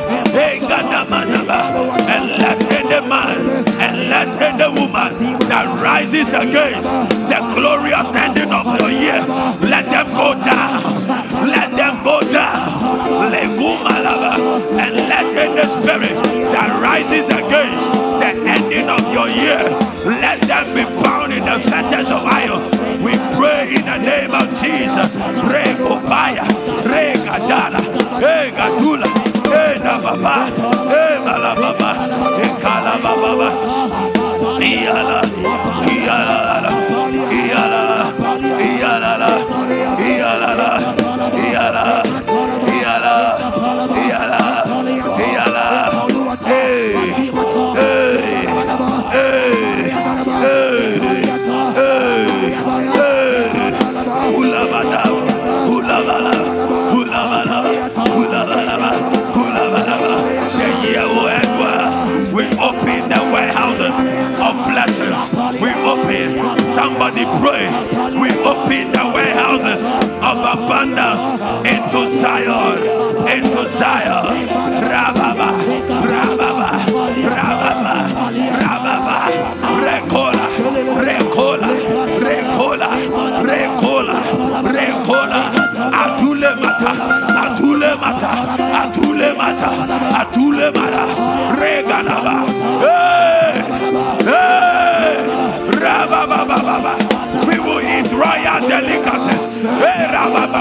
And 2.07 2.25
let 2.41 2.73
any 2.73 3.07
man 3.07 3.67
and 3.79 4.09
let 4.09 4.27
any 4.41 4.79
woman 4.79 5.39
that 5.49 5.65
rises 5.81 6.33
against 6.33 6.89
the 6.91 7.39
glorious 7.55 8.11
ending 8.11 8.51
of 8.51 8.65
your 8.79 8.89
year, 8.89 9.21
let 9.61 9.85
them 9.85 10.07
go 10.11 10.33
down. 10.43 11.07
Let 11.47 11.75
them 11.75 12.03
go 12.03 12.21
down. 12.21 13.31
And 14.79 14.95
let 14.95 15.25
any 15.35 15.67
spirit 15.67 16.23
that 16.53 16.81
rises 16.81 17.27
against 17.27 18.20
the 18.33 18.49
ending 18.49 18.89
of 18.89 19.01
your 19.13 19.27
year, 19.27 19.59
let 20.05 20.41
them 20.41 20.65
be 20.75 20.83
bound 21.03 21.33
in 21.33 21.43
the 21.43 21.59
fetters 21.69 22.09
of 22.09 22.23
iron. 22.25 22.61
We 23.03 23.13
pray 23.35 23.75
in 23.75 23.85
the 23.85 23.97
name 23.97 24.31
of 24.31 24.47
Jesus. 24.59 25.07
Regobaya, 25.51 26.45
Regadala, 26.83 27.81
Regadula, 28.19 29.07
Edababa, 29.43 30.47
Ebalababa, 30.87 31.91
Ekalababa, 32.45 33.49
Iala, 34.61 35.21
Iala, 35.95 36.39
Iala, 36.51 36.71
Iala, 37.39 37.83
Iala, 38.69 39.31
Iala, 39.99 40.69
Iala, 41.35 42.10
Somebody 67.13 67.43
pray. 67.43 67.67
We 68.21 68.29
open 68.39 68.91
the 68.93 69.11
warehouses 69.13 69.83
of 69.83 70.37
abundance 70.39 71.21
into 71.67 72.07
Zion. 72.07 73.27
Into 73.27 73.67
Zion. 73.67 74.47
Rababa, 74.47 75.30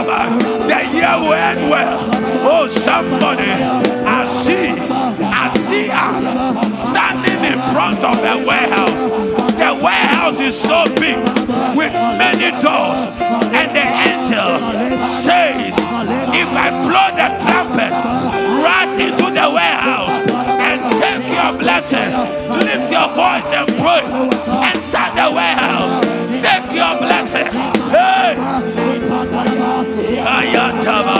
The 0.01 0.81
year 0.95 1.17
will 1.21 1.35
end 1.35 1.69
well. 1.69 2.01
Oh, 2.43 2.67
somebody, 2.67 3.51
I 3.51 4.25
see, 4.25 4.69
I 4.71 5.49
see 5.69 5.91
us 5.91 6.25
standing 6.79 7.45
in 7.45 7.61
front 7.73 8.03
of 8.03 8.17
a 8.17 8.43
warehouse. 8.47 9.03
The 9.61 9.79
warehouse 9.85 10.41
is 10.41 10.59
so 10.59 10.85
big 10.97 11.19
with 11.77 11.93
many 11.93 12.51
doors, 12.63 13.05
and 13.53 13.69
the 13.77 13.85
angel 13.85 14.57
says, 15.21 15.77
If 16.33 16.49
I 16.49 16.71
blow 16.81 17.09
the 17.21 17.29
trumpet, 17.45 17.93
rush 18.65 18.97
into 18.97 19.25
the 19.25 19.51
warehouse 19.53 20.17
and 20.33 20.81
take 21.01 21.29
your 21.31 21.59
blessing. 21.59 22.11
Lift 22.49 22.91
your 22.91 23.09
voice 23.09 23.53
and 23.53 23.69
pray. 23.77 24.05
Enter 24.65 25.07
the 25.15 25.31
warehouse. 25.35 26.05
Take 26.41 26.75
your 26.75 26.97
blessing. 26.99 27.80
Ayataba, 30.41 31.19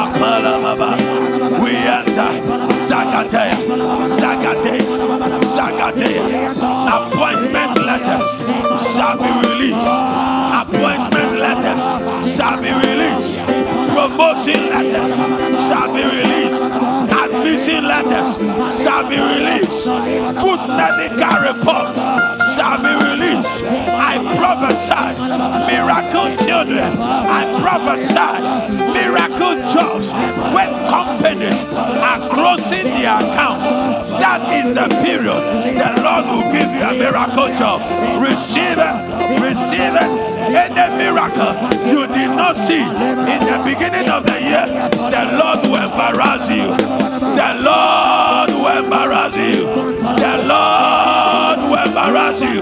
Apalababa. 0.00 0.90
We 1.62 1.72
enter 1.72 2.32
Zagatea, 2.88 3.56
Zagatea, 4.20 4.84
Zagatea. 5.54 6.24
Appointment 6.96 7.74
letters 7.88 8.26
shall 8.94 9.16
be 9.16 9.30
released. 9.48 9.94
Appointment 10.60 11.32
letters 11.40 11.82
shall 12.36 12.60
be 12.60 12.70
released. 12.72 13.81
Promotion 13.92 14.70
letters 14.70 15.14
shall 15.68 15.92
be 15.92 16.02
released. 16.02 16.70
Admission 17.12 17.84
letters 17.84 18.36
shall 18.82 19.08
be 19.08 19.18
released. 19.20 19.84
Good 19.84 20.62
medical 20.80 21.36
reports 21.44 21.98
shall 22.54 22.78
be 22.80 22.92
released. 23.04 23.62
I 23.64 24.16
prophesy 24.36 25.12
miracle 25.70 26.28
children. 26.44 26.98
I 26.98 27.42
prophesy 27.60 28.32
miracle 28.96 29.56
jobs 29.68 30.12
when 30.54 30.70
companies 30.88 31.62
are 31.72 32.28
closing 32.30 32.84
their 32.84 33.16
accounts. 33.16 33.70
That 34.20 34.40
is 34.64 34.74
the 34.74 34.88
period 35.04 35.42
the 35.76 36.02
Lord 36.02 36.24
will 36.26 36.52
give 36.52 36.70
you 36.72 36.82
a 36.82 36.94
miracle 36.94 37.48
job. 37.54 37.80
Receive 38.20 38.78
it, 38.78 39.40
receive 39.40 39.94
it. 39.94 40.32
Any 40.42 40.96
miracle 40.96 41.54
you 41.86 42.06
did 42.08 42.30
not 42.36 42.56
see 42.56 42.82
in 42.82 43.40
the 43.46 43.62
embarrass 46.10 46.48
you. 46.48 46.66
The 47.38 47.50
Lord 47.62 48.50
will 48.50 48.84
embarrass 48.84 49.36
you. 49.36 49.66
The 50.22 50.34
Lord 50.50 51.58
will 51.70 51.86
embarrass 51.86 52.42
you. 52.42 52.60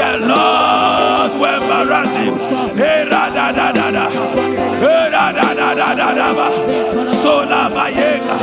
The 0.00 0.12
Lord 0.20 1.30
will 1.40 1.62
embarrass 1.62 2.14
you. 2.18 2.34
Hey, 2.76 3.06
da 3.08 3.30
da 3.30 3.52
da 3.52 3.72
da 3.72 3.90
da. 3.90 4.10
Hey, 4.10 5.10
da 5.10 5.32
da 5.32 5.54
da 5.54 5.74
da 5.74 5.94
da 5.94 6.14
da 6.14 6.34
ba. 6.34 7.08
Sola 7.10 7.70
bayeka. 7.74 8.36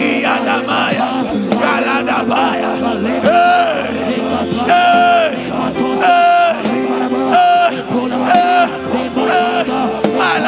Iyana 0.00 0.66
maya. 0.66 1.06
Galada 1.62 2.18
baya. 2.28 2.70
Hey, 3.06 3.20
hey, 3.22 3.65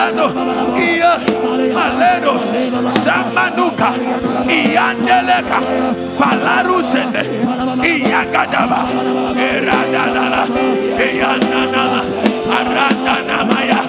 Mano, 0.09 0.33
Ia, 0.81 1.21
Alenos, 1.85 2.45
Samanuka, 3.05 3.93
Iandeleka, 4.49 5.61
Palarusete, 6.19 7.23
Iakadaba, 7.85 8.89
Eradana, 9.37 10.47
Ianana, 10.97 12.03
Aradana 12.57 13.39
Maya, 13.53 13.81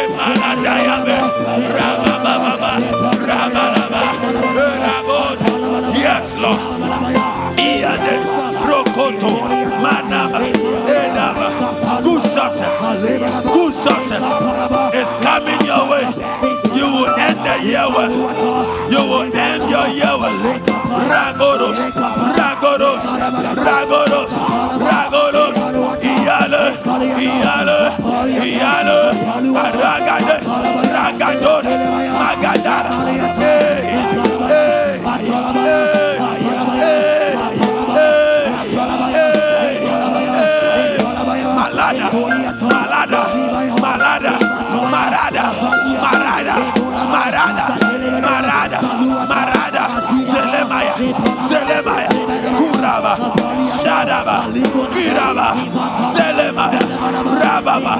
Emanadayame, 0.00 1.18
Ramababa, 1.76 2.72
Ramanaba, 3.28 4.02
Rabot, 4.84 5.38
Yes, 5.94 6.34
Lord, 6.40 6.60
Iade, 7.58 8.16
Rokoto, 8.64 9.32
Manaba, 9.82 10.40
good 12.02 12.22
success, 12.22 12.80
good 13.44 13.74
success 13.74 14.24
is 14.94 15.10
coming 15.24 15.60
your 15.66 15.88
way. 15.90 16.04
You 16.78 16.86
will 16.86 17.14
end 17.18 17.38
the 17.38 17.56
year 17.66 17.86
well. 17.88 18.90
You 18.90 18.98
will 19.10 19.34
end 19.34 19.70
your 19.70 19.86
year 19.88 20.16
well. 20.18 20.38
Ragoros, 21.10 21.78
ragoros, 22.38 23.04
ragoros, 23.66 24.32
ragoros. 24.88 25.56
Iyale, 26.02 26.64
iyale, 27.18 27.80
iyale. 28.42 28.98
Ragade, 29.38 30.36
ragadore, 30.94 31.74
Rababa. 57.78 57.94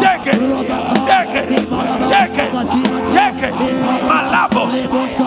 Take 0.00 0.34
it, 0.34 0.40
take 1.06 1.34
it, 1.34 1.48
take 2.08 2.38
it, 2.38 2.50
take 3.12 3.42
it. 3.42 3.54
Malabos, 4.08 4.74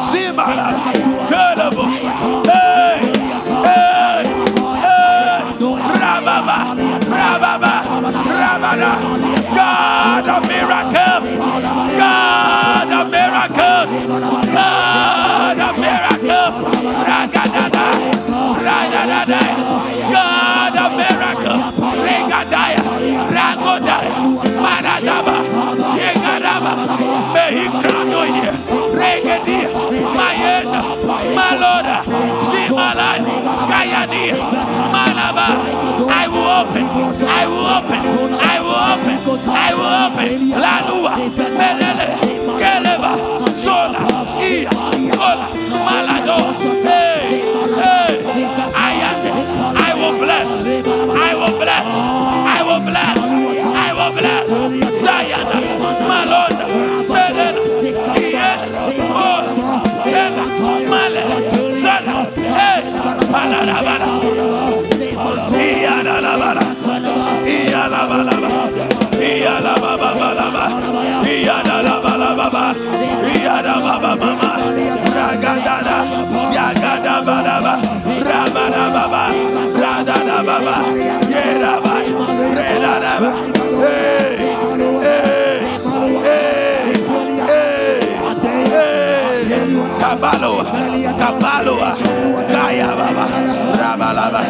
Simala, 0.09 0.69
Kelabos. 1.29 1.95
Hey, 2.45 2.99
hey, 3.63 4.23
hey. 4.83 5.43
Rababa, 6.01 6.57
Rababa, 7.05 7.73
Rabada. 8.39 8.91
God 9.55 10.27
of 10.29 10.41
miracles, 10.47 11.04
Kayadi, 34.15 34.39
Malaba. 34.93 35.47
I 36.07 36.27
will 36.27 36.47
open, 36.47 36.85
I 37.27 37.47
will 37.47 37.67
open, 37.67 38.01
I 38.39 38.59
will 38.63 38.79
open, 38.91 39.17
I 39.49 39.73
will 39.75 39.95
open. 40.05 40.31
Lalua, 40.63 41.13
Melele, 41.59 42.09
Keleba, 42.59 43.11
Sola, 43.55 43.99
Ia, 44.39 44.69
Kola, 45.15 45.47
Malado. 45.85 46.37
Hey, 46.83 47.43
hey, 47.75 48.13
I 48.75 48.93
am. 49.09 49.77
I 49.77 49.93
will 49.93 50.17
bless, 50.19 50.65
I 50.65 51.35
will 51.35 51.57
bless, 51.59 51.91
I 51.91 52.63
will 52.67 52.83
bless, 52.87 53.19
I 53.19 53.89
will 53.97 54.13
bless. 54.15 54.49
Zayana, 55.03 55.59
Malonda, 56.07 56.65
Melele, 57.13 57.61
Iena, 58.15 58.67
Ola, 59.11 59.51
Kela, 60.05 60.45
Malele, 60.91 61.75
Zala, 61.75 62.15
hey, 62.35 62.81
Palarabara. 63.31 63.84
Iyalabalaba. 72.75 73.31
Iyalabababa. 73.35 74.51
Ragadada. 75.15 75.97
Yagadabalaba. 76.55 77.73
Rabadababa. 78.29 79.23
Radadababa. 79.81 80.75
Yeraba. 81.33 81.95
Redadaba. 82.57 83.31
Hey. 83.81 84.37
Hey. 84.37 84.64
Kabaloa. 90.15 90.63
Kabaloa. 91.19 91.91
Kaya 92.47 92.87
baba. 92.95 93.25
Rabalaba. 93.75 94.41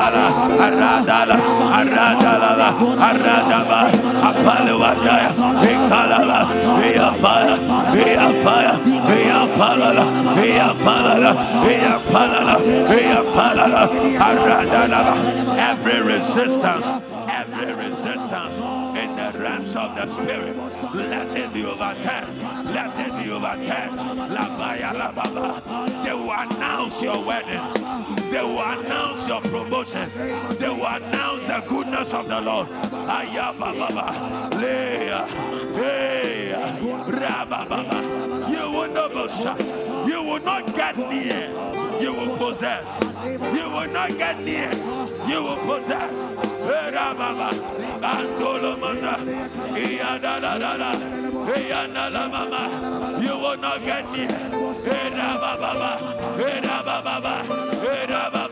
iyala 0.06 0.24
aradala 0.66 1.36
aradala 1.78 2.68
aradaba 3.08 3.80
apalewandaya 4.28 5.30
ikalaba 5.72 6.40
iyapala 6.86 7.54
iyapala 8.04 8.74
iyapalala 9.16 10.04
iyapalala 10.46 11.30
iyapalala 11.72 12.54
iyapalala 12.98 13.82
aradala 14.28 15.00
every 15.70 15.98
resistance 16.12 16.86
of 19.76 19.94
the 19.94 20.06
spirit. 20.06 20.56
Let 20.94 21.36
it 21.36 21.52
be 21.52 21.64
overturned. 21.64 22.40
Let 22.72 22.98
it 22.98 23.24
be 23.24 23.30
overturned. 23.30 23.98
They 26.04 26.12
will 26.14 26.32
announce 26.32 27.02
your 27.02 27.24
wedding. 27.24 27.62
They 28.30 28.42
will 28.42 28.62
announce 28.62 29.26
your 29.28 29.40
promotion. 29.42 30.10
They 30.58 30.68
will 30.68 30.86
announce 30.86 31.46
the 31.46 31.62
goodness 31.68 32.14
of 32.14 32.28
the 32.28 32.40
Lord. 32.40 32.68
Ayababa, 32.68 34.54
Leah, 34.60 35.26
hey, 35.76 36.52
Rabababa. 37.06 38.45
You 38.86 40.22
will 40.22 40.40
not 40.40 40.74
get 40.74 40.96
near. 40.96 41.50
You 42.00 42.12
will 42.12 42.36
possess. 42.36 42.98
You 43.24 43.68
will 43.68 43.88
not 43.90 44.16
get 44.16 44.40
near. 44.40 44.70
You 45.26 45.42
will 45.42 45.56
possess. 45.56 46.22
Eh, 46.22 46.90
Rababa, 46.92 47.50
Iyandalamama. 51.56 53.22
You 53.22 53.36
will 53.38 53.56
not 53.56 53.80
get 53.84 54.10
near. 54.12 54.28
Rabababa, 54.28 55.98
Rabababa, 56.38 57.42
Rababa. 58.06 58.45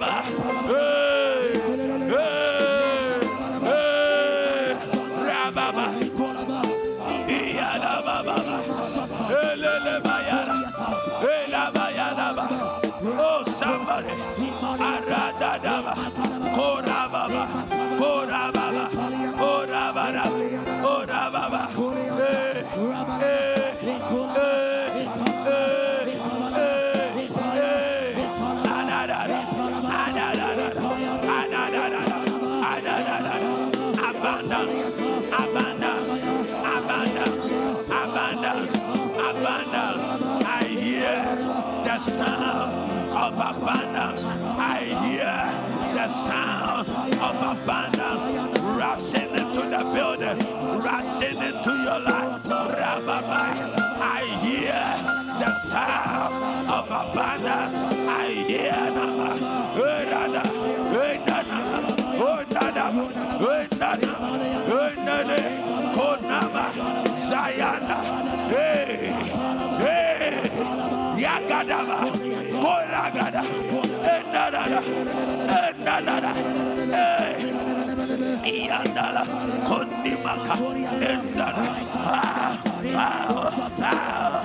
Abundance. 34.54 34.88
Abundance. 37.92 38.74
Abundance. 39.18 40.06
I 40.46 40.64
hear 40.64 41.24
the 41.84 41.98
sound 41.98 42.72
of 43.12 43.34
abundance. 43.34 43.93
The 46.04 46.10
sound 46.10 46.86
of 47.14 47.62
abundance 47.62 48.24
rushing 48.60 49.30
into 49.30 49.62
the 49.62 49.90
building, 49.94 50.38
rushing 50.82 51.38
into 51.38 51.70
your 51.70 51.98
life. 51.98 52.42
Rababa. 52.44 53.42
I 54.02 54.22
hear 54.44 54.84
the 55.40 55.54
sound 55.60 56.68
of 56.68 56.84
abundance. 56.84 57.74
I 58.06 58.26
hear 58.46 58.84
Nama. 67.64 67.94
Hey. 68.48 69.06
Hey. 69.78 70.24
Yandala, 78.64 79.22
Endala, 81.00 81.64
ah, 81.94 82.52
ah, 82.94 83.30
ah, 83.80 84.42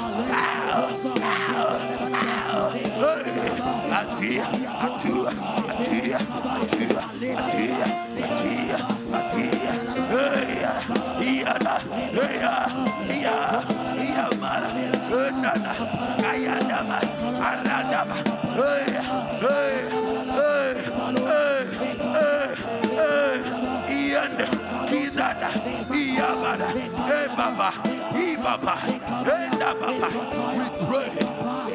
ah, 1.60 1.84
ah, 1.84 2.70
hey, 4.20 5.59
Baba, 27.50 27.72
Ibaba, 28.14 28.76
Enda 29.26 29.74
Baba. 29.80 30.10
We 30.54 30.66
pray. 30.86 31.14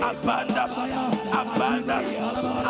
Abundance, 0.00 0.76
abundance, 1.32 2.14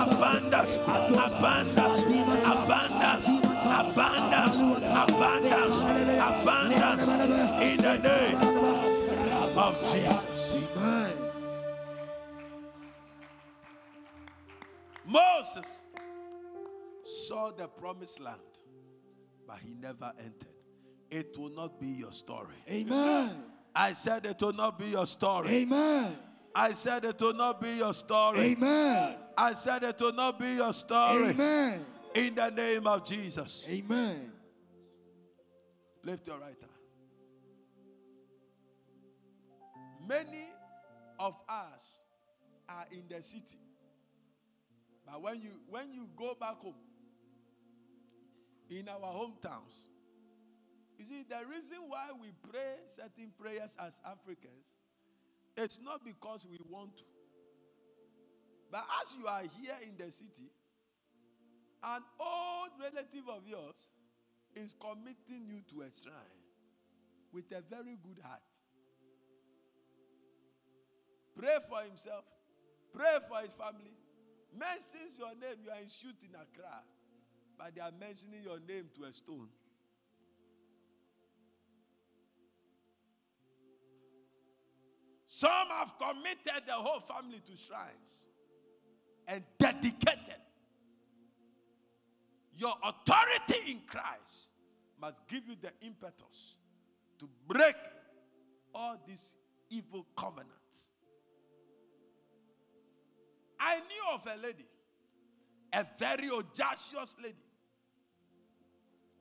abundance, 0.02 0.74
abundance, 0.86 2.02
abundance, 2.44 3.26
abundance, 3.74 4.58
abundance, 5.02 5.78
abundance. 6.30 7.08
In 7.60 7.76
the 7.76 7.96
name 7.98 8.38
of 9.58 9.72
Jesus. 9.92 10.34
Moses 15.06 15.82
saw 17.04 17.50
the 17.52 17.68
promised 17.68 18.18
land, 18.18 18.40
but 19.46 19.58
he 19.58 19.74
never 19.74 20.12
entered. 20.18 20.53
It 21.14 21.38
will 21.38 21.50
not 21.50 21.78
be 21.78 21.86
your 21.86 22.10
story. 22.10 22.56
Amen. 22.68 23.30
I 23.72 23.92
said 23.92 24.26
it 24.26 24.42
will 24.42 24.52
not 24.52 24.80
be 24.80 24.86
your 24.86 25.06
story. 25.06 25.48
Amen. 25.48 26.16
I 26.52 26.72
said 26.72 27.04
it 27.04 27.20
will 27.20 27.34
not 27.34 27.60
be 27.60 27.76
your 27.76 27.94
story. 27.94 28.40
Amen. 28.40 29.14
I 29.38 29.52
said 29.52 29.84
it 29.84 30.00
will 30.00 30.12
not 30.12 30.40
be 30.40 30.54
your 30.54 30.72
story. 30.72 31.28
Amen. 31.28 31.84
In 32.16 32.34
the 32.34 32.50
name 32.50 32.88
of 32.88 33.04
Jesus. 33.04 33.64
Amen. 33.70 34.32
Lift 36.02 36.26
your 36.26 36.38
right 36.38 36.48
hand. 36.48 36.72
Many 40.08 40.48
of 41.20 41.40
us 41.48 42.00
are 42.68 42.86
in 42.90 43.04
the 43.08 43.22
city. 43.22 43.60
But 45.06 45.22
when 45.22 45.40
you 45.40 45.50
when 45.70 45.92
you 45.92 46.08
go 46.16 46.34
back 46.40 46.56
home 46.56 46.74
in 48.68 48.88
our 48.88 48.98
hometowns, 48.98 49.84
you 50.98 51.04
see 51.04 51.24
the 51.28 51.38
reason 51.50 51.78
why 51.88 52.08
we 52.20 52.28
pray 52.50 52.76
certain 52.94 53.32
prayers 53.38 53.76
as 53.78 54.00
Africans, 54.04 54.66
it's 55.56 55.80
not 55.80 56.04
because 56.04 56.46
we 56.50 56.58
want 56.68 56.96
to. 56.98 57.04
But 58.70 58.84
as 59.00 59.16
you 59.18 59.26
are 59.26 59.42
here 59.60 59.76
in 59.82 59.96
the 59.96 60.10
city, 60.10 60.50
an 61.82 62.02
old 62.18 62.70
relative 62.80 63.28
of 63.28 63.46
yours 63.46 63.88
is 64.56 64.74
committing 64.80 65.46
you 65.46 65.60
to 65.70 65.82
a 65.82 65.90
shrine 65.94 66.42
with 67.32 67.44
a 67.52 67.62
very 67.68 67.98
good 68.02 68.22
heart. 68.22 68.40
Pray 71.36 71.58
for 71.68 71.82
himself, 71.82 72.24
pray 72.92 73.18
for 73.28 73.38
his 73.42 73.52
family. 73.52 73.94
Mentions 74.56 75.18
your 75.18 75.34
name, 75.34 75.58
you 75.64 75.70
are 75.70 75.80
in 75.80 75.88
shoot 75.88 76.14
in 76.22 76.30
Accra, 76.30 76.82
but 77.58 77.74
they 77.74 77.80
are 77.80 77.92
mentioning 77.98 78.42
your 78.44 78.60
name 78.60 78.86
to 78.96 79.04
a 79.04 79.12
stone. 79.12 79.48
Some 85.44 85.68
have 85.68 85.94
committed 85.98 86.62
the 86.64 86.72
whole 86.72 87.00
family 87.00 87.38
to 87.44 87.54
shrines 87.54 88.28
and 89.28 89.44
dedicated. 89.58 90.40
Your 92.56 92.72
authority 92.82 93.72
in 93.72 93.80
Christ 93.86 94.52
must 94.98 95.20
give 95.28 95.46
you 95.46 95.54
the 95.60 95.70
impetus 95.86 96.56
to 97.18 97.28
break 97.46 97.76
all 98.74 98.96
these 99.06 99.36
evil 99.68 100.06
covenants. 100.16 100.88
I 103.60 103.80
knew 103.80 104.14
of 104.14 104.26
a 104.26 104.40
lady, 104.40 104.64
a 105.74 105.84
very 105.98 106.30
audacious 106.30 107.18
lady, 107.22 107.34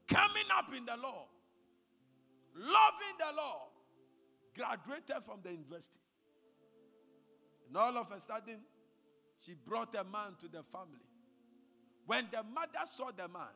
coming 0.08 0.46
up 0.56 0.74
in 0.74 0.86
the 0.86 0.96
law, 0.96 1.26
loving 2.56 3.18
the 3.20 3.36
law, 3.36 3.68
graduated 4.56 5.22
from 5.26 5.40
the 5.44 5.52
university. 5.52 6.00
And 7.68 7.78
all 7.78 7.98
of 7.98 8.12
a 8.12 8.20
sudden, 8.20 8.60
she 9.40 9.54
brought 9.54 9.96
a 9.96 10.04
man 10.04 10.36
to 10.40 10.48
the 10.48 10.64
family. 10.64 11.06
When 12.06 12.28
the 12.32 12.44
mother 12.44 12.86
saw 12.86 13.12
the 13.12 13.28
man, 13.28 13.54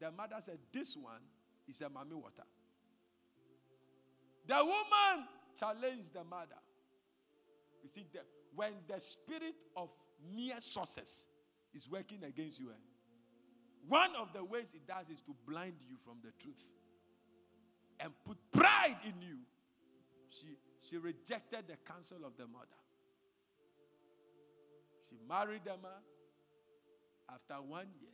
the 0.00 0.10
mother 0.10 0.36
said, 0.40 0.58
This 0.72 0.96
one 0.96 1.20
is 1.68 1.80
a 1.80 1.88
mommy 1.88 2.14
water. 2.14 2.44
The 4.46 4.56
woman 4.56 5.26
challenged 5.58 6.12
the 6.14 6.24
mother. 6.24 6.58
You 7.82 7.88
see, 7.88 8.06
the, 8.12 8.20
when 8.54 8.72
the 8.88 9.00
spirit 9.00 9.54
of 9.76 9.90
mere 10.32 10.60
success 10.60 11.28
is 11.74 11.88
working 11.88 12.24
against 12.24 12.60
you, 12.60 12.70
eh, 12.70 12.74
one 13.88 14.10
of 14.16 14.32
the 14.32 14.44
ways 14.44 14.72
it 14.74 14.86
does 14.86 15.08
is 15.08 15.20
to 15.22 15.34
blind 15.46 15.74
you 15.88 15.96
from 15.96 16.18
the 16.22 16.30
truth 16.40 16.68
and 18.00 18.12
put 18.24 18.36
pride 18.52 18.96
in 19.04 19.20
you. 19.20 19.38
She, 20.30 20.46
she 20.82 20.96
rejected 20.96 21.64
the 21.68 21.76
counsel 21.84 22.18
of 22.24 22.36
the 22.36 22.46
mother. 22.46 22.66
She 25.12 25.18
married 25.28 25.60
the 25.64 25.72
man. 25.72 26.00
After 27.28 27.54
one 27.62 27.86
year, 28.00 28.10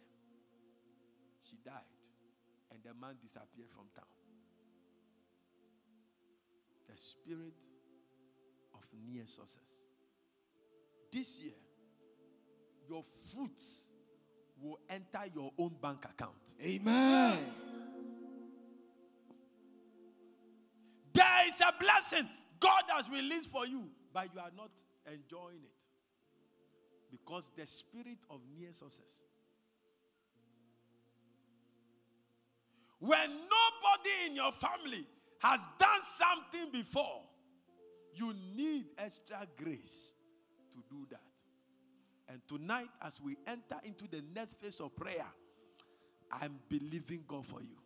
she 1.40 1.56
died, 1.64 1.72
and 2.72 2.80
the 2.82 2.92
man 3.00 3.14
disappeared 3.22 3.70
from 3.70 3.84
town. 3.94 4.04
The 6.90 6.96
spirit 6.96 7.54
of 8.74 8.80
near 9.08 9.26
success. 9.26 9.80
This 11.12 11.40
year, 11.40 11.52
your 12.88 13.04
fruits 13.32 13.90
will 14.60 14.80
enter 14.90 15.30
your 15.32 15.52
own 15.56 15.76
bank 15.80 16.04
account. 16.04 16.56
Amen. 16.60 17.38
There 21.12 21.48
is 21.48 21.60
a 21.60 21.72
blessing 21.80 22.28
God 22.58 22.82
has 22.88 23.08
released 23.08 23.50
for 23.50 23.66
you, 23.66 23.84
but 24.12 24.28
you 24.34 24.40
are 24.40 24.50
not 24.56 24.70
enjoying 25.06 25.62
it. 25.62 25.77
Because 27.10 27.50
the 27.56 27.66
spirit 27.66 28.18
of 28.30 28.40
near 28.58 28.72
success. 28.72 29.24
When 33.00 33.30
nobody 33.30 34.10
in 34.26 34.36
your 34.36 34.52
family 34.52 35.06
has 35.38 35.66
done 35.78 36.02
something 36.02 36.72
before, 36.72 37.22
you 38.14 38.34
need 38.56 38.86
extra 38.98 39.46
grace 39.56 40.14
to 40.72 40.78
do 40.90 41.06
that. 41.10 41.20
And 42.28 42.40
tonight, 42.46 42.88
as 43.00 43.20
we 43.20 43.36
enter 43.46 43.78
into 43.84 44.06
the 44.08 44.22
next 44.34 44.60
phase 44.60 44.80
of 44.80 44.94
prayer, 44.96 45.26
I'm 46.30 46.58
believing 46.68 47.24
God 47.26 47.46
for 47.46 47.60
you. 47.60 47.78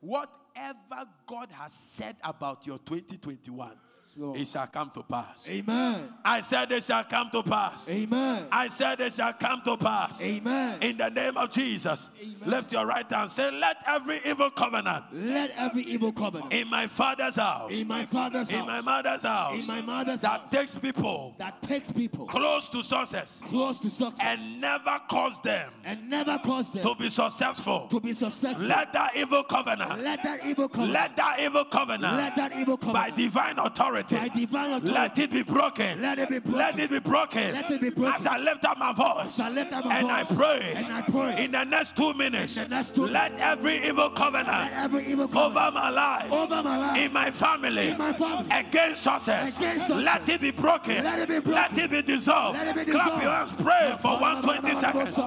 Whatever 0.00 1.08
God 1.26 1.48
has 1.52 1.72
said 1.72 2.16
about 2.22 2.66
your 2.66 2.78
2021, 2.78 3.78
Lord. 4.16 4.38
it 4.38 4.46
shall 4.46 4.66
come 4.66 4.90
to 4.94 5.02
pass. 5.02 5.48
Amen. 5.48 6.08
I 6.24 6.40
said 6.40 6.70
it 6.72 6.82
shall 6.82 7.04
come 7.04 7.30
to 7.30 7.42
pass. 7.42 7.88
Amen. 7.88 8.46
I 8.50 8.68
said 8.68 9.00
it 9.00 9.12
shall 9.12 9.32
come 9.32 9.62
to 9.64 9.76
pass. 9.76 10.22
Amen. 10.22 10.82
In 10.82 10.96
the 10.96 11.10
name 11.10 11.36
of 11.36 11.50
Jesus. 11.50 12.10
Amen. 12.20 12.36
Lift 12.46 12.72
your 12.72 12.86
right 12.86 13.10
hand. 13.10 13.30
Say, 13.30 13.50
Let 13.50 13.76
every 13.86 14.20
evil 14.24 14.50
covenant 14.50 15.04
Let 15.12 15.50
every 15.56 15.82
evil 15.82 16.12
covenant 16.12 16.52
in 16.52 16.68
my 16.68 16.86
father's 16.86 17.36
house, 17.36 17.72
in 17.72 17.88
my 17.88 18.06
father's 18.06 18.48
in 18.50 18.56
house, 18.56 18.60
In 18.60 18.66
my 18.66 18.80
mother's 18.80 19.22
house, 19.22 19.60
in 19.60 19.66
my 19.66 19.80
mother's 19.80 20.20
that 20.20 20.28
house, 20.28 20.40
That 20.50 20.56
takes 20.58 20.74
people 20.76 21.34
that 21.38 21.62
takes 21.62 21.90
people 21.90 22.26
close 22.26 22.68
to 22.68 22.82
success 22.82 23.42
close 23.46 23.78
to 23.80 23.90
success 23.90 24.18
and 24.20 24.60
never 24.60 25.00
cause 25.08 25.40
them 25.40 25.72
and 25.84 26.08
never 26.08 26.38
cause 26.38 26.72
them 26.72 26.82
to 26.82 26.94
be 26.94 27.08
successful. 27.08 27.86
to 27.88 28.00
be 28.00 28.12
successful. 28.12 28.66
Let 28.66 28.92
that 28.92 29.16
evil 29.16 29.42
covenant, 29.44 30.02
Let 30.02 30.22
that 30.22 30.44
evil 30.46 30.68
covenant, 30.68 30.92
let 30.92 31.16
that 31.16 31.40
evil 31.40 31.64
covenant, 31.64 32.16
let 32.16 32.36
that 32.36 32.56
evil 32.58 32.76
by 32.76 33.10
divine 33.10 33.58
authority, 33.58 34.03
by 34.08 34.28
divine 34.28 34.70
authority, 34.72 34.92
let 34.92 35.18
it 35.18 35.30
be 35.30 35.42
broken. 35.42 36.02
Let 36.02 36.18
it 36.18 36.28
be 36.28 36.38
broken. 36.38 36.58
Let 36.58 36.78
it 36.78 36.90
be 36.90 36.98
broken. 36.98 37.52
Let 37.52 37.70
it 37.70 37.80
be 37.80 37.90
broken. 37.90 38.14
As 38.14 38.26
I 38.26 38.38
lift 38.38 38.64
up 38.64 38.78
my 38.78 38.92
voice, 38.92 39.36
shall 39.36 39.50
lift 39.50 39.72
up 39.72 39.84
my 39.84 39.98
and 39.98 40.10
I 40.10 40.24
pray, 40.24 40.72
and 40.76 40.92
I 40.92 41.00
pray 41.02 41.44
in 41.44 41.52
the 41.52 41.64
next 41.64 41.96
two 41.96 42.12
minutes, 42.14 42.56
In 42.56 42.64
the 42.64 42.68
next 42.68 42.94
two 42.94 43.06
let 43.06 43.32
every 43.38 43.76
evil 43.86 44.04
let 44.04 44.14
covenant 44.14 44.72
every 44.72 45.06
evil 45.06 45.28
covenant 45.28 45.56
over 45.56 45.72
my 45.72 45.90
life, 45.90 46.32
over 46.32 46.62
my 46.62 46.76
life, 46.76 47.00
in 47.00 47.12
my 47.12 47.30
family, 47.30 47.88
in 47.90 47.98
my 47.98 48.12
family, 48.12 48.50
against 48.50 49.02
success, 49.02 49.58
Against 49.58 49.86
success. 49.86 50.04
let 50.04 50.28
it 50.28 50.40
be 50.40 50.50
broken. 50.50 51.04
Let 51.04 51.18
it 51.20 51.28
be 51.28 51.38
broken. 51.40 51.54
Let 51.54 51.78
it 51.78 51.90
be 51.90 52.02
dissolved. 52.02 52.58
Let 52.58 52.76
it 52.76 52.86
be 52.86 52.92
Clap 52.92 53.22
your 53.22 53.32
hands. 53.32 53.52
Pray 53.52 53.96
for 54.00 54.18
120 54.18 54.74
seconds. 54.74 55.18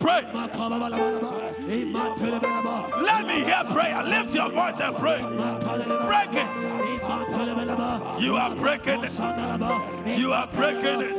Pray. 0.00 0.22
Let 3.02 3.26
me 3.26 3.44
hear 3.44 3.64
prayer. 3.70 4.02
Lift 4.02 4.34
your 4.34 4.50
voice 4.50 4.80
and 4.80 4.96
pray. 4.96 5.20
Break 5.20 6.34
it. 6.34 6.97
You 7.08 8.36
are 8.36 8.54
breaking 8.54 9.04
it. 9.04 9.12
You 10.18 10.32
are 10.32 10.46
breaking 10.48 11.00
it. 11.00 11.16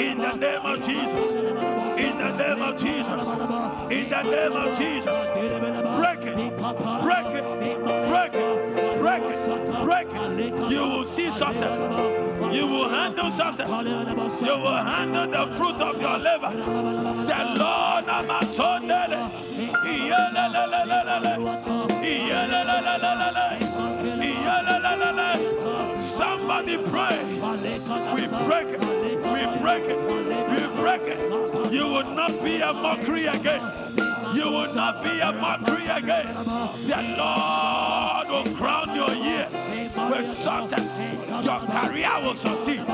In 0.00 0.18
the 0.18 0.32
name 0.36 0.64
of 0.64 0.80
Jesus. 0.80 1.30
In 1.98 2.16
the 2.16 2.30
name 2.36 2.62
of 2.62 2.76
Jesus. 2.78 3.28
In 3.90 4.08
the 4.08 4.22
name 4.22 4.52
of 4.52 4.78
Jesus. 4.78 5.28
Break 5.98 6.22
it. 6.22 6.36
Break 7.02 7.26
it. 7.26 7.44
Break 8.08 8.34
it. 8.34 8.98
Break 9.00 9.22
it. 9.24 9.84
Break 9.84 10.08
it. 10.08 10.70
You 10.70 10.80
will 10.80 11.04
see 11.04 11.30
success. 11.30 11.82
You 12.54 12.66
will 12.66 12.88
handle 12.88 13.30
success. 13.30 13.68
You 14.40 14.56
will 14.56 14.72
handle 14.72 15.26
the 15.26 15.46
fruit 15.54 15.80
of 15.82 16.00
your 16.00 16.16
labor. 16.18 16.52
The 16.52 17.44
Lord 17.58 18.06
Amasondele. 18.06 19.30
Iyelelelelele. 19.84 21.36
Iyelelelelele. 22.02 23.42
Iyelelelelele. 23.42 23.71
Somebody 26.00 26.76
pray. 26.76 27.24
We 28.14 28.26
break 28.44 28.68
it. 28.68 28.80
We 28.84 29.46
break 29.62 29.84
it. 29.84 29.98
We 30.50 30.80
break 30.80 31.02
it. 31.02 31.72
You 31.72 31.86
will 31.86 32.10
not 32.14 32.42
be 32.42 32.60
a 32.60 32.72
mockery 32.72 33.26
again. 33.26 33.62
You 34.34 34.44
will 34.50 34.74
not 34.74 35.02
be 35.02 35.20
a 35.20 35.32
mockery 35.32 35.86
again. 35.86 36.34
The 36.86 37.14
Lord 37.16 38.28
will 38.28 38.56
crown 38.56 38.94
your 38.94 39.12
year 39.14 39.48
with 40.10 40.26
success. 40.26 40.98
Your 41.44 41.60
career 41.60 42.20
will 42.22 42.34
succeed. 42.34 42.84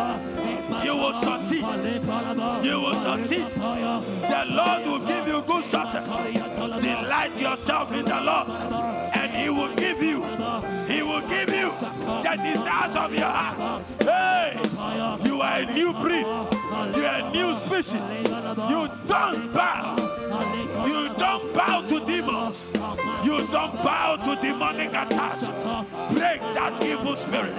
You 0.85 0.97
will 0.97 1.15
succeed. 1.15 1.65
You 2.63 2.81
will 2.81 2.95
succeed. 2.95 3.47
The 3.55 4.45
Lord 4.49 4.87
will 4.87 5.07
give 5.07 5.27
you 5.27 5.43
good 5.43 5.65
success. 5.65 6.15
Delight 6.15 7.41
yourself 7.41 7.93
in 7.93 8.05
the 8.05 8.21
Lord, 8.21 8.49
and 9.15 9.33
He 9.33 9.51
will 9.51 9.75
give 9.75 10.03
you. 10.03 10.25
Will 11.19 11.29
give 11.29 11.51
you 11.51 11.73
the 12.23 12.41
desires 12.45 12.95
of 12.95 13.12
your 13.12 13.27
heart. 13.27 13.83
Hey, 14.03 14.55
you 15.25 15.41
are 15.41 15.59
a 15.59 15.66
new 15.66 15.93
breed. 15.93 16.23
You 16.23 17.07
are 17.07 17.21
a 17.27 17.31
new 17.33 17.57
species. 17.57 18.01
You 18.71 18.87
don't 19.09 19.53
bow. 19.53 19.97
You 20.87 21.09
don't 21.19 21.53
bow 21.55 21.81
to 21.89 22.07
demons. 22.07 22.66
You 23.25 23.39
don't 23.49 23.75
bow 23.83 24.14
to 24.23 24.41
demonic 24.41 24.91
attacks. 24.91 25.47
Break 26.14 26.41
that 26.55 26.79
evil 26.85 27.16
spirit. 27.16 27.57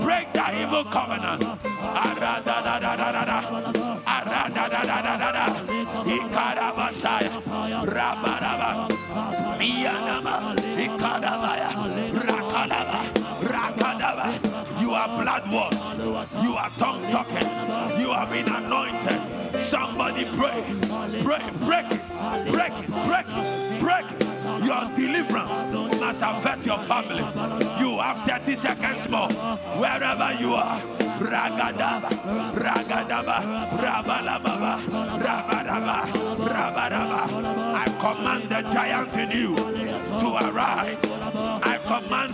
Break 0.00 0.32
that 0.34 0.54
evil 0.54 0.84
covenant. 0.84 1.42
Ikarabasaya. 6.06 7.32
Rabaraba. 7.82 8.88
Iyanama. 9.58 10.54
Ikadabaya. 10.78 12.01
You 12.62 12.68
are 14.94 15.08
blood 15.20 15.50
washed. 15.50 15.98
You 15.98 16.54
are 16.54 16.70
tongue 16.78 17.10
talking. 17.10 17.48
You 17.98 18.12
have 18.12 18.30
been 18.30 18.48
anointed. 18.48 19.20
Somebody 19.60 20.26
pray. 20.36 20.62
Pray. 21.24 21.50
Break 21.66 21.90
it. 21.90 22.02
Break 22.52 22.72
it. 22.78 22.88
Break 23.08 23.26
it. 23.26 23.80
Break 23.80 24.12
it. 24.12 24.22
Your 24.64 24.84
deliverance 24.94 25.98
must 25.98 26.22
affect 26.22 26.64
your 26.64 26.78
family. 26.80 27.24
You 27.80 27.98
have 27.98 28.24
30 28.28 28.54
seconds 28.54 29.08
more. 29.08 29.28
Wherever 29.80 30.32
you 30.40 30.54
are. 30.54 30.80
Ragadaba, 31.22 32.08
Ragadaba, 32.54 33.38
Rabalababa, 33.78 34.78
Rabaraba, 35.20 36.06
Rabaraba. 36.36 37.20
I 37.74 37.86
command 38.00 38.48
the 38.48 38.62
giant 38.70 39.16
in 39.16 39.30
you 39.30 39.54
to 39.54 40.48
arise. 40.48 41.11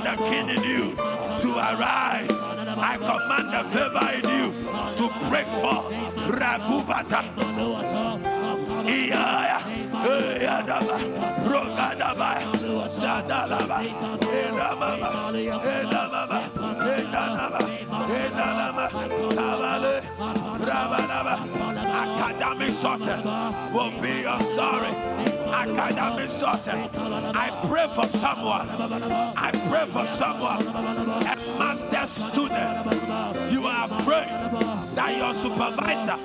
The 0.08 0.16
king 0.24 0.48
in 0.48 0.62
you 0.62 0.96
to 0.96 1.50
arise. 1.58 2.30
I 2.32 2.96
command 2.96 3.52
the 3.52 3.62
favor 3.68 4.08
in 4.16 4.24
you 4.38 4.46
to 4.96 5.04
break 5.28 5.46
forth. 5.60 5.92
Ragubata. 6.32 7.20
Iyaya, 8.88 9.58
Eyadaba, 10.08 10.96
Rogadaba, 11.44 12.30
Sadalaba, 12.88 13.78
Edamaba, 14.40 15.10
Edamaba, 15.76 16.38
Edanaba, 16.96 17.60
Edanaba, 18.08 18.86
Kabale, 19.36 19.94
Rabalaba. 20.64 21.34
Academic 22.00 22.72
success 22.72 23.26
will 23.74 23.90
be 24.00 24.22
your 24.22 24.40
story. 24.40 25.37
Academic 25.52 26.30
success. 26.30 26.88
I 26.94 27.50
pray 27.68 27.88
for 27.94 28.06
someone. 28.06 28.68
I 29.36 29.50
pray 29.68 29.86
for 29.86 30.06
someone. 30.06 30.66
A 30.68 31.36
master 31.58 32.06
student. 32.06 33.52
You 33.52 33.66
are 33.66 33.86
afraid 33.90 34.28
that 34.94 35.16
your 35.16 35.34
supervisor 35.34 36.16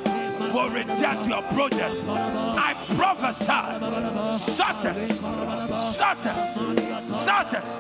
will 0.54 0.70
reject 0.70 1.28
your 1.28 1.42
project. 1.54 2.02
I 2.08 2.74
prophesy 2.96 4.38
success, 4.38 5.20
success, 5.96 6.56
success 7.08 7.80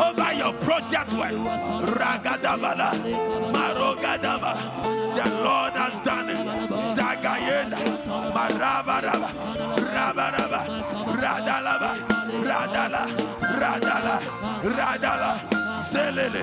over 0.00 0.32
your 0.32 0.52
project 0.54 1.12
work. 1.12 1.32
Ragadabala, 1.98 2.90
Marogadaba. 3.52 4.54
The 5.14 5.30
Lord 5.44 5.72
has 5.74 6.00
done 6.00 6.30
it. 6.30 6.36
Zagayenda, 6.96 7.78
Marabaraba, 8.32 9.30
Radala, 13.06 14.18
Radala, 14.62 15.40
Radala, 15.42 15.80
Zelele, 15.82 16.42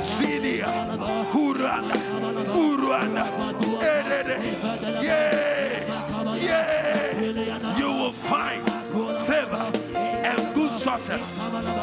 Sidia, 0.00 0.66
Kuranda, 1.30 1.94
Uruanda, 2.52 3.24
Erede. 3.80 5.02
Yeah, 5.02 6.34
yeah. 6.36 7.78
You 7.78 7.86
will 7.86 8.12
find 8.12 8.62
favor 9.26 9.70
and 9.96 10.54
good 10.54 10.72
success 10.78 11.32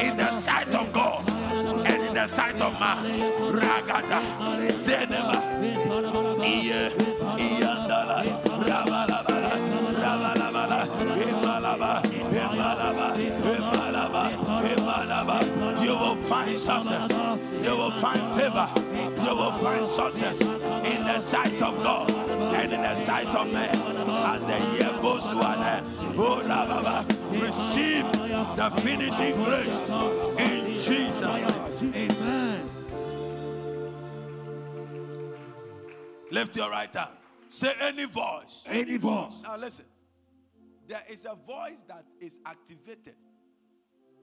in 0.02 0.18
the 0.18 0.32
sight 0.32 0.74
of 0.76 0.92
God 0.92 1.30
and 1.30 2.04
in 2.04 2.14
the 2.14 2.28
sight 2.28 2.60
of 2.62 2.78
man. 2.80 2.98
Ragada, 3.54 4.22
Zenema, 4.74 5.42
Iye, 6.44 6.90
Iyandala, 7.38 8.24
Rabalabala, 8.44 9.52
Rabalabala, 10.04 10.80
Imalaba, 11.24 12.02
You 15.82 15.92
will 15.92 16.16
find 16.16 16.56
success. 16.56 17.10
You 17.64 17.76
will 17.76 17.92
find 17.92 18.22
favor. 18.36 18.70
You 19.24 19.36
will 19.36 19.52
find 19.60 19.88
success 19.88 20.42
in 20.42 21.04
the 21.04 21.20
sight 21.20 21.62
of 21.62 21.82
God 21.84 22.12
and 22.12 22.74
in 22.74 22.82
the 22.82 22.96
sight 22.96 23.28
of 23.28 23.52
man 23.52 23.76
as 24.10 24.42
the 24.42 24.78
year 24.78 25.02
goes 25.02 25.24
to 25.24 25.38
an 25.38 25.64
end. 25.64 25.86
Oh, 26.20 26.42
Rababa, 26.44 27.06
receive 27.42 28.12
the 28.56 28.70
finishing 28.82 29.36
grace 29.44 29.82
in 30.40 30.76
Jesus' 30.76 31.42
name. 31.82 32.12
Amen. 32.12 32.70
Lift 36.32 36.56
your 36.56 36.70
right 36.70 36.94
hand. 36.94 37.16
Say 37.50 37.74
any 37.82 38.06
voice. 38.06 38.64
Any 38.68 38.98
voice. 38.98 39.34
Now 39.44 39.58
listen. 39.58 39.86
There 40.88 41.02
is 41.10 41.26
a 41.26 41.36
voice 41.36 41.84
that 41.88 42.06
is 42.20 42.40
activated 42.46 43.16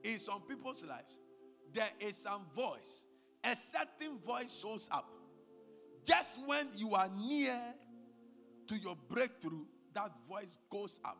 in 0.03 0.19
some 0.19 0.41
people's 0.41 0.83
lives. 0.83 1.19
There 1.75 1.91
is 1.99 2.15
some 2.15 2.43
voice. 2.55 3.05
A 3.43 3.53
certain 3.53 4.17
voice 4.25 4.61
shows 4.61 4.89
up. 4.93 5.09
Just 6.05 6.39
when 6.47 6.69
you 6.73 6.95
are 6.95 7.09
near 7.27 7.59
to 8.67 8.77
your 8.77 8.95
breakthrough, 9.09 9.65
that 9.93 10.11
voice 10.27 10.57
goes 10.71 11.01
up. 11.03 11.17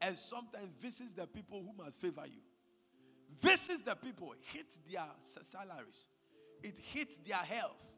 And 0.00 0.16
sometimes 0.16 0.70
visits 0.80 1.12
the 1.12 1.26
people 1.26 1.62
who 1.62 1.84
must 1.84 2.00
favor 2.00 2.24
you. 2.24 2.40
Visits 3.38 3.82
the 3.82 3.94
people, 3.94 4.34
hit 4.40 4.66
their 4.90 5.04
salaries. 5.20 6.08
It 6.62 6.78
hits 6.78 7.18
their 7.18 7.36
health. 7.36 7.92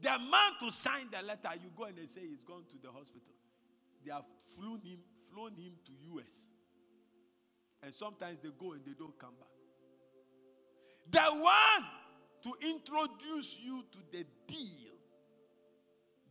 The 0.00 0.10
man 0.10 0.58
to 0.60 0.70
sign 0.72 1.06
the 1.12 1.24
letter, 1.24 1.50
you 1.62 1.70
go 1.76 1.84
and 1.84 1.96
they 1.96 2.06
say 2.06 2.22
he's 2.28 2.42
gone 2.42 2.64
to 2.68 2.76
the 2.82 2.90
hospital. 2.90 3.34
They 4.04 4.12
have 4.12 4.24
flown 4.50 4.80
him, 4.82 4.98
flown 5.32 5.52
him 5.52 5.74
to 5.84 6.18
US. 6.18 6.48
And 7.82 7.94
sometimes 7.94 8.40
they 8.40 8.50
go 8.58 8.72
and 8.72 8.84
they 8.84 8.92
don't 8.98 9.16
come 9.18 9.34
back. 9.38 9.55
The 11.10 11.20
one 11.20 11.86
to 12.42 12.54
introduce 12.66 13.60
you 13.60 13.84
to 13.92 13.98
the 14.12 14.24
deal 14.46 14.94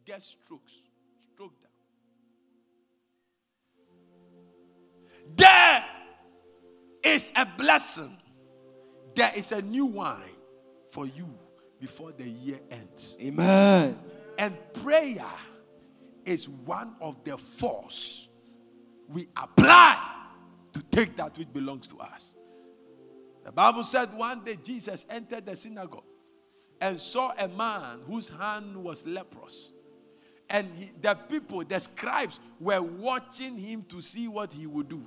gets 0.05 0.27
strokes, 0.27 0.89
stroke 1.17 1.53
down. 1.61 1.71
There 5.35 5.85
is 7.03 7.33
a 7.35 7.45
blessing. 7.45 8.17
There 9.15 9.31
is 9.35 9.51
a 9.51 9.61
new 9.61 9.85
wine 9.85 10.21
for 10.91 11.05
you 11.07 11.33
before 11.79 12.11
the 12.11 12.27
year 12.27 12.59
ends. 12.69 13.17
Amen. 13.21 13.97
And 14.37 14.55
prayer 14.73 15.25
is 16.25 16.49
one 16.49 16.95
of 16.99 17.23
the 17.23 17.37
force 17.37 18.29
we 19.07 19.27
apply 19.37 20.13
to 20.73 20.81
take 20.83 21.15
that 21.15 21.37
which 21.37 21.51
belongs 21.53 21.87
to 21.87 21.99
us. 21.99 22.35
The 23.45 23.51
Bible 23.51 23.83
said 23.83 24.11
one 24.13 24.43
day 24.43 24.57
Jesus 24.61 25.05
entered 25.07 25.45
the 25.45 25.55
synagogue 25.55 26.03
and 26.81 26.99
saw 26.99 27.31
a 27.37 27.47
man 27.47 27.99
whose 28.07 28.27
hand 28.27 28.75
was 28.75 29.05
leprous. 29.05 29.71
And 30.49 30.67
he, 30.75 30.89
the 30.99 31.13
people, 31.13 31.63
the 31.63 31.79
scribes, 31.79 32.39
were 32.59 32.81
watching 32.81 33.55
him 33.55 33.83
to 33.89 34.01
see 34.01 34.27
what 34.27 34.51
he 34.51 34.65
would 34.65 34.89
do. 34.89 35.03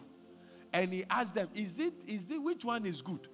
And 0.72 0.92
he 0.92 1.04
asked 1.10 1.34
them, 1.34 1.48
Is 1.54 1.80
it, 1.80 1.94
is 2.06 2.30
it 2.30 2.38
which 2.38 2.64
one 2.64 2.86
is 2.86 3.02
good? 3.02 3.28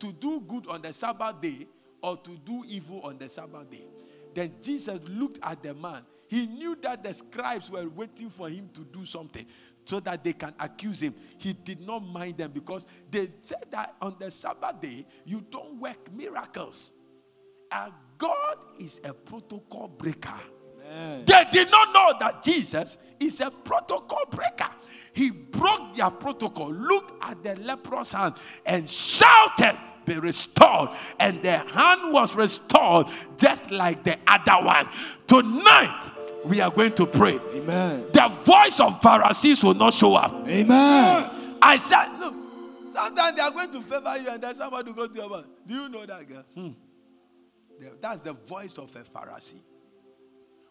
To 0.00 0.12
do 0.12 0.40
good 0.40 0.66
on 0.66 0.82
the 0.82 0.92
Sabbath 0.92 1.40
day 1.40 1.66
or 2.02 2.16
to 2.16 2.30
do 2.44 2.64
evil 2.66 3.00
on 3.02 3.18
the 3.18 3.28
Sabbath 3.28 3.70
day? 3.70 3.86
Then 4.34 4.54
Jesus 4.62 5.00
looked 5.08 5.38
at 5.42 5.62
the 5.62 5.74
man. 5.74 6.02
He 6.28 6.46
knew 6.46 6.76
that 6.82 7.02
the 7.02 7.12
scribes 7.12 7.70
were 7.70 7.88
waiting 7.88 8.30
for 8.30 8.48
him 8.48 8.70
to 8.74 8.84
do 8.84 9.04
something 9.04 9.46
so 9.90 9.98
that 9.98 10.22
they 10.22 10.32
can 10.32 10.54
accuse 10.60 11.02
him. 11.02 11.12
He 11.36 11.52
did 11.52 11.84
not 11.84 12.04
mind 12.04 12.36
them 12.36 12.52
because 12.52 12.86
they 13.10 13.28
said 13.40 13.64
that 13.72 13.96
on 14.00 14.14
the 14.20 14.30
Sabbath 14.30 14.80
day, 14.80 15.04
you 15.24 15.44
don't 15.50 15.80
work 15.80 16.12
miracles. 16.12 16.92
And 17.72 17.92
God 18.16 18.58
is 18.78 19.00
a 19.02 19.12
protocol 19.12 19.88
breaker. 19.88 20.38
They 21.26 21.44
did 21.50 21.72
not 21.72 21.92
know 21.92 22.14
that 22.20 22.40
Jesus 22.44 22.98
is 23.18 23.40
a 23.40 23.50
protocol 23.50 24.26
breaker. 24.30 24.70
He 25.12 25.32
broke 25.32 25.96
their 25.96 26.10
protocol. 26.10 26.72
Look 26.72 27.16
at 27.20 27.42
the 27.42 27.56
leprous 27.56 28.12
hand 28.12 28.36
and 28.64 28.88
shouted, 28.88 29.76
Be 30.04 30.20
restored. 30.20 30.90
And 31.18 31.42
the 31.42 31.58
hand 31.58 32.12
was 32.12 32.36
restored 32.36 33.08
just 33.36 33.72
like 33.72 34.04
the 34.04 34.16
other 34.28 34.64
one. 34.64 34.88
Tonight, 35.26 36.10
we 36.44 36.60
are 36.60 36.70
going 36.70 36.94
to 36.94 37.06
pray. 37.06 37.38
Amen. 37.54 38.06
The 38.12 38.28
voice 38.42 38.80
of 38.80 39.00
Pharisees 39.02 39.62
will 39.62 39.74
not 39.74 39.94
show 39.94 40.14
up. 40.14 40.48
Amen. 40.48 41.30
I 41.60 41.76
said, 41.76 42.08
Look, 42.18 42.34
sometimes 42.92 43.36
they 43.36 43.42
are 43.42 43.50
going 43.50 43.70
to 43.72 43.80
favor 43.80 44.16
you 44.18 44.28
and 44.30 44.42
then 44.42 44.54
somebody 44.54 44.90
will 44.90 45.06
go 45.06 45.12
to 45.12 45.18
your 45.18 45.30
man. 45.30 45.44
Do 45.66 45.74
you 45.74 45.88
know 45.88 46.06
that 46.06 46.28
girl? 46.28 46.44
Hmm. 46.54 46.70
That's 48.00 48.22
the 48.22 48.32
voice 48.32 48.78
of 48.78 48.94
a 48.94 49.00
Pharisee. 49.00 49.60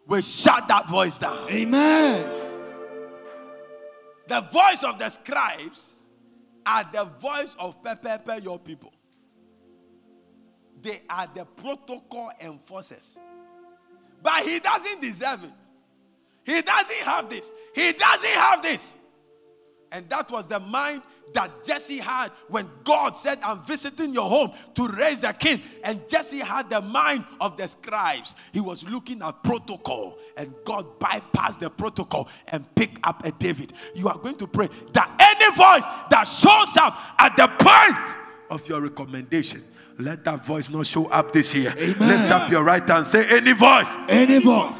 We 0.07 0.21
shut 0.21 0.67
that 0.67 0.89
voice 0.89 1.19
down. 1.19 1.49
Amen. 1.49 2.39
The 4.27 4.41
voice 4.41 4.83
of 4.83 4.99
the 4.99 5.09
scribes 5.09 5.95
are 6.65 6.87
the 6.91 7.05
voice 7.05 7.55
of 7.59 7.83
Pepepe, 7.83 8.43
your 8.43 8.59
people. 8.59 8.93
They 10.81 11.01
are 11.09 11.27
the 11.33 11.45
protocol 11.45 12.31
enforcers. 12.39 13.19
But 14.21 14.43
he 14.43 14.59
doesn't 14.59 15.01
deserve 15.01 15.43
it. 15.43 15.51
He 16.43 16.61
doesn't 16.61 16.97
have 16.97 17.29
this. 17.29 17.51
He 17.75 17.91
doesn't 17.93 18.29
have 18.29 18.61
this. 18.61 18.95
And 19.91 20.09
that 20.09 20.29
was 20.31 20.47
the 20.47 20.59
mind 20.59 21.01
that 21.33 21.63
Jesse 21.63 21.97
had 21.97 22.29
when 22.47 22.67
God 22.83 23.15
said, 23.15 23.37
I'm 23.43 23.63
visiting 23.63 24.13
your 24.13 24.27
home 24.29 24.51
to 24.75 24.87
raise 24.87 25.23
a 25.23 25.33
king. 25.33 25.61
And 25.83 26.07
Jesse 26.07 26.39
had 26.39 26.69
the 26.69 26.81
mind 26.81 27.25
of 27.39 27.57
the 27.57 27.67
scribes. 27.67 28.35
He 28.51 28.59
was 28.59 28.83
looking 28.83 29.21
at 29.21 29.43
protocol, 29.43 30.17
and 30.37 30.53
God 30.65 30.99
bypassed 30.99 31.59
the 31.59 31.69
protocol 31.69 32.29
and 32.47 32.63
picked 32.75 32.99
up 33.03 33.25
a 33.25 33.31
David. 33.31 33.73
You 33.95 34.07
are 34.09 34.17
going 34.17 34.37
to 34.37 34.47
pray 34.47 34.69
that 34.93 35.15
any 35.19 35.55
voice 35.55 35.85
that 36.09 36.23
shows 36.23 36.77
up 36.77 36.97
at 37.19 37.35
the 37.37 37.47
point 37.63 38.17
of 38.49 38.67
your 38.67 38.81
recommendation, 38.81 39.63
let 39.99 40.23
that 40.23 40.45
voice 40.45 40.69
not 40.69 40.85
show 40.85 41.07
up 41.07 41.33
this 41.33 41.53
year. 41.53 41.73
Amen. 41.77 42.07
Lift 42.07 42.31
up 42.31 42.49
your 42.49 42.63
right 42.63 42.87
hand. 42.87 43.05
Say 43.05 43.27
any 43.29 43.51
voice. 43.51 43.93
Any 44.07 44.39
voice, 44.39 44.73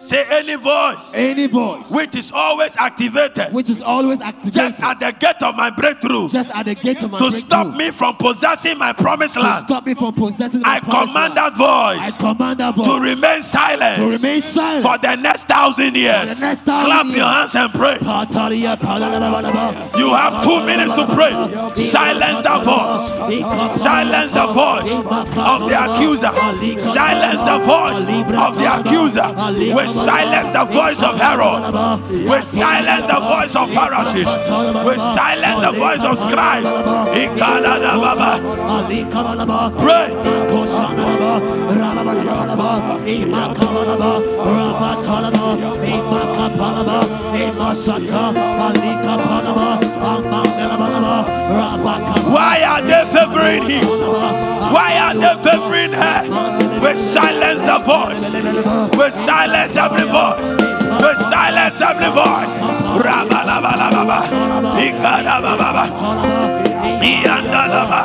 Say 0.00 0.24
any 0.30 0.54
voice 0.54 1.12
any 1.14 1.46
voice, 1.48 1.88
which 1.90 2.14
is 2.14 2.30
always 2.30 2.76
activated 2.76 3.52
which 3.52 3.68
is 3.68 3.80
always 3.80 4.20
activated 4.20 4.52
just 4.52 4.80
at 4.82 5.00
the 5.00 5.12
gate 5.12 5.42
of 5.42 5.56
my 5.56 5.70
breakthrough 5.70 6.28
just 6.28 6.50
at 6.54 6.66
the 6.66 6.74
gate 6.76 7.02
of 7.02 7.10
my 7.10 7.18
to 7.18 7.24
breakthrough, 7.24 7.40
stop 7.40 7.76
me 7.76 7.90
from 7.90 8.14
possessing 8.16 8.78
my 8.78 8.92
promised 8.92 9.36
land. 9.36 9.66
to 9.66 9.72
stop 9.74 9.84
me 9.86 9.94
from 9.94 10.14
possessing 10.14 10.60
my 10.60 10.76
I 10.76 10.80
promised 10.80 11.08
command 11.12 11.34
land. 11.34 11.54
that 11.56 11.60
I 11.60 12.10
command 12.16 12.60
that 12.60 12.74
voice. 12.76 12.86
to 12.86 13.00
remain 13.00 13.42
silent 13.42 13.96
to 13.96 14.16
remain 14.16 14.42
silent. 14.42 14.82
for 14.84 14.98
the 14.98 15.16
next 15.16 15.44
thousand 15.48 15.96
years. 15.96 16.38
the 16.38 16.46
next 16.46 16.60
thousand 16.60 16.86
Clap 16.86 17.06
years. 17.06 17.16
your 17.16 17.26
hands 17.26 17.54
and 17.56 17.72
pray. 17.72 17.98
You 19.98 20.14
have 20.14 20.44
two 20.44 20.64
minutes 20.64 20.92
to 20.92 21.06
pray. 21.06 21.32
Silence 21.74 22.40
that 22.42 22.62
voice. 22.64 23.74
Silence 23.74 24.32
the 24.32 24.46
voice 24.46 24.92
of 24.92 25.68
the 25.68 25.76
accuser. 25.90 26.30
Silence 26.78 27.42
the 27.44 27.58
voice 27.64 28.00
of 28.38 28.58
the 28.58 28.80
accuser. 28.80 29.28
We 29.74 29.87
silence 29.88 30.48
the 30.50 30.64
voice 30.64 31.02
of 31.02 31.18
Herod. 31.18 31.72
We 32.10 32.42
silence 32.42 33.06
the 33.06 33.20
voice 33.20 33.56
of 33.56 33.72
Pharisees. 33.72 34.28
We 34.86 34.98
silence 34.98 35.60
the 35.60 35.72
voice 35.72 36.04
of 36.04 36.18
scribes. 36.18 36.70
Pray. 39.78 40.08
Why 52.28 52.62
are 52.66 52.82
they 52.82 53.04
favoring 53.10 53.62
him? 53.62 53.86
Why 54.72 54.98
are 54.98 55.14
they 55.14 55.42
favoring 55.42 55.92
her? 55.92 56.58
We 56.80 56.94
silence 56.94 57.62
the 57.62 57.78
voice. 57.84 58.34
We 58.98 59.10
silence 59.10 59.72
every 59.78 60.06
voice. 60.10 60.50
We 61.02 61.10
silence 61.30 61.80
every 61.80 62.10
voice. 62.10 62.54
Rabalabalababa. 63.06 64.18
Ikadabababa. 64.76 65.84
Iyandalaba. 67.02 68.00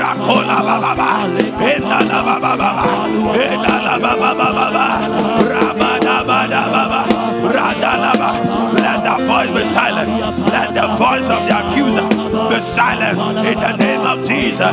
Rakolabababa. 0.00 1.08
Endalabababa. 1.72 2.70
Endalabababa. 3.34 4.86
Rabadabadababa. 5.52 7.00
Radalaba. 7.54 8.67
Let 9.18 9.26
the 9.26 9.26
voice 9.26 9.50
be 9.50 9.64
silent. 9.64 10.10
Let 10.52 10.74
the 10.74 10.86
voice 10.96 11.28
of 11.28 11.48
the 11.48 11.66
accuser 11.66 12.06
be 12.48 12.60
silent 12.60 13.18
in 13.46 13.58
the 13.58 13.76
name 13.76 14.00
of 14.02 14.24
Jesus. 14.26 14.72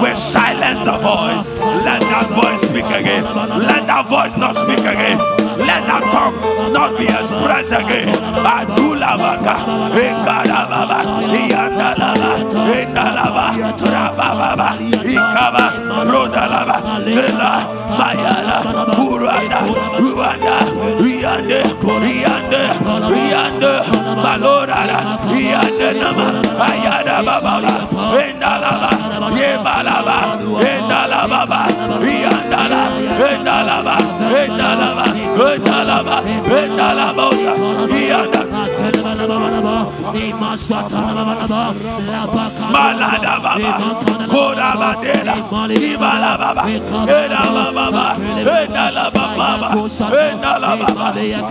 We 0.00 0.14
silence 0.16 0.82
the 0.84 0.98
voice. 0.98 1.44
Let 1.84 2.00
that 2.00 2.28
voice 2.30 2.60
speak 2.68 2.86
again. 2.86 3.22
Let 3.24 3.86
that 3.86 4.08
voice 4.08 4.36
not 4.36 4.56
speak 4.56 4.78
again. 4.80 5.39
Let 5.70 5.86
that 5.86 6.02
tongue 6.10 6.34
not 6.74 6.98
be 6.98 7.06
expressed 7.06 7.70
again. 7.70 8.10
Adula 8.42 9.14
baka, 9.14 9.54
ekadababa, 9.94 10.98
iyandalaba, 11.30 12.30
endalaba, 12.74 13.46
rabababa, 13.78 14.68
ikaba, 15.14 15.64
rodalaba, 16.10 16.76
ela, 17.06 17.52
mayala, 17.94 18.58
uranda, 18.98 19.60
uanda, 20.02 20.56
iyande, 21.06 21.60
iyande, 22.02 22.62
iyande, 23.14 23.72
malorada, 24.26 24.98
iyande 25.38 25.88
nama, 26.02 26.26
ayada 26.66 27.22
bababa, 27.22 27.74
endalaba, 28.18 28.90
yebalaba, 29.38 30.18
endalababa, 30.66 31.60
iyandala, 32.02 32.82
endalaba, 33.30 33.96
endalaba, 34.34 35.06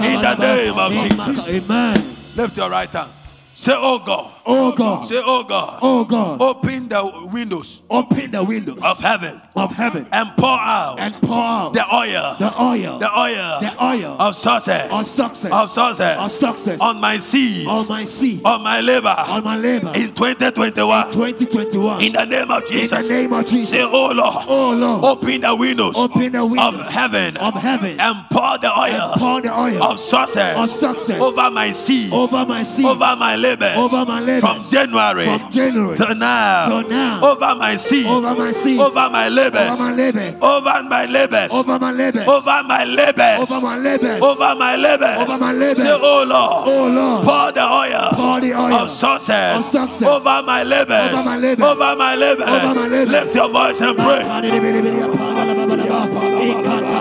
In 0.06 0.22
the 0.22 0.36
name 0.36 0.78
of 0.80 0.92
Jesus. 0.92 1.50
Amen. 1.50 2.16
Lift 2.36 2.58
your 2.58 2.70
right 2.70 2.94
hand. 2.94 3.12
Say, 3.56 3.74
Oh 3.76 4.00
God. 4.00 4.39
Oh 4.46 4.72
God. 4.76 5.08
Say, 5.08 5.22
Oh 5.24 5.44
God. 5.44 5.80
Oh 5.82 6.06
God. 6.06 6.42
Open 6.42 6.88
the 6.90 7.30
windows 7.32 7.84
Open 7.90 8.32
the 8.32 8.44
windows 8.44 8.80
of 8.82 9.00
heaven 9.00 9.42
of 9.56 9.72
heaven 9.72 10.08
and 10.12 10.30
pour 10.38 10.50
out 10.50 11.00
and 11.00 11.14
pour 11.22 11.38
out 11.44 11.74
the 11.74 11.96
oil, 11.96 12.36
the 12.40 12.62
oil, 12.62 13.00
the 13.00 13.20
oil, 13.20 13.60
the 13.62 13.84
oil 13.84 14.16
of 14.20 14.36
success, 14.36 14.92
of 14.92 15.06
success, 15.06 15.52
of 15.52 15.72
success, 15.72 16.20
of 16.20 16.30
success 16.30 16.80
on 16.80 17.00
my 17.02 17.18
seeds, 17.18 17.68
on 17.68 17.88
my 17.88 18.04
seed, 18.06 18.42
on 18.46 18.64
my 18.64 18.82
labor, 18.82 19.16
on 19.18 19.44
my 19.44 19.58
labor 19.58 19.92
in 19.96 20.14
2021. 20.14 21.12
2021. 21.12 22.02
In 22.02 22.14
the 22.14 22.26
name 22.26 22.52
of 22.52 22.66
Jesus. 22.66 23.10
In 23.10 23.16
the 23.16 23.22
name 23.22 23.34
of 23.34 23.46
Jesus. 23.46 23.70
Say, 23.70 23.82
Oh 23.82 24.12
Lord. 24.12 24.46
Oh 24.48 24.72
Lord. 24.72 25.04
Open 25.04 25.42
the 25.42 25.56
windows, 25.56 25.96
Open 25.98 26.32
the 26.32 26.46
windows 26.46 26.80
of 26.80 26.88
heaven, 26.88 27.38
of 27.38 27.54
heaven 27.56 28.00
and 28.00 28.26
pour 28.32 28.58
the 28.60 28.72
oil, 28.72 29.12
and 29.12 29.20
pour 29.20 29.42
the 29.42 29.58
oil 29.58 29.84
of 29.84 30.00
success, 30.00 30.58
of 30.58 30.70
success 30.70 31.22
over 31.22 31.52
my 31.52 31.72
seeds, 31.72 32.14
over 32.14 32.46
my 32.46 32.64
seeds, 32.64 32.88
over 32.88 33.16
my 33.16 33.36
labor. 33.36 33.74
over 33.76 34.06
my 34.06 34.20
labors, 34.30 34.42
from 34.42 34.70
January, 34.70 35.26
from 35.38 35.52
January 35.52 35.98
to 35.98 36.14
now, 36.16 36.82
to 36.82 36.90
now, 36.90 37.22
over 37.32 37.56
my 37.56 37.76
seeds, 37.76 38.08
over 38.10 38.34
my 38.36 38.52
seeds, 38.52 38.82
over 38.82 39.10
my 39.10 39.28
labors, 39.30 39.80
over 39.80 39.84
my 39.84 39.94
labors, 39.94 40.36
over 40.42 40.90
my 40.90 41.06
labors, 41.06 41.52
over 41.54 41.78
my 41.80 41.92
labors, 41.92 42.28
over 42.30 42.62
my 42.64 42.84
labors, 42.86 43.40
over 43.42 43.60
my 43.62 43.78
labors, 43.78 44.24
over 44.24 44.56
my 44.56 44.76
labors, 44.76 45.18
Over 45.20 45.38
my 45.38 45.52
labors. 45.54 45.84
Say, 45.84 45.98
Oh 46.00 46.24
Lord, 46.28 46.68
Oh 46.68 46.88
Lord, 46.88 47.24
pour 47.26 47.52
the 47.52 47.64
oil, 47.64 48.10
pour 48.14 48.40
the 48.42 48.54
oil 48.54 48.74
of 48.74 48.92
success, 48.92 49.66
of 49.66 49.72
success 49.72 50.08
over 50.08 50.42
my 50.44 50.64
labors, 50.64 51.14
over 51.14 51.24
my 51.30 51.38
labors, 51.38 51.66
over 51.66 51.96
my 51.96 52.16
labors. 52.16 52.48
over 52.48 52.76
my 52.80 52.88
labors. 52.88 53.14
Lift 53.14 53.36
your 53.36 53.50
voice 53.50 53.82
and 53.82 53.98
pray. 53.98 54.24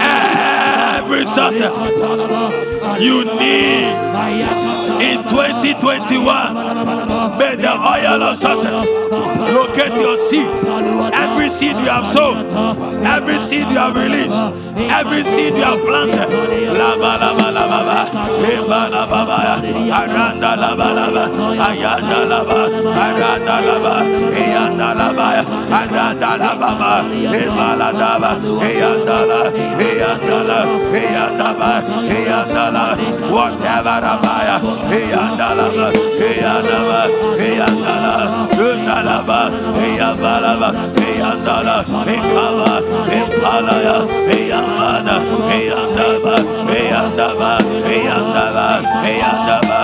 Every 0.01 1.25
success 1.27 1.77
you 3.01 3.25
need 3.25 3.95
in 5.03 5.23
2021. 5.29 7.18
May 7.37 7.57
the 7.57 7.71
oil 7.71 8.23
of 8.23 8.37
success 8.37 8.87
locate 9.53 9.97
your 10.01 10.17
seed. 10.17 10.49
Every 11.13 11.49
seed 11.51 11.77
you 11.77 11.91
have 11.91 12.07
sown, 12.07 12.47
every 13.07 13.39
seed 13.39 13.69
you 13.69 13.79
have 13.79 13.97
released, 13.97 14.37
every 14.77 15.25
seed 15.25 15.55
you 15.55 15.63
have 15.63 15.81
planted. 15.81 16.29
Lava, 16.79 17.19
lava, 17.19 17.51
lava, 17.51 17.81
lava, 17.83 18.89
lava, 18.91 19.09
lava, 19.13 19.39
aranda, 19.99 20.57
lava, 20.57 20.89
lava, 20.99 21.25
ayanda, 21.67 22.19
lava, 22.29 22.61
aranda, 23.05 23.57
lava, 23.67 23.95
ayanda, 24.35 24.89
lava, 24.95 25.29
aranda, 25.79 26.31
lava, 26.39 26.91
ebala, 27.41 27.91
lava, 27.93 28.31
ayanda, 28.63 29.19
lava, 29.29 29.51
ayanda, 29.85 30.39
lava, 30.49 30.71
ayanda, 30.93 31.49
lava, 31.59 31.71
ayanda, 32.15 32.65
lava, 32.73 32.97
whatever, 33.33 33.99
lava, 34.05 34.33
ayanda, 34.91 35.49
lava, 35.59 36.08
lava, 39.09 39.47
ayanda, 39.79 40.41
lava, 40.43 40.69
ayanda, 40.99 41.57
lava, 41.65 41.99
ekaba, 42.15 42.71
empalaya, 43.17 43.97
eyamana, 44.35 45.15
eyandaba, 45.57 46.35
eyandaba, 46.75 47.51
eyandaba, 47.95 48.67
eyandaba. 49.11 49.79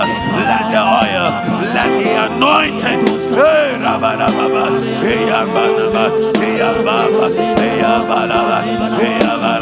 Let 0.47 0.65
the 0.71 0.81
oil, 0.99 1.27
let 1.73 1.91
the 1.99 2.11
anointing, 2.25 3.03
hey, 3.33 3.69
rabadababa, 3.83 4.65
eyabanaba, 5.11 6.05
eyababa, 6.45 7.25
eyabalaba, 7.65 8.57
eyabala, 8.99 9.54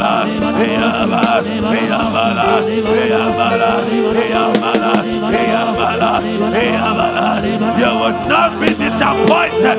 You 7.84 7.90
will 7.98 8.28
not 8.28 8.60
be 8.60 8.68
disappointed. 8.78 9.78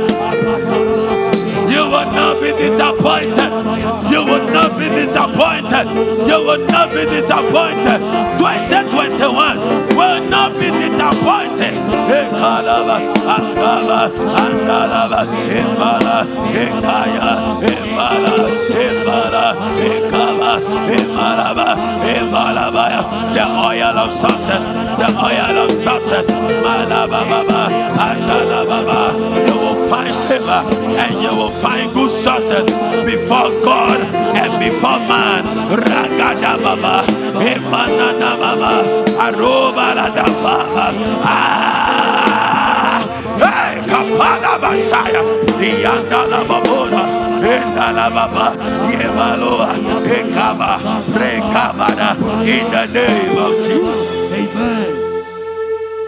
You 1.71 1.85
will 1.89 2.11
not 2.11 2.41
be 2.41 2.51
disappointed. 2.51 3.51
You 4.11 4.25
will 4.25 4.45
not 4.51 4.77
be 4.77 4.89
disappointed. 4.89 5.87
You 6.27 6.39
will 6.45 6.65
not 6.67 6.91
be 6.91 7.05
disappointed. 7.05 7.99
2021 8.37 9.95
will 9.95 10.21
not 10.29 10.51
be 10.59 10.69
disappointed. 10.71 11.73
Ebalabaya. 12.11 13.15
The 23.33 23.41
oil 23.41 23.97
of 23.97 24.13
success, 24.13 24.65
the 24.65 25.09
oil 25.17 25.57
of 25.65 25.71
success. 25.71 26.27
You 29.47 29.57
will 29.59 29.89
find 29.89 30.15
favor 30.27 30.61
and 31.01 31.13
you 31.23 31.35
will 31.35 31.49
find 31.49 31.91
good 31.93 32.09
success 32.11 32.65
before 33.05 33.49
God 33.65 33.99
and 34.01 34.59
before 34.59 34.99
man. 35.09 35.43
Ragada 35.67 36.57
baba, 36.61 37.03
emanana 37.41 38.37
baba, 38.39 38.73
aroba 39.17 39.95
la 39.95 40.09
baba. 40.13 40.93
Ah, 41.25 43.01
hey, 43.39 43.81
kapala 43.89 44.59
basaya, 44.61 45.21
yandala 45.59 46.45
babora. 46.45 47.24
In 47.45 47.75
the 52.71 52.85
name 52.87 53.37
of 53.37 53.53
Jesus. 53.65 54.31
Amen. 54.33 54.91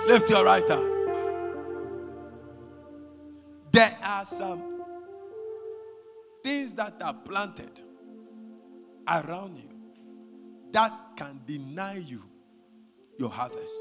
Lift 0.08 0.30
your 0.32 0.46
right 0.46 0.68
hand. 0.68 0.94
There 3.72 3.96
are 4.04 4.26
some 4.26 4.82
things 6.44 6.74
that 6.74 7.00
are 7.04 7.14
planted 7.14 7.82
around 9.08 9.58
you 9.58 9.70
that 10.72 10.92
can 11.16 11.40
deny 11.46 11.98
you 11.98 12.24
your 13.20 13.30
harvest. 13.30 13.76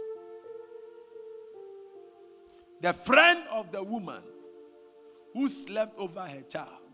The 2.82 2.92
friend 2.92 3.44
of 3.50 3.72
the 3.72 3.82
woman 3.82 4.22
who 5.32 5.48
slept 5.48 5.96
over 5.96 6.20
her 6.20 6.42
child 6.42 6.85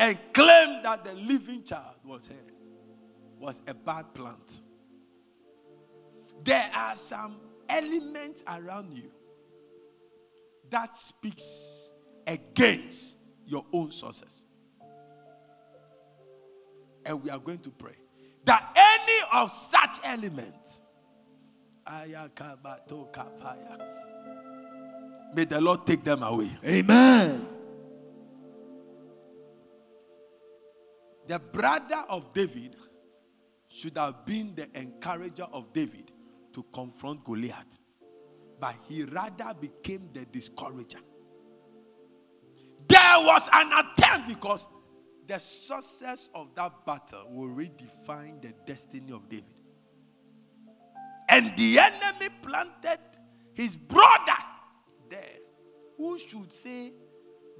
and 0.00 0.18
claimed 0.32 0.82
that 0.82 1.04
the 1.04 1.12
living 1.12 1.62
child 1.62 1.94
was 2.02 2.26
hers 2.26 2.36
was 3.38 3.60
a 3.68 3.74
bad 3.74 4.12
plant. 4.14 4.62
There 6.42 6.70
are 6.74 6.96
some 6.96 7.36
elements 7.68 8.42
around 8.48 8.94
you 8.94 9.10
that 10.70 10.96
speaks 10.96 11.90
against 12.26 13.18
your 13.46 13.66
own 13.72 13.92
sources. 13.92 14.44
And 17.04 17.22
we 17.22 17.28
are 17.28 17.38
going 17.38 17.58
to 17.58 17.70
pray 17.70 17.96
that 18.46 18.72
any 18.76 19.20
of 19.32 19.52
such 19.52 19.98
elements 20.02 20.80
may 25.34 25.44
the 25.44 25.60
Lord 25.60 25.86
take 25.86 26.04
them 26.04 26.22
away. 26.22 26.50
Amen. 26.64 27.59
The 31.30 31.38
brother 31.38 32.04
of 32.08 32.32
David 32.32 32.74
should 33.68 33.96
have 33.96 34.26
been 34.26 34.52
the 34.56 34.68
encourager 34.76 35.46
of 35.52 35.72
David 35.72 36.10
to 36.52 36.64
confront 36.74 37.22
Goliath, 37.22 37.78
but 38.58 38.74
he 38.88 39.04
rather 39.04 39.54
became 39.54 40.10
the 40.12 40.24
discourager. 40.24 40.98
There 42.88 43.18
was 43.18 43.48
an 43.52 43.70
attempt 43.70 44.26
because 44.26 44.66
the 45.28 45.38
success 45.38 46.30
of 46.34 46.52
that 46.56 46.84
battle 46.84 47.28
will 47.30 47.54
redefine 47.54 48.42
the 48.42 48.52
destiny 48.66 49.12
of 49.12 49.28
David. 49.28 49.54
And 51.28 51.56
the 51.56 51.78
enemy 51.78 52.34
planted 52.42 52.98
his 53.54 53.76
brother 53.76 54.42
there, 55.08 55.38
who 55.96 56.18
should 56.18 56.52
say, 56.52 56.92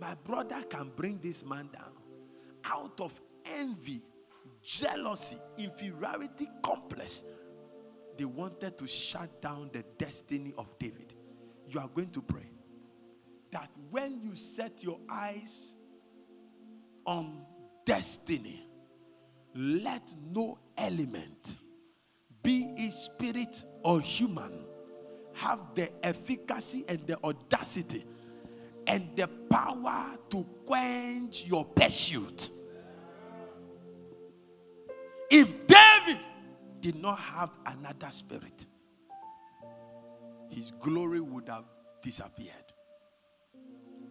My 0.00 0.16
brother 0.24 0.60
can 0.68 0.90
bring 0.96 1.20
this 1.20 1.44
man 1.44 1.68
down 1.72 1.92
out 2.64 3.00
of 3.00 3.20
envy, 3.58 4.02
jealousy, 4.62 5.36
inferiority 5.58 6.48
complex. 6.62 7.24
They 8.16 8.24
wanted 8.24 8.76
to 8.78 8.86
shut 8.86 9.40
down 9.40 9.70
the 9.72 9.84
destiny 9.98 10.52
of 10.58 10.78
David. 10.78 11.14
You 11.68 11.80
are 11.80 11.88
going 11.88 12.10
to 12.10 12.22
pray 12.22 12.50
that 13.50 13.70
when 13.90 14.20
you 14.20 14.34
set 14.34 14.82
your 14.82 14.98
eyes 15.08 15.76
on 17.06 17.42
destiny, 17.84 18.68
let 19.54 20.14
no 20.32 20.58
element, 20.76 21.56
be 22.42 22.72
it 22.76 22.92
spirit 22.92 23.64
or 23.82 24.00
human, 24.00 24.64
have 25.32 25.60
the 25.74 25.90
efficacy 26.04 26.84
and 26.88 27.06
the 27.06 27.18
audacity 27.24 28.04
and 28.86 29.08
the 29.16 29.26
power 29.48 30.16
to 30.28 30.44
quench 30.66 31.46
your 31.46 31.64
pursuit. 31.64 32.50
Did 36.80 36.96
not 36.96 37.18
have 37.18 37.50
another 37.66 38.10
spirit, 38.10 38.66
his 40.48 40.72
glory 40.72 41.20
would 41.20 41.48
have 41.48 41.70
disappeared. 42.02 42.54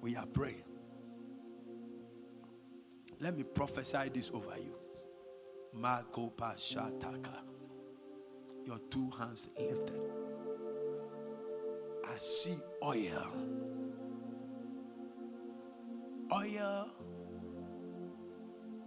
We 0.01 0.15
are 0.15 0.25
praying. 0.25 0.63
Let 3.19 3.35
me 3.35 3.43
prophesy 3.43 4.09
this 4.13 4.31
over 4.33 4.53
you. 4.57 4.75
Makopa 5.75 6.55
Shataka. 6.55 7.33
Your 8.65 8.79
two 8.89 9.09
hands 9.17 9.49
lifted. 9.59 9.99
I 12.07 12.17
see 12.17 12.57
oil. 12.83 13.33
Oil 16.33 16.89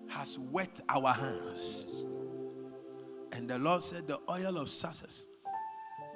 has 0.09 0.39
wet 0.39 0.81
our 0.89 1.13
hands. 1.13 2.07
And 3.33 3.49
the 3.49 3.59
Lord 3.59 3.83
said, 3.83 4.07
The 4.07 4.19
oil 4.31 4.59
of 4.59 4.69
success 4.69 5.27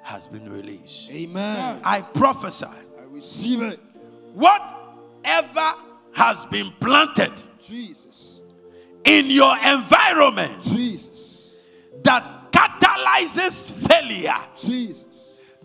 has 0.03 0.27
been 0.27 0.49
released. 0.49 1.11
Amen. 1.11 1.81
I 1.83 2.01
prophesy 2.01 2.65
I 2.65 3.03
receive 3.09 3.61
it. 3.61 3.79
whatever 4.33 5.73
has 6.13 6.45
been 6.45 6.71
planted 6.79 7.33
Jesus. 7.61 8.41
in 9.03 9.25
your 9.27 9.53
environment 9.57 10.63
Jesus. 10.63 11.53
that 12.03 12.51
catalyzes 12.51 13.71
failure, 13.87 14.33
Jesus. 14.57 15.03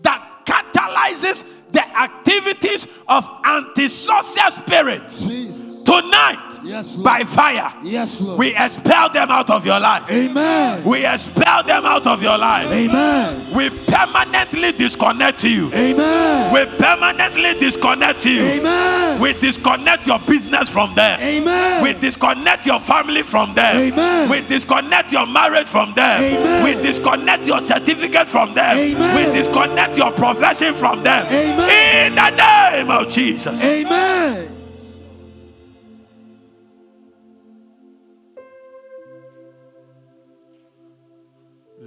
that 0.01 0.41
catalyzes 0.45 1.45
the 1.71 1.97
activities 1.97 2.87
of 3.07 3.27
antisocial 3.45 4.51
spirit, 4.51 5.03
Jesus. 5.07 5.62
Tonight, 5.85 6.59
Yes, 6.63 6.95
by 6.95 7.23
fire, 7.25 7.73
Yes, 7.83 8.21
Lord. 8.21 8.39
we 8.39 8.55
expel 8.55 9.09
them 9.09 9.29
out 9.29 9.49
of 9.49 9.65
your 9.65 9.79
life. 9.81 10.09
Amen. 10.09 10.81
We 10.85 11.05
expel 11.05 11.61
them 11.63 11.85
out 11.85 12.07
of 12.07 12.23
your 12.23 12.37
life. 12.37 12.67
Amen. 12.71 13.53
We 13.53 13.69
permanently 13.69 14.71
disconnect 14.71 15.43
you. 15.43 15.69
Amen. 15.73 16.53
We 16.53 16.65
permanently 16.77 17.59
disconnect 17.59 18.25
you. 18.25 18.43
Amen. 18.43 19.19
We 19.19 19.33
disconnect 19.33 20.07
your 20.07 20.19
business 20.19 20.69
from 20.69 20.95
them. 20.95 21.19
Amen. 21.19 21.83
We 21.83 21.93
disconnect 21.93 22.65
your 22.65 22.79
family 22.79 23.23
from 23.23 23.53
them. 23.53 23.75
Amen. 23.75 24.29
We 24.29 24.39
disconnect 24.47 25.11
your 25.11 25.25
marriage 25.27 25.67
from 25.67 25.93
them. 25.95 26.23
Amen. 26.23 26.63
We 26.63 26.81
disconnect 26.81 27.45
your 27.45 27.59
certificate 27.59 28.29
from 28.29 28.53
them. 28.53 28.77
Amen. 28.77 29.15
We 29.15 29.33
disconnect 29.37 29.97
your 29.97 30.11
profession 30.13 30.75
from 30.75 31.03
them. 31.03 31.25
Amen. 31.27 32.07
In 32.07 32.15
the 32.15 32.29
name 32.29 32.89
of 32.89 33.09
Jesus. 33.11 33.61
Amen. 33.63 34.52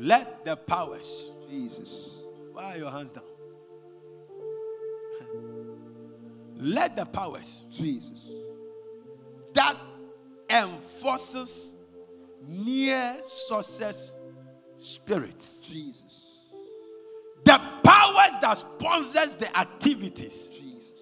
Let 0.07 0.44
the 0.44 0.54
powers. 0.54 1.32
Jesus. 1.50 2.11
Why 2.52 2.74
are 2.74 2.78
your 2.78 2.90
hands 2.92 3.11
down? 3.11 3.24
Let 6.54 6.94
the 6.94 7.07
powers 7.07 7.64
Jesus. 7.72 8.28
that 9.52 9.76
enforces 10.48 11.74
near 12.46 13.16
success 13.24 14.14
spirits. 14.76 15.62
Jesus. 15.68 16.44
The 17.44 17.61
powers 17.82 18.38
that 18.42 18.59
sponsors 18.59 19.34
the 19.34 19.59
activities 19.59 20.50
Jesus. 20.50 20.92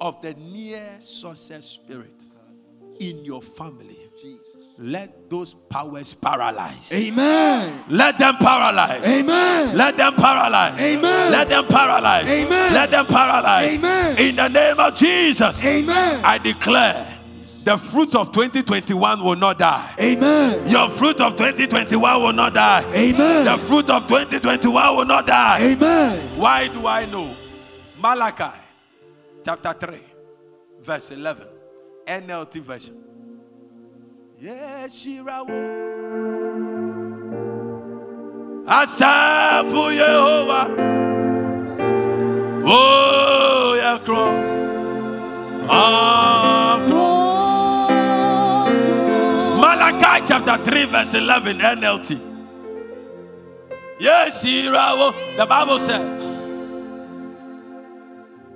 of 0.00 0.20
the 0.20 0.34
near 0.34 0.96
success 0.98 1.64
spirit 1.64 2.24
in 2.98 3.24
your 3.24 3.40
family. 3.40 4.09
Let 4.82 5.28
those 5.28 5.52
powers 5.52 6.14
paralyze. 6.14 6.90
Amen. 6.94 7.84
Let 7.90 8.18
them 8.18 8.36
paralyze. 8.36 9.04
Amen. 9.04 9.76
Let 9.76 9.98
them 9.98 10.14
paralyze. 10.14 10.80
Amen. 10.80 11.30
Let 11.30 11.50
them 11.50 11.66
paralyze. 11.66 12.30
Amen. 12.30 12.72
Let 12.72 12.90
them 12.90 13.04
paralyze. 13.04 13.74
Amen. 13.76 14.18
In 14.18 14.36
the 14.36 14.48
name 14.48 14.80
of 14.80 14.94
Jesus, 14.94 15.62
Amen. 15.66 16.24
I 16.24 16.38
declare 16.38 17.06
the 17.62 17.76
fruits 17.76 18.14
of 18.14 18.32
2021 18.32 19.22
will 19.22 19.36
not 19.36 19.58
die. 19.58 19.94
Amen. 20.00 20.66
Your 20.66 20.88
fruit 20.88 21.20
of 21.20 21.36
2021 21.36 22.22
will 22.22 22.32
not 22.32 22.54
die. 22.54 22.82
Amen. 22.94 23.44
The 23.44 23.58
fruit 23.58 23.90
of 23.90 24.08
2021 24.08 24.96
will 24.96 25.04
not 25.04 25.26
die. 25.26 25.60
Amen. 25.60 26.38
Why 26.38 26.68
do 26.68 26.86
I 26.86 27.04
know? 27.04 27.34
Malachi 27.98 28.58
chapter 29.44 29.74
3, 29.74 29.98
verse 30.80 31.10
11, 31.10 31.46
NLT 32.06 32.60
version. 32.62 33.09
Yes, 34.40 35.04
Shirawo. 35.04 35.58
Asafu 38.64 39.92
Yehovah. 39.92 40.66
Oh. 42.64 43.20
Ah, 43.82 43.98
crow. 44.04 44.32
Malachi 49.60 50.24
chapter 50.26 50.56
3, 50.64 50.84
verse 50.86 51.14
11, 51.14 51.58
NLT. 51.58 52.20
Yes, 54.00 54.42
Shirawo. 54.42 55.36
The 55.36 55.44
Bible 55.44 55.78
says, 55.78 56.22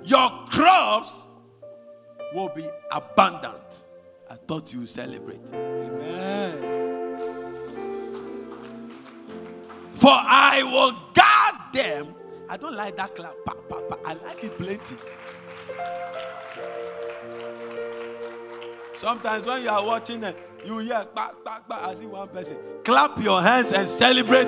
Your 0.03 0.29
crops 0.49 1.27
will 2.33 2.49
be 2.49 2.67
abundant. 2.91 3.84
Thought 4.47 4.73
you 4.73 4.85
celebrate. 4.85 5.41
Amen. 5.53 6.75
For 9.95 10.11
I 10.11 10.61
will 10.63 10.91
guard 11.13 11.73
them. 11.73 12.15
I 12.47 12.57
don't 12.57 12.75
like 12.75 12.95
that 12.97 13.15
clap. 13.15 13.33
Pa, 13.45 13.53
pa, 13.53 13.79
pa. 13.89 13.97
I 14.05 14.13
like 14.13 14.43
it 14.43 14.57
plenty. 14.57 14.97
Sometimes 18.95 19.45
when 19.45 19.63
you 19.63 19.69
are 19.69 19.83
watching 19.83 20.23
it, 20.23 20.37
you 20.63 20.79
hear 20.79 21.05
ba, 21.15 21.31
ba, 21.43 21.63
ba, 21.67 21.89
as 21.89 22.01
if 22.01 22.07
one 22.07 22.27
person. 22.27 22.57
Clap 22.83 23.19
your 23.21 23.41
hands 23.41 23.71
and 23.71 23.89
celebrate 23.89 24.45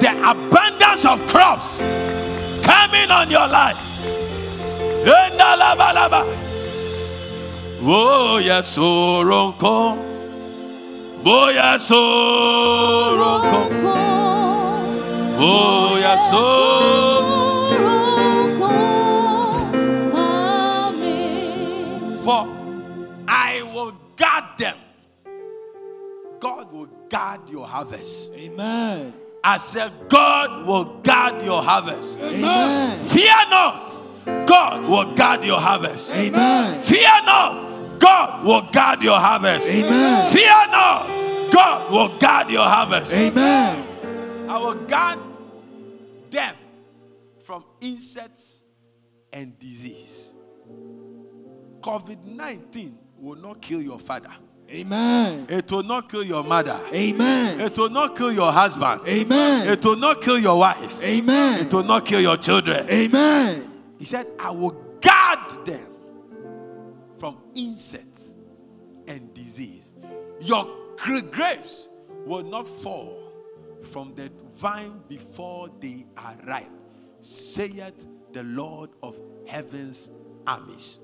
the 0.00 0.10
abundance 0.28 1.04
of 1.04 1.24
crops 1.28 1.78
coming 2.64 3.10
on 3.10 3.30
your 3.30 3.46
life. 3.46 3.78
Endalabalaba. 7.80 8.44
Yes, 8.44 8.76
ronko. 8.76 9.96
Oh, 11.24 11.50
yes, 11.50 11.90
oh, 11.92 13.16
ronko. 13.18 13.68
Oh, 15.42 15.96
yes, 15.98 16.30
oh. 16.32 17.36
For 22.22 22.46
I 23.26 23.62
will 23.72 23.92
guard 24.16 24.44
them. 24.58 24.76
God 26.38 26.72
will 26.72 26.88
guard 27.08 27.48
your 27.50 27.66
harvest. 27.66 28.32
Amen. 28.34 29.14
I 29.42 29.56
said, 29.56 29.90
God 30.08 30.66
will 30.66 31.00
guard 31.00 31.42
your 31.42 31.62
harvest. 31.62 32.20
Amen. 32.20 32.98
Fear 33.06 33.48
not. 33.50 34.46
God 34.46 34.84
will 34.88 35.14
guard 35.14 35.44
your 35.44 35.60
harvest. 35.60 36.14
Amen. 36.14 36.80
Fear 36.82 37.22
not. 37.24 37.69
God 38.00 38.44
will 38.44 38.62
guard 38.72 39.02
your 39.02 39.18
harvest. 39.18 39.68
Amen. 39.68 40.32
Fear 40.32 40.66
not. 40.72 41.52
God 41.52 41.92
will 41.92 42.18
guard 42.18 42.50
your 42.50 42.64
harvest. 42.64 43.14
Amen. 43.14 43.86
I 44.48 44.58
will 44.58 44.74
guard 44.74 45.18
them 46.30 46.56
from 47.44 47.64
insects 47.80 48.62
and 49.32 49.58
disease. 49.58 50.34
COVID 51.80 52.24
19 52.24 52.98
will 53.18 53.36
not 53.36 53.62
kill 53.62 53.80
your 53.80 53.98
father, 53.98 54.30
Amen. 54.70 55.46
it 55.48 55.70
will 55.72 55.82
not 55.82 56.10
kill 56.10 56.22
your 56.22 56.44
mother, 56.44 56.80
Amen. 56.92 57.60
it 57.60 57.76
will 57.78 57.88
not 57.90 58.16
kill 58.16 58.32
your 58.32 58.52
husband, 58.52 59.00
Amen. 59.06 59.68
it 59.68 59.84
will 59.84 59.96
not 59.96 60.20
kill 60.20 60.38
your 60.38 60.58
wife, 60.58 61.02
Amen. 61.02 61.60
it 61.60 61.72
will 61.72 61.82
not 61.82 62.04
kill 62.04 62.20
your 62.20 62.36
children. 62.36 62.88
Amen. 62.88 63.70
He 63.98 64.04
said, 64.04 64.26
I 64.38 64.50
will 64.50 64.70
guard 65.00 65.66
them 65.66 65.89
from 67.20 67.36
insects 67.54 68.36
and 69.06 69.32
disease. 69.34 69.94
Your 70.40 70.66
gra- 70.96 71.20
grapes 71.20 71.90
will 72.24 72.42
not 72.42 72.66
fall 72.66 73.30
from 73.82 74.14
the 74.14 74.32
vine 74.56 75.02
before 75.06 75.68
they 75.80 76.06
are 76.16 76.34
ripe, 76.46 76.70
saith 77.20 78.06
the 78.32 78.42
Lord 78.42 78.88
of 79.02 79.18
heaven's 79.46 80.10
armies. 80.46 80.98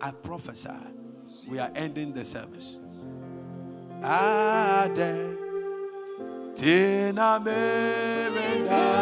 I 0.00 0.10
prophesy, 0.10 0.70
we 1.48 1.58
are 1.58 1.70
ending 1.74 2.12
the 2.12 2.24
service. 2.24 2.78
Ade, 4.04 5.36
tina 6.54 7.40
merenda 7.42 8.92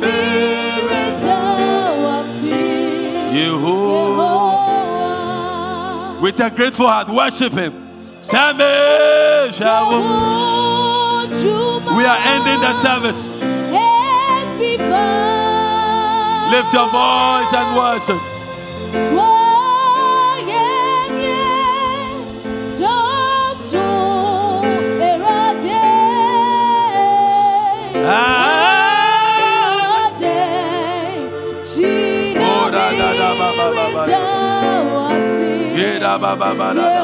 merenda 0.00 1.40
Yehovah. 3.34 4.30
With 6.22 6.40
a 6.40 6.50
grateful 6.50 6.88
heart, 6.88 7.08
worship 7.10 7.52
Him. 7.52 7.72
We 11.96 12.04
are 12.04 12.20
ending 12.34 12.60
the 12.60 12.72
service. 12.72 13.28
Lift 16.50 16.72
your 16.72 16.88
voice 16.88 17.52
and 17.52 17.76
worship. 17.76 18.20
Ba 36.20 36.36
ba 36.36 36.50
ba 36.58 36.68
da 36.76 36.86
da 36.94 36.99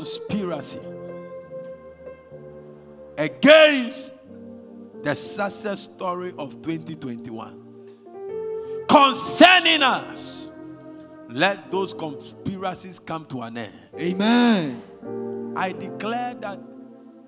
conspiracy 0.00 0.80
against 3.18 4.14
the 5.02 5.14
success 5.14 5.80
story 5.80 6.32
of 6.38 6.62
2021 6.62 8.86
concerning 8.88 9.82
us, 9.82 10.48
let 11.28 11.70
those 11.70 11.92
conspiracies 11.92 12.98
come 12.98 13.26
to 13.26 13.42
an 13.42 13.58
end. 13.58 13.74
Amen. 13.94 14.82
I 15.54 15.72
declare 15.72 16.32
that 16.36 16.58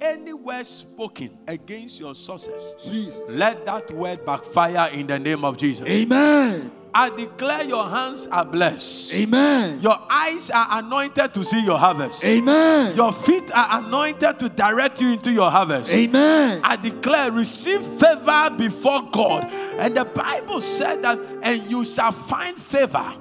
any 0.00 0.32
word 0.32 0.64
spoken 0.64 1.36
against 1.46 2.00
your 2.00 2.14
success, 2.14 2.74
Jesus. 2.82 3.20
let 3.28 3.66
that 3.66 3.90
word 3.90 4.24
backfire 4.24 4.90
in 4.94 5.06
the 5.06 5.18
name 5.18 5.44
of 5.44 5.58
Jesus. 5.58 5.86
Amen. 5.86 6.72
I 6.94 7.08
declare 7.10 7.64
your 7.64 7.88
hands 7.88 8.26
are 8.26 8.44
blessed. 8.44 9.14
Amen. 9.14 9.80
Your 9.80 9.96
eyes 10.10 10.50
are 10.50 10.66
anointed 10.70 11.32
to 11.34 11.44
see 11.44 11.64
your 11.64 11.78
harvest. 11.78 12.24
Amen. 12.24 12.94
Your 12.94 13.12
feet 13.12 13.50
are 13.52 13.80
anointed 13.82 14.38
to 14.40 14.48
direct 14.50 15.00
you 15.00 15.12
into 15.14 15.32
your 15.32 15.50
harvest. 15.50 15.90
Amen. 15.92 16.60
I 16.62 16.76
declare, 16.76 17.32
receive 17.32 17.82
favor 17.82 18.50
before 18.56 19.08
God. 19.10 19.50
And 19.78 19.96
the 19.96 20.04
Bible 20.04 20.60
said 20.60 21.02
that, 21.02 21.18
and 21.42 21.62
you 21.70 21.84
shall 21.84 22.12
find 22.12 22.56
favor 22.56 23.14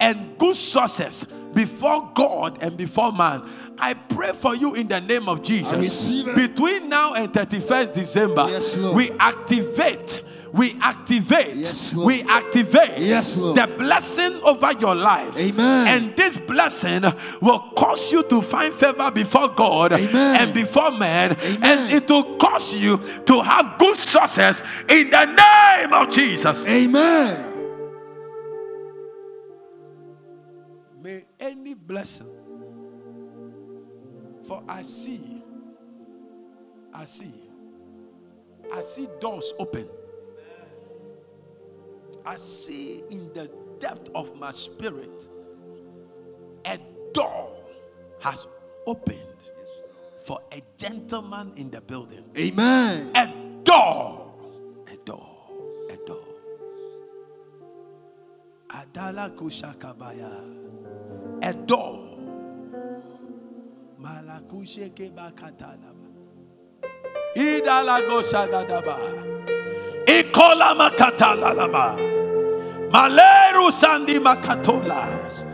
and 0.00 0.36
good 0.38 0.56
success 0.56 1.24
before 1.24 2.10
God 2.14 2.60
and 2.62 2.76
before 2.76 3.12
man. 3.12 3.48
I 3.78 3.94
pray 3.94 4.32
for 4.32 4.54
you 4.54 4.74
in 4.74 4.88
the 4.88 5.00
name 5.00 5.28
of 5.28 5.42
Jesus. 5.42 6.10
Between 6.22 6.88
now 6.88 7.14
and 7.14 7.32
31st 7.32 7.94
December, 7.94 8.46
Yes, 8.48 8.76
we 8.76 9.10
activate. 9.12 10.22
We 10.52 10.76
activate, 10.82 11.56
Yes, 11.56 11.94
Lord. 11.94 12.06
we 12.08 12.22
activate 12.24 12.98
Yes, 12.98 13.34
Lord. 13.36 13.56
the 13.56 13.66
blessing 13.66 14.38
over 14.44 14.70
your 14.78 14.94
life. 14.94 15.38
Amen. 15.38 15.86
And 15.88 16.14
this 16.16 16.36
blessing 16.36 17.02
will 17.40 17.58
cause 17.74 18.12
you 18.12 18.22
to 18.24 18.42
find 18.42 18.74
favor 18.74 19.10
before 19.10 19.48
God 19.48 19.94
Amen. 19.94 20.36
and 20.36 20.52
before 20.52 20.90
men. 20.90 21.36
Amen. 21.40 21.62
And 21.62 21.92
it 21.92 22.10
will 22.10 22.36
cause 22.36 22.74
you 22.74 23.00
to 23.24 23.40
have 23.42 23.78
good 23.78 23.96
success 23.96 24.62
in 24.90 25.08
the 25.08 25.24
name 25.24 25.92
of 25.94 26.10
Jesus. 26.10 26.66
Amen. 26.66 27.48
May 31.02 31.24
any 31.40 31.72
blessing, 31.74 32.28
for 34.46 34.62
I 34.68 34.82
see, 34.82 35.42
I 36.92 37.06
see, 37.06 37.32
I 38.72 38.82
see 38.82 39.08
doors 39.18 39.52
open. 39.58 39.88
I 42.24 42.36
see 42.36 43.02
in 43.10 43.32
the 43.34 43.50
depth 43.78 44.10
of 44.14 44.36
my 44.38 44.52
spirit 44.52 45.28
a 46.64 46.78
door 47.12 47.52
has 48.20 48.46
opened 48.86 49.18
for 50.24 50.40
a 50.52 50.62
gentleman 50.76 51.52
in 51.56 51.70
the 51.70 51.80
building. 51.80 52.24
Amen. 52.36 53.10
A 53.16 53.26
door. 53.64 54.32
A 54.92 54.96
door. 55.04 55.28
A 55.90 55.96
door. 56.06 56.24
Adala 58.68 59.30
kushakabaya. 59.34 60.30
A 61.42 61.52
door. 61.52 61.98
Malakusheke 64.00 65.10
bakatalaba. 65.10 66.06
Idala 67.36 68.00
goshagadaba. 68.06 68.98
Ikola 70.06 70.74
makatalalaba. 70.74 71.96
Maleru 72.90 73.70
sandi 73.72 74.18
makatolas. 74.18 75.44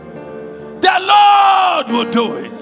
The 0.81 0.99
Lord 0.99 1.87
will 1.89 2.11
do 2.11 2.33
it. 2.35 2.59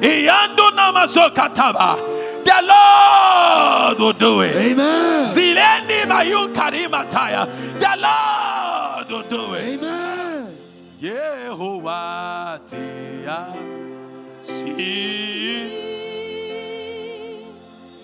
Iyando 0.00 0.70
namasokataba. 0.70 1.96
The 2.44 2.60
Lord 2.62 3.98
will 3.98 4.12
do 4.12 4.40
it. 4.42 4.56
Amen. 4.56 5.28
Zilendi 5.28 6.06
mayun 6.06 6.52
karimataya. 6.54 7.46
The 7.80 7.96
Lord 8.04 9.10
will 9.10 9.28
do 9.30 9.54
it. 9.54 9.80
Amen. 9.82 10.56
Yehovah 11.00 12.60
tia 12.66 13.52
si 14.44 15.84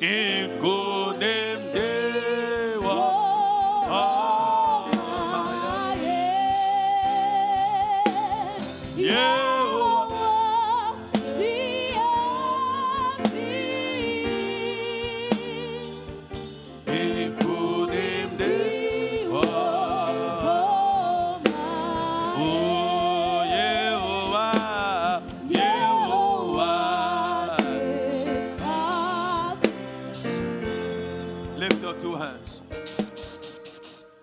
dewa 0.00 1.69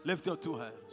Lift 0.08 0.26
your 0.26 0.38
two 0.38 0.56
hands. 0.56 0.87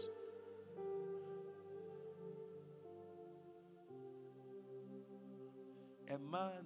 A 6.14 6.18
man, 6.30 6.64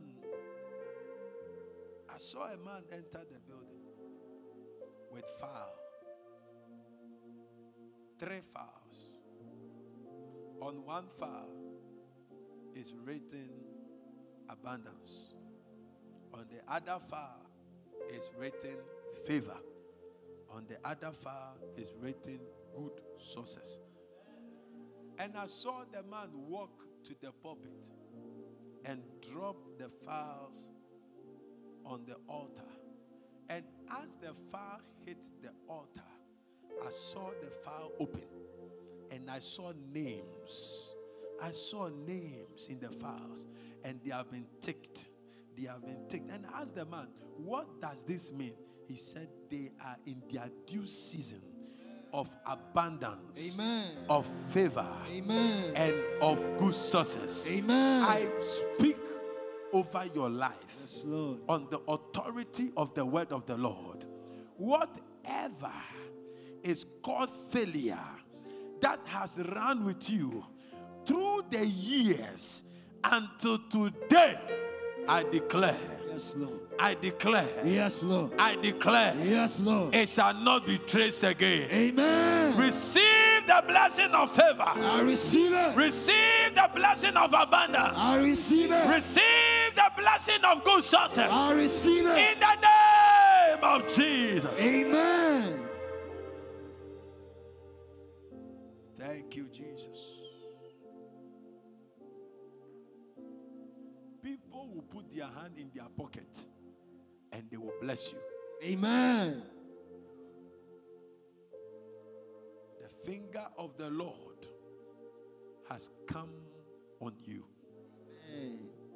I 2.12 2.18
saw 2.18 2.48
a 2.48 2.56
man 2.58 2.82
enter 2.92 3.24
the 3.30 3.40
building 3.46 3.80
with 5.10 5.24
fowl. 5.40 5.74
Three 8.18 8.40
fowls. 8.52 9.14
On 10.60 10.84
one 10.84 11.06
fowl 11.18 11.48
is 12.74 12.92
written 13.02 13.48
abundance. 14.50 15.32
On 16.34 16.44
the 16.50 16.60
other 16.70 17.00
fowl 17.08 17.46
is 18.12 18.30
written 18.38 18.76
favor. 19.26 19.56
On 20.50 20.66
the 20.68 20.76
other 20.86 21.12
file 21.12 21.56
is 21.78 21.94
written 21.98 22.40
good 22.76 23.00
sources. 23.16 23.80
And 25.18 25.38
I 25.38 25.46
saw 25.46 25.84
the 25.90 26.02
man 26.02 26.28
walk 26.34 26.82
to 27.04 27.14
the 27.22 27.32
pulpit 27.32 27.86
and 28.88 29.02
drop 29.30 29.56
the 29.78 29.88
files 29.88 30.70
on 31.84 32.04
the 32.06 32.16
altar. 32.26 32.62
And 33.50 33.62
as 34.02 34.16
the 34.16 34.32
file 34.50 34.80
hit 35.04 35.28
the 35.42 35.50
altar, 35.68 36.00
I 36.84 36.90
saw 36.90 37.30
the 37.42 37.50
file 37.50 37.92
open 38.00 38.24
and 39.10 39.30
I 39.30 39.40
saw 39.40 39.72
names. 39.92 40.94
I 41.40 41.52
saw 41.52 41.88
names 41.88 42.68
in 42.68 42.80
the 42.80 42.90
files 42.90 43.46
and 43.84 44.00
they 44.02 44.10
have 44.10 44.30
been 44.30 44.46
ticked. 44.62 45.06
They 45.56 45.66
have 45.66 45.84
been 45.84 46.08
ticked. 46.08 46.30
And 46.30 46.46
I 46.46 46.62
asked 46.62 46.74
the 46.74 46.86
man, 46.86 47.08
What 47.36 47.80
does 47.82 48.02
this 48.04 48.32
mean? 48.32 48.54
He 48.86 48.96
said, 48.96 49.28
They 49.50 49.70
are 49.84 49.96
in 50.06 50.22
their 50.32 50.48
due 50.66 50.86
season 50.86 51.42
of 52.18 52.28
abundance, 52.46 53.54
Amen. 53.54 53.92
of 54.08 54.26
favor, 54.26 54.84
Amen. 55.08 55.72
and 55.76 55.94
of 56.20 56.58
good 56.58 56.74
success. 56.74 57.46
Amen. 57.48 58.02
I 58.02 58.28
speak 58.40 58.96
over 59.72 60.04
your 60.14 60.28
life 60.28 60.56
Yes, 60.92 61.02
Lord. 61.04 61.38
on 61.48 61.68
the 61.70 61.78
authority 61.86 62.72
of 62.76 62.92
the 62.94 63.06
word 63.06 63.30
of 63.30 63.46
the 63.46 63.56
Lord. 63.56 64.04
Whatever 64.56 65.70
is 66.64 66.84
called 67.02 67.30
failure 67.50 67.98
that 68.80 68.98
has 69.06 69.38
run 69.54 69.84
with 69.84 70.10
you 70.10 70.44
through 71.06 71.42
the 71.50 71.64
years 71.66 72.64
until 73.04 73.58
today, 73.70 74.38
I 75.08 75.22
declare, 75.24 75.74
Yes, 76.10 76.34
Lord. 76.36 76.60
I 76.78 76.94
declare, 76.94 77.48
Yes, 77.64 78.02
Lord. 78.02 78.32
I 78.38 78.56
declare, 78.56 79.14
Yes, 79.24 79.58
Lord. 79.58 79.94
it 79.94 80.08
shall 80.08 80.34
not 80.34 80.66
be 80.66 80.78
traced 80.78 81.24
again. 81.24 81.68
Amen. 81.70 82.56
Receive 82.56 83.46
the 83.46 83.64
blessing 83.66 84.10
of 84.10 84.30
favor. 84.30 84.62
I 84.62 85.00
receive 85.02 85.52
it. 85.52 85.76
Receive 85.76 86.54
the 86.54 86.70
blessing 86.74 87.16
of 87.16 87.32
abundance. 87.32 87.96
I 87.96 88.16
receive 88.18 88.70
it. 88.70 88.86
Receive 88.88 89.74
the 89.74 89.90
blessing 89.96 90.44
of 90.44 90.62
good 90.64 90.84
success. 90.84 91.34
I 91.34 91.52
receive 91.52 92.06
it. 92.06 92.18
In 92.34 92.40
the 92.40 92.54
name 92.60 93.64
of 93.64 93.88
Jesus. 93.88 94.60
Amen. 94.60 95.60
Thank 98.98 99.36
you, 99.36 99.46
Jesus. 99.52 99.97
Will 104.74 104.82
put 104.82 105.10
their 105.10 105.26
hand 105.26 105.54
in 105.56 105.70
their 105.74 105.88
pocket 105.96 106.46
and 107.32 107.44
they 107.50 107.56
will 107.56 107.72
bless 107.80 108.12
you. 108.12 108.18
Amen. 108.62 109.42
The 112.80 112.88
finger 113.10 113.46
of 113.56 113.76
the 113.76 113.90
Lord 113.90 114.46
has 115.68 115.90
come 116.06 116.30
on 117.00 117.12
you. 117.24 117.44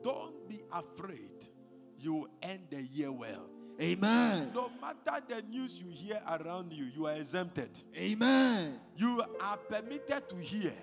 Don't 0.02 0.48
be 0.48 0.60
afraid. 0.72 1.48
You 1.98 2.14
will 2.14 2.28
end 2.42 2.66
the 2.70 2.82
year 2.82 3.12
well. 3.12 3.48
Amen. 3.80 4.50
No 4.54 4.70
matter 4.80 5.24
the 5.28 5.42
news 5.42 5.80
you 5.80 5.90
hear 5.90 6.20
around 6.28 6.72
you, 6.72 6.84
you 6.94 7.06
are 7.06 7.14
exempted. 7.14 7.70
Amen. 7.96 8.78
You 8.96 9.22
are 9.40 9.56
permitted 9.56 10.28
to 10.28 10.36
hear, 10.36 10.74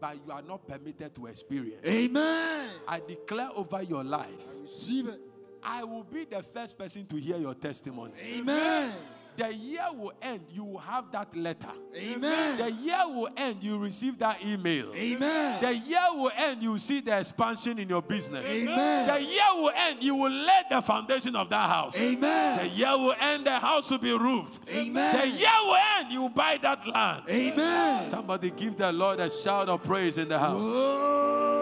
but 0.00 0.16
you 0.26 0.32
are 0.32 0.42
not 0.42 0.66
permitted 0.66 1.14
to 1.14 1.26
experience. 1.26 1.84
Amen. 1.86 2.70
I 2.86 3.00
declare 3.06 3.50
over 3.54 3.82
your 3.82 4.04
life, 4.04 4.46
I 4.58 4.62
Receive 4.62 5.08
it. 5.08 5.20
I 5.62 5.82
will 5.84 6.04
be 6.04 6.24
the 6.24 6.42
first 6.42 6.78
person 6.78 7.06
to 7.06 7.16
hear 7.16 7.36
your 7.38 7.54
testimony. 7.54 8.12
Amen. 8.22 8.94
The 9.36 9.52
year 9.54 9.86
will 9.92 10.12
end, 10.22 10.40
you 10.50 10.64
will 10.64 10.78
have 10.78 11.12
that 11.12 11.34
letter. 11.36 11.70
Amen. 11.94 12.56
The 12.56 12.72
year 12.72 13.02
will 13.06 13.28
end, 13.36 13.62
you 13.62 13.78
receive 13.78 14.18
that 14.18 14.42
email. 14.44 14.92
Amen. 14.94 15.60
The 15.60 15.76
year 15.76 16.06
will 16.12 16.30
end, 16.34 16.62
you 16.62 16.78
see 16.78 17.00
the 17.00 17.18
expansion 17.18 17.78
in 17.78 17.88
your 17.88 18.02
business. 18.02 18.48
Amen. 18.48 19.06
The 19.06 19.22
year 19.22 19.44
will 19.54 19.72
end, 19.74 20.02
you 20.02 20.14
will 20.14 20.30
lay 20.30 20.62
the 20.70 20.80
foundation 20.80 21.36
of 21.36 21.50
that 21.50 21.68
house. 21.68 21.98
Amen. 21.98 22.58
The 22.58 22.68
year 22.68 22.96
will 22.96 23.14
end, 23.20 23.46
the 23.46 23.58
house 23.58 23.90
will 23.90 23.98
be 23.98 24.12
roofed. 24.12 24.60
Amen. 24.68 25.16
The 25.20 25.28
year 25.28 25.50
will 25.64 25.76
end, 25.98 26.12
you 26.12 26.22
will 26.22 26.28
buy 26.30 26.58
that 26.62 26.86
land. 26.86 27.24
Amen. 27.28 28.06
Somebody 28.06 28.50
give 28.50 28.76
the 28.76 28.90
Lord 28.92 29.20
a 29.20 29.28
shout 29.28 29.68
of 29.68 29.82
praise 29.82 30.18
in 30.18 30.28
the 30.28 30.38
house. 30.38 30.62
Oh. 30.62 31.55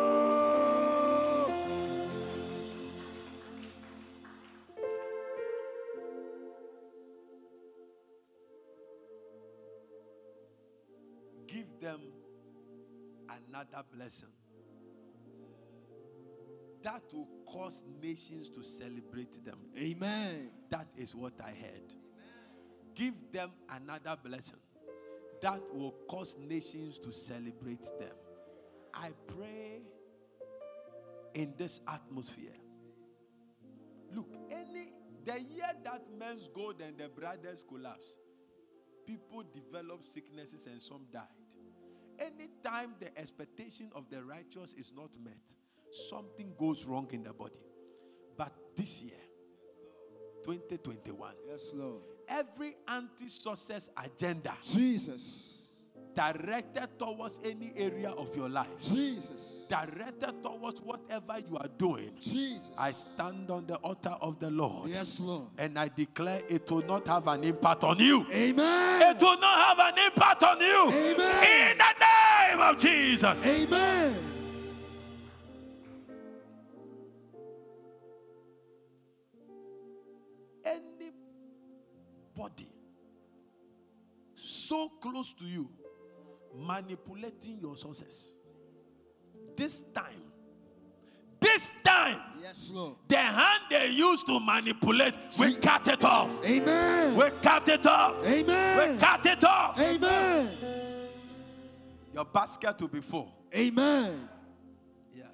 Another 13.71 13.85
blessing 13.93 14.29
that 16.83 17.03
will 17.13 17.29
cause 17.47 17.83
nations 18.03 18.51
to 18.51 18.63
celebrate 18.63 19.45
them. 19.45 19.59
Amen. 19.77 20.51
That 20.69 20.87
is 20.97 21.15
what 21.15 21.33
I 21.43 21.51
heard. 21.51 21.95
Give 22.95 23.15
them 23.33 23.51
another 23.71 24.17
blessing 24.23 24.59
that 25.41 25.61
will 25.73 25.95
cause 26.09 26.37
nations 26.39 26.99
to 27.01 27.13
celebrate 27.13 27.83
them. 27.99 28.15
I 28.93 29.11
pray 29.27 29.83
in 31.33 31.55
this 31.57 31.81
atmosphere. 31.89 32.55
Look, 34.15 34.29
any 34.51 34.93
the 35.25 35.41
year 35.41 35.71
that 35.85 36.03
men's 36.19 36.49
gold 36.49 36.83
and 36.87 36.99
the 36.99 37.09
brothers 37.09 37.65
collapse, 37.67 38.19
people 39.07 39.43
develop 39.55 40.07
sicknesses 40.07 40.67
and 40.67 40.81
some 40.81 41.07
died. 41.13 41.44
Anytime 42.19 42.95
the 43.01 43.17
expectation 43.19 43.91
of 43.95 44.09
the 44.11 44.23
righteous 44.25 44.73
is 44.75 44.93
not 44.97 45.11
met, 45.23 45.43
something 46.09 46.53
goes 46.59 46.85
wrong 46.85 47.09
in 47.13 47.23
the 47.23 47.33
body. 47.33 47.59
But 48.37 48.53
this 48.77 49.03
year, 49.03 49.13
2021, 50.45 51.35
Yes, 51.49 51.71
Lord. 51.75 52.03
every 52.29 52.77
anti 52.89 53.29
success 53.29 53.91
agenda 53.97 54.57
Jesus. 54.63 55.54
Directed 56.15 56.89
towards 56.99 57.41
any 57.45 57.73
area 57.77 58.11
of 58.11 58.35
your 58.37 58.49
life, 58.49 58.69
Jesus. 58.81 59.67
directed 59.69 60.43
towards 60.43 60.81
whatever 60.83 61.39
you 61.49 61.57
are 61.57 61.69
doing, 61.79 62.11
Jesus. 62.21 62.61
I 62.79 62.93
stand 62.93 63.51
on 63.51 63.67
the 63.67 63.77
altar 63.77 64.15
of 64.21 64.39
the 64.39 64.51
Lord 64.51 64.91
Yes, 64.91 65.19
Lord. 65.19 65.49
and 65.59 65.79
I 65.79 65.89
declare 65.89 66.43
it 66.49 66.71
will 66.71 66.83
not 66.87 67.07
have 67.09 67.27
an 67.29 67.43
impact 67.45 67.83
on 67.85 67.99
you. 67.99 68.27
Amen. 68.31 69.03
It 69.17 69.23
will 69.23 69.39
not 69.39 69.79
have 69.79 69.95
an 69.95 70.05
impact 70.07 70.43
on 70.43 70.61
you. 70.61 70.91
Amen. 70.93 71.73
In 71.73 71.79
the 71.79 71.95
name 72.01 72.61
of 72.61 72.79
Jesus. 72.79 73.47
Amen. 73.47 74.15
Anybody 82.37 82.69
so 84.35 84.89
close 85.01 85.33
to 85.35 85.45
you 85.45 85.69
manipulating 86.55 87.59
your 87.61 87.77
sources. 87.77 88.35
This 89.57 89.83
time, 89.95 90.23
this 91.41 91.71
time, 91.85 92.21
Yes, 92.43 92.71
Lord. 92.73 92.95
the 93.09 93.17
hand 93.17 93.63
they 93.71 93.89
used 93.91 94.27
to 94.27 94.41
manipulate, 94.41 95.15
we 95.39 95.55
cut 95.57 95.87
it 95.89 96.05
off. 96.05 96.43
Amen. 96.45 97.17
We 97.17 97.31
cut 97.43 97.69
it 97.69 97.87
off. 97.87 98.25
Amen. 98.25 98.93
We 98.95 98.99
cut 98.99 99.27
it 99.27 99.45
off. 99.45 99.79
Amen. 99.79 100.51
Your 102.13 102.25
basket 102.25 102.81
will 102.81 102.89
be 102.89 103.01
full. 103.01 103.31
Amen. 103.55 104.29
Yeah. 105.15 105.25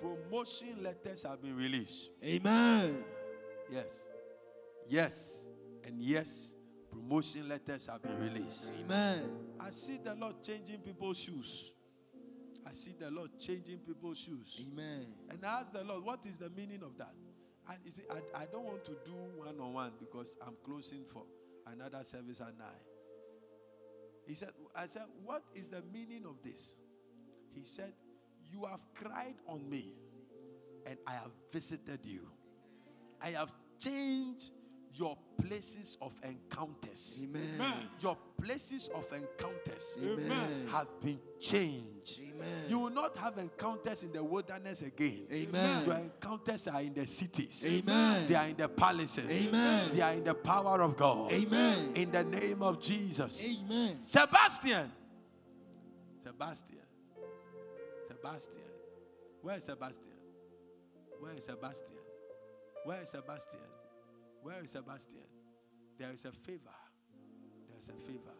Promotion 0.00 0.82
letters 0.82 1.22
have 1.24 1.40
been 1.42 1.56
released. 1.56 2.10
Amen. 2.22 3.04
Yes. 3.70 3.90
Yes. 4.88 5.46
And 5.84 6.00
yes, 6.00 6.53
promotion 6.94 7.48
letters 7.48 7.88
have 7.88 8.02
been 8.02 8.18
released. 8.18 8.74
Amen. 8.80 9.24
I 9.60 9.70
see 9.70 9.98
the 10.02 10.14
Lord 10.14 10.42
changing 10.42 10.78
people's 10.78 11.18
shoes. 11.18 11.74
I 12.66 12.72
see 12.72 12.94
the 12.98 13.10
Lord 13.10 13.30
changing 13.38 13.78
people's 13.78 14.18
shoes. 14.18 14.66
Amen. 14.72 15.06
And 15.30 15.44
I 15.44 15.60
asked 15.60 15.74
the 15.74 15.84
Lord, 15.84 16.04
what 16.04 16.24
is 16.26 16.38
the 16.38 16.50
meaning 16.50 16.82
of 16.82 16.96
that? 16.98 17.14
And 17.68 17.78
you 17.84 17.92
see, 17.92 18.02
I, 18.10 18.42
I 18.42 18.46
don't 18.50 18.64
want 18.64 18.84
to 18.84 18.92
do 19.04 19.12
one 19.36 19.60
on 19.60 19.72
one 19.72 19.92
because 19.98 20.36
I'm 20.46 20.54
closing 20.64 21.04
for 21.04 21.24
another 21.66 22.02
service 22.04 22.40
at 22.40 22.58
nine. 22.58 22.68
He 24.26 24.34
said, 24.34 24.50
I 24.74 24.86
said, 24.88 25.04
what 25.24 25.42
is 25.54 25.68
the 25.68 25.82
meaning 25.92 26.24
of 26.26 26.42
this? 26.42 26.76
He 27.54 27.64
said, 27.64 27.92
You 28.50 28.64
have 28.64 28.80
cried 28.94 29.36
on 29.46 29.68
me, 29.68 29.92
and 30.86 30.98
I 31.06 31.12
have 31.12 31.30
visited 31.52 32.00
you. 32.04 32.28
I 33.20 33.30
have 33.30 33.52
changed 33.78 34.50
your 34.94 35.16
places 35.42 35.98
of 36.00 36.14
encounters. 36.22 37.24
Amen. 37.24 37.74
Your 38.00 38.16
places 38.40 38.88
of 38.94 39.06
encounters 39.12 39.98
Amen. 40.02 40.68
have 40.70 40.86
been 41.00 41.18
changed. 41.40 42.20
Amen. 42.20 42.64
You 42.68 42.78
will 42.78 42.90
not 42.90 43.16
have 43.16 43.38
encounters 43.38 44.04
in 44.04 44.12
the 44.12 44.22
wilderness 44.22 44.82
again. 44.82 45.26
Amen. 45.32 45.86
Your 45.86 45.96
encounters 45.96 46.68
are 46.68 46.80
in 46.80 46.94
the 46.94 47.06
cities. 47.06 47.66
Amen. 47.68 48.26
They 48.28 48.34
are 48.34 48.46
in 48.46 48.56
the 48.56 48.68
palaces. 48.68 49.48
Amen. 49.48 49.90
They 49.92 50.00
are 50.00 50.12
in 50.12 50.24
the 50.24 50.34
power 50.34 50.82
of 50.82 50.96
God. 50.96 51.32
Amen. 51.32 51.90
In 51.94 52.10
the 52.10 52.22
name 52.22 52.62
of 52.62 52.80
Jesus. 52.80 53.56
Amen. 53.56 53.98
Sebastian. 54.02 54.90
Sebastian. 56.22 56.78
Sebastian. 58.06 58.62
Where 59.42 59.56
is 59.56 59.64
Sebastian? 59.64 60.12
Where 61.20 61.32
is 61.34 61.44
Sebastian? 61.44 61.96
Where 62.84 63.02
is 63.02 63.10
Sebastian? 63.10 63.60
Where 64.44 64.62
is 64.62 64.72
Sebastian? 64.72 65.22
There 65.98 66.12
is 66.12 66.26
a 66.26 66.30
favor. 66.30 66.68
There 67.66 67.78
is 67.78 67.88
a 67.88 67.94
favor. 67.94 68.36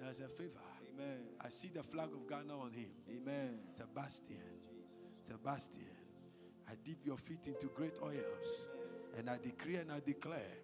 There 0.00 0.10
is 0.10 0.20
a 0.22 0.28
favor. 0.28 0.58
Amen. 0.92 1.18
I 1.40 1.50
see 1.50 1.70
the 1.72 1.84
flag 1.84 2.08
of 2.12 2.28
Ghana 2.28 2.58
on 2.58 2.72
him. 2.72 2.90
Amen. 3.08 3.60
Sebastian, 3.72 4.36
Sebastian, 5.22 5.86
I 6.68 6.72
dip 6.84 7.06
your 7.06 7.16
feet 7.16 7.46
into 7.46 7.68
great 7.68 8.00
oils, 8.02 8.68
and 9.16 9.30
I 9.30 9.38
decree 9.38 9.76
and 9.76 9.92
I 9.92 10.00
declare, 10.04 10.58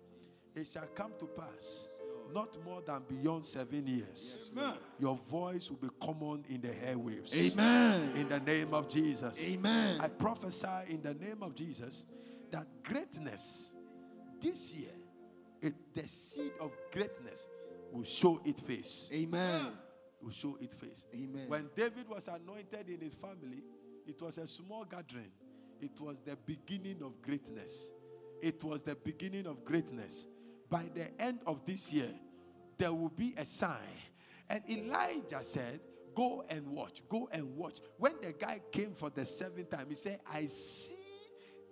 it 0.57 0.67
shall 0.67 0.89
come 0.97 1.13
to 1.21 1.27
pass, 1.27 1.89
not 2.35 2.57
more 2.65 2.83
than 2.85 3.05
beyond 3.09 3.47
seven 3.47 3.87
years. 3.87 4.51
Your 4.99 5.17
voice 5.17 5.71
will 5.71 5.79
be 5.79 5.91
common 6.01 6.45
in 6.49 6.61
the 6.61 6.71
airwaves. 6.71 7.33
Amen. 7.37 8.17
In 8.17 8.29
the 8.29 8.41
name 8.41 8.75
of 8.75 8.89
Jesus. 8.89 9.41
Amen. 9.45 10.01
I 10.01 10.09
prophesy 10.09 10.67
in 10.89 11.03
the 11.03 11.15
name 11.15 11.43
of 11.43 11.55
Jesus 11.55 12.07
that 12.51 12.67
greatness 12.83 13.76
this 14.41 14.75
year, 14.75 14.93
it, 15.61 15.75
the 15.95 16.07
seed 16.07 16.53
of 16.61 16.73
greatness 16.93 17.49
will 17.93 18.05
show 18.05 18.41
its 18.45 18.61
face. 18.61 19.11
Amen. 19.13 19.73
Will 20.21 20.31
show 20.31 20.57
its 20.61 20.75
face. 20.75 21.07
Amen. 21.15 21.49
When 21.49 21.71
David 21.75 22.09
was 22.09 22.29
anointed 22.29 22.89
in 22.89 23.01
his 23.01 23.15
family, 23.15 23.63
it 24.07 24.21
was 24.21 24.39
a 24.39 24.47
small 24.47 24.85
gathering. 24.85 25.31
It 25.81 26.01
was 26.01 26.21
the 26.21 26.37
beginning 26.47 27.03
of 27.03 27.21
greatness. 27.23 27.93
It 28.43 28.63
was 28.65 28.83
the 28.83 28.95
beginning 28.95 29.47
of 29.47 29.65
greatness. 29.65 30.27
By 30.69 30.85
the 30.95 31.09
end 31.21 31.41
of 31.47 31.65
this 31.65 31.93
year, 31.93 32.11
there 32.77 32.93
will 32.93 33.11
be 33.11 33.35
a 33.37 33.45
sign. 33.45 33.79
And 34.49 34.63
Elijah 34.71 35.43
said, 35.43 35.81
Go 36.15 36.45
and 36.49 36.67
watch, 36.69 37.03
go 37.11 37.29
and 37.31 37.55
watch. 37.57 37.81
When 37.99 38.15
the 38.23 38.33
guy 38.33 38.63
came 38.73 38.95
for 38.95 39.11
the 39.11 39.27
seventh 39.27 39.69
time, 39.69 39.87
he 39.91 39.95
said, 39.95 40.21
I 40.33 40.47
see 40.47 40.97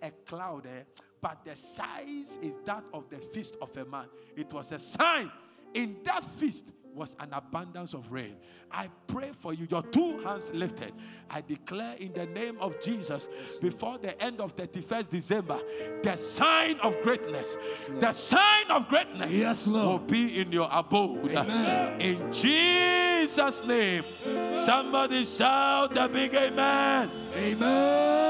a 0.03 0.11
cloud 0.11 0.65
there, 0.65 0.85
but 1.21 1.43
the 1.43 1.55
size 1.55 2.39
is 2.41 2.57
that 2.65 2.83
of 2.93 3.09
the 3.09 3.17
fist 3.17 3.57
of 3.61 3.75
a 3.77 3.85
man. 3.85 4.05
It 4.35 4.53
was 4.53 4.71
a 4.71 4.79
sign. 4.79 5.31
In 5.73 5.97
that 6.03 6.23
feast, 6.23 6.71
was 6.95 7.15
an 7.19 7.29
abundance 7.33 7.93
of 7.93 8.11
rain. 8.11 8.35
I 8.71 8.89
pray 9.07 9.31
for 9.39 9.53
you, 9.53 9.67
your 9.69 9.83
two 9.83 10.19
hands 10.23 10.49
lifted. 10.53 10.93
I 11.29 11.41
declare 11.41 11.95
in 11.99 12.13
the 12.13 12.25
name 12.25 12.57
of 12.59 12.81
Jesus, 12.81 13.27
before 13.61 13.97
the 13.97 14.19
end 14.23 14.39
of 14.39 14.55
31st 14.55 15.09
December, 15.09 15.59
the 16.01 16.15
sign 16.15 16.79
of 16.79 16.99
greatness, 17.03 17.57
the 17.99 18.11
sign 18.11 18.71
of 18.71 18.87
greatness 18.87 19.35
Yes, 19.35 19.67
will 19.67 19.99
be 19.99 20.39
in 20.39 20.51
your 20.51 20.69
abode. 20.71 21.35
Amen. 21.35 22.01
In 22.01 22.33
Jesus' 22.33 23.63
name, 23.65 24.03
somebody 24.63 25.23
shout 25.25 25.95
a 25.97 26.09
big 26.09 26.33
amen. 26.33 27.09
Amen. 27.35 28.24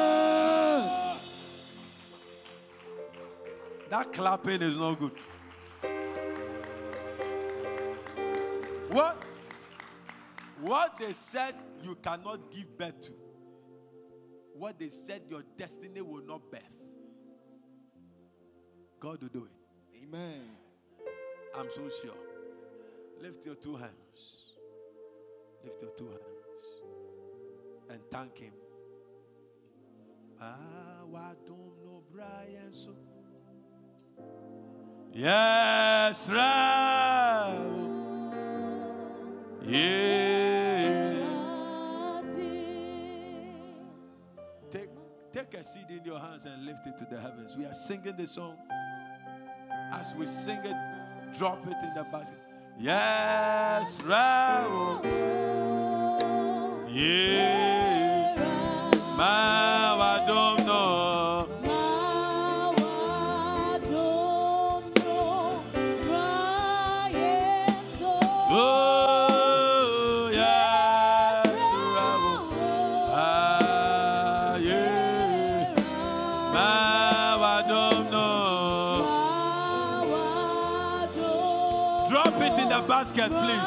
That 3.95 4.11
clapping 4.11 4.61
is 4.61 4.75
not 4.75 4.99
good. 4.99 5.13
What? 8.89 9.23
What 10.59 10.97
they 10.99 11.13
said 11.13 11.55
you 11.81 11.95
cannot 12.03 12.51
give 12.51 12.77
birth 12.77 12.99
to. 13.03 13.13
What 14.53 14.77
they 14.79 14.89
said 14.89 15.21
your 15.29 15.43
destiny 15.55 16.01
will 16.01 16.25
not 16.25 16.51
birth. 16.51 16.77
God 18.99 19.21
will 19.21 19.29
do 19.29 19.45
it. 19.45 20.03
Amen. 20.03 20.41
I'm 21.57 21.69
so 21.73 21.89
sure. 22.03 22.17
Lift 23.21 23.45
your 23.45 23.55
two 23.55 23.77
hands. 23.77 24.57
Lift 25.63 25.81
your 25.81 25.91
two 25.91 26.07
hands. 26.07 26.63
And 27.89 28.01
thank 28.11 28.39
Him. 28.39 28.53
Ah, 30.41 31.05
why 31.09 31.31
don't 31.47 31.81
know 31.85 32.03
Brian 32.11 32.73
so? 32.73 32.93
Yes, 35.13 36.29
right. 36.29 37.57
Yeah. 39.65 41.23
Take, 44.69 44.89
take 45.31 45.53
a 45.53 45.63
seed 45.63 45.85
in 45.89 46.03
your 46.03 46.19
hands 46.19 46.45
and 46.45 46.65
lift 46.65 46.85
it 46.85 46.97
to 46.97 47.05
the 47.09 47.19
heavens. 47.19 47.55
We 47.57 47.65
are 47.65 47.73
singing 47.73 48.15
this 48.17 48.31
song. 48.31 48.57
As 49.93 50.13
we 50.15 50.25
sing 50.25 50.59
it, 50.63 51.37
drop 51.37 51.65
it 51.65 51.77
in 51.83 51.93
the 51.95 52.05
basket. 52.11 52.39
Yes, 52.77 54.01
right. 54.03 54.99
Yeah. 56.89 57.64
Basket, 83.15 83.31
please. 83.31 83.64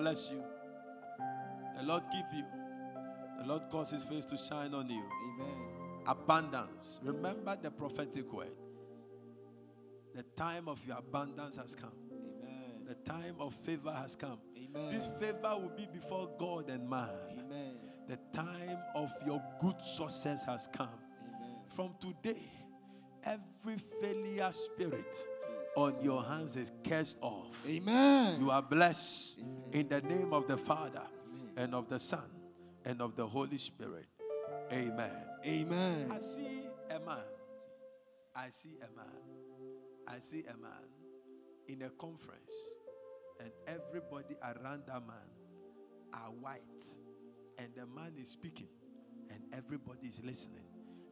Bless 0.00 0.30
you. 0.30 0.42
The 1.76 1.82
Lord 1.82 2.02
keep 2.10 2.24
you. 2.34 2.44
The 3.40 3.46
Lord 3.46 3.62
cause 3.70 3.90
his 3.90 4.02
face 4.02 4.24
to 4.26 4.38
shine 4.38 4.74
on 4.74 4.88
you. 4.88 5.02
Amen. 5.34 5.54
Abundance. 6.06 7.00
Remember 7.02 7.56
the 7.60 7.70
prophetic 7.70 8.32
word. 8.32 8.48
The 10.14 10.22
time 10.34 10.68
of 10.68 10.84
your 10.86 10.98
abundance 10.98 11.56
has 11.58 11.74
come. 11.74 11.92
Amen. 12.10 12.86
The 12.88 12.94
time 13.10 13.36
of 13.38 13.54
favor 13.54 13.92
has 13.92 14.16
come. 14.16 14.38
Amen. 14.56 14.90
This 14.90 15.06
favor 15.18 15.56
will 15.56 15.72
be 15.76 15.86
before 15.92 16.30
God 16.38 16.70
and 16.70 16.88
man. 16.88 17.08
Amen. 17.32 17.74
The 18.08 18.18
time 18.32 18.78
of 18.94 19.12
your 19.26 19.42
good 19.60 19.80
success 19.82 20.44
has 20.46 20.68
come. 20.72 20.88
Amen. 20.88 21.56
From 21.74 21.94
today, 22.00 22.40
every 23.24 23.78
failure 24.00 24.50
spirit 24.52 25.16
on 25.76 25.94
your 26.02 26.22
hands 26.22 26.56
is 26.56 26.72
cast 26.82 27.18
off. 27.20 27.64
Amen. 27.66 28.40
You 28.40 28.50
are 28.50 28.62
blessed 28.62 29.40
in 29.72 29.88
the 29.88 30.00
name 30.02 30.32
of 30.32 30.46
the 30.46 30.56
Father 30.56 31.02
and 31.56 31.74
of 31.74 31.88
the 31.88 31.98
Son 31.98 32.28
and 32.84 33.00
of 33.00 33.16
the 33.16 33.26
Holy 33.26 33.58
Spirit. 33.58 34.06
Amen. 34.72 35.24
Amen. 35.44 36.10
I 36.10 36.18
see 36.18 36.62
a 36.90 37.00
man. 37.00 37.24
I 38.34 38.50
see 38.50 38.76
a 38.78 38.96
man. 38.96 39.06
I 40.08 40.18
see 40.18 40.44
a 40.48 40.56
man 40.56 40.88
in 41.68 41.82
a 41.82 41.90
conference, 41.90 42.52
and 43.38 43.50
everybody 43.66 44.36
around 44.42 44.82
that 44.86 45.06
man 45.06 45.28
are 46.12 46.30
white, 46.40 46.60
and 47.58 47.68
the 47.76 47.86
man 47.86 48.14
is 48.20 48.28
speaking, 48.30 48.68
and 49.30 49.40
everybody 49.52 50.08
is 50.08 50.20
listening. 50.24 50.64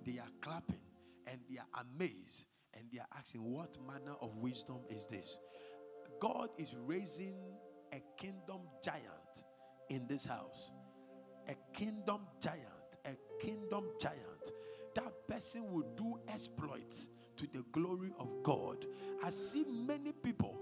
They 0.05 0.19
are 0.19 0.31
clapping, 0.41 0.81
and 1.29 1.39
they 1.49 1.59
are 1.59 1.85
amazed, 1.95 2.47
and 2.79 2.89
they 2.93 3.01
are 3.01 3.07
asking, 3.19 3.43
What 3.43 3.77
manner 3.87 4.17
of 4.21 4.37
wisdom 4.37 4.79
is 4.91 5.07
this? 5.07 5.39
God 6.21 6.51
is 6.59 6.75
raising 6.87 7.37
a 7.93 8.03
kingdom 8.19 8.61
giant 8.83 9.45
in 9.91 10.07
this 10.09 10.25
house 10.27 10.71
a 11.49 11.55
kingdom 11.73 12.21
giant, 12.41 12.65
a 13.07 13.17
kingdom 13.45 13.85
giant. 14.01 14.53
That 14.95 15.13
person 15.29 15.71
will 15.73 15.87
do 15.97 16.19
exploits 16.29 17.09
to 17.37 17.47
the 17.53 17.65
glory 17.73 18.13
of 18.19 18.43
God. 18.43 18.87
I 19.25 19.31
see 19.31 19.65
many 19.65 20.13
people, 20.13 20.59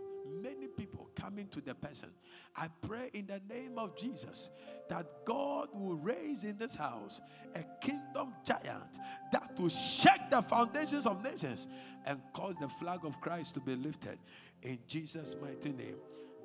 many 0.47 0.69
people 0.69 1.11
coming 1.15 1.49
to 1.49 1.61
the 1.61 1.75
person. 1.75 2.11
I 2.57 2.69
pray 2.87 3.11
in 3.13 3.27
the 3.27 3.41
name 3.53 3.79
of 3.79 3.97
Jesus 3.97 4.51
that 4.89 5.07
God 5.25 5.69
will 5.73 5.97
raise 5.97 6.45
in 6.45 6.57
this 6.57 6.75
house 6.77 7.21
a 7.55 7.65
kingdom 7.85 8.33
giant 8.45 8.99
that 9.33 9.59
will 9.59 9.69
shake 9.69 10.31
the 10.31 10.43
foundations 10.43 11.07
of 11.07 11.23
nations 11.25 11.67
and 12.05 12.21
cause 12.33 12.55
the 12.61 12.69
flag 12.69 13.01
of 13.05 13.21
Christ 13.21 13.55
to 13.55 13.61
be 13.61 13.75
lifted. 13.75 14.19
In 14.63 14.79
Jesus' 14.87 15.35
mighty 15.43 15.73
name, 15.73 15.97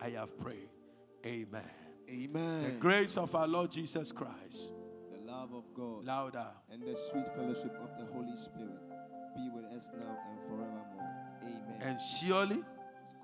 I 0.02 0.10
have 0.12 0.38
prayed. 0.40 0.70
Amen. 1.26 1.62
Amen. 2.10 2.64
The 2.64 2.72
grace 2.72 3.18
of 3.18 3.36
our 3.36 3.48
Lord 3.48 3.72
Jesus 3.72 4.12
Christ. 4.12 4.74
The 5.14 5.32
love 5.32 5.54
of 5.54 5.64
God 5.76 6.06
Louder. 6.06 6.48
and 6.72 6.82
the 6.82 6.96
sweet 6.96 7.28
fellowship 7.36 7.74
of 7.82 7.90
the 8.00 8.12
Holy 8.12 8.36
Spirit 8.36 8.82
be 9.36 9.50
with 9.54 9.66
us 9.66 9.86
now 9.98 10.18
and 10.30 10.40
forevermore. 10.48 11.10
Amen. 11.44 11.82
And 11.82 11.98
surely, 12.02 12.64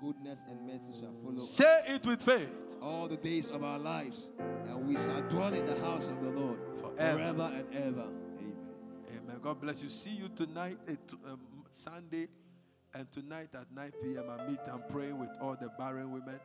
goodness 0.00 0.44
and 0.48 0.66
mercy 0.66 0.92
shall 0.92 1.12
follow 1.22 1.38
us 1.38 1.50
say 1.50 1.80
it 1.86 2.06
with 2.06 2.22
faith. 2.22 2.76
all 2.82 3.08
the 3.08 3.16
days 3.16 3.48
of 3.50 3.62
our 3.62 3.78
lives, 3.78 4.30
and 4.66 4.86
we 4.86 4.96
shall 4.96 5.20
dwell 5.28 5.52
in 5.52 5.64
the 5.66 5.78
house 5.80 6.08
of 6.08 6.22
the 6.22 6.30
Lord 6.30 6.58
Forever. 6.78 7.18
forever 7.18 7.50
and 7.54 7.74
ever. 7.74 8.02
Amen. 8.38 8.56
Amen. 9.16 9.36
God 9.42 9.60
bless 9.60 9.82
you. 9.82 9.88
See 9.88 10.10
you 10.10 10.28
tonight, 10.28 10.78
eh, 10.88 10.96
um, 11.26 11.40
Sunday, 11.70 12.28
and 12.94 13.10
tonight 13.12 13.48
at 13.54 13.66
9 13.74 13.92
p.m. 14.02 14.24
I 14.30 14.48
meet 14.48 14.60
and 14.66 14.82
pray 14.88 15.12
with 15.12 15.30
all 15.40 15.56
the 15.60 15.68
barren 15.78 16.10
women. 16.12 16.40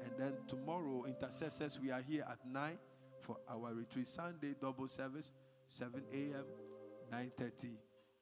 And 0.00 0.10
then 0.18 0.32
tomorrow, 0.48 1.04
intercessors, 1.06 1.78
we 1.80 1.90
are 1.90 2.02
here 2.02 2.24
at 2.30 2.38
9 2.46 2.78
for 3.22 3.36
our 3.48 3.72
retreat. 3.74 4.08
Sunday, 4.08 4.54
double 4.60 4.88
service, 4.88 5.32
7 5.66 6.02
a.m., 6.12 6.44
9.30 7.12 7.70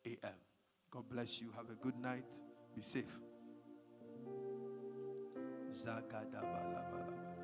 a.m. 0.06 0.32
God 0.90 1.04
bless 1.10 1.40
you. 1.40 1.48
Have 1.56 1.70
a 1.70 1.74
good 1.74 1.96
night. 1.98 2.26
Be 2.76 2.82
safe. 2.82 3.04
Zagadabalabalabala. 5.74 7.43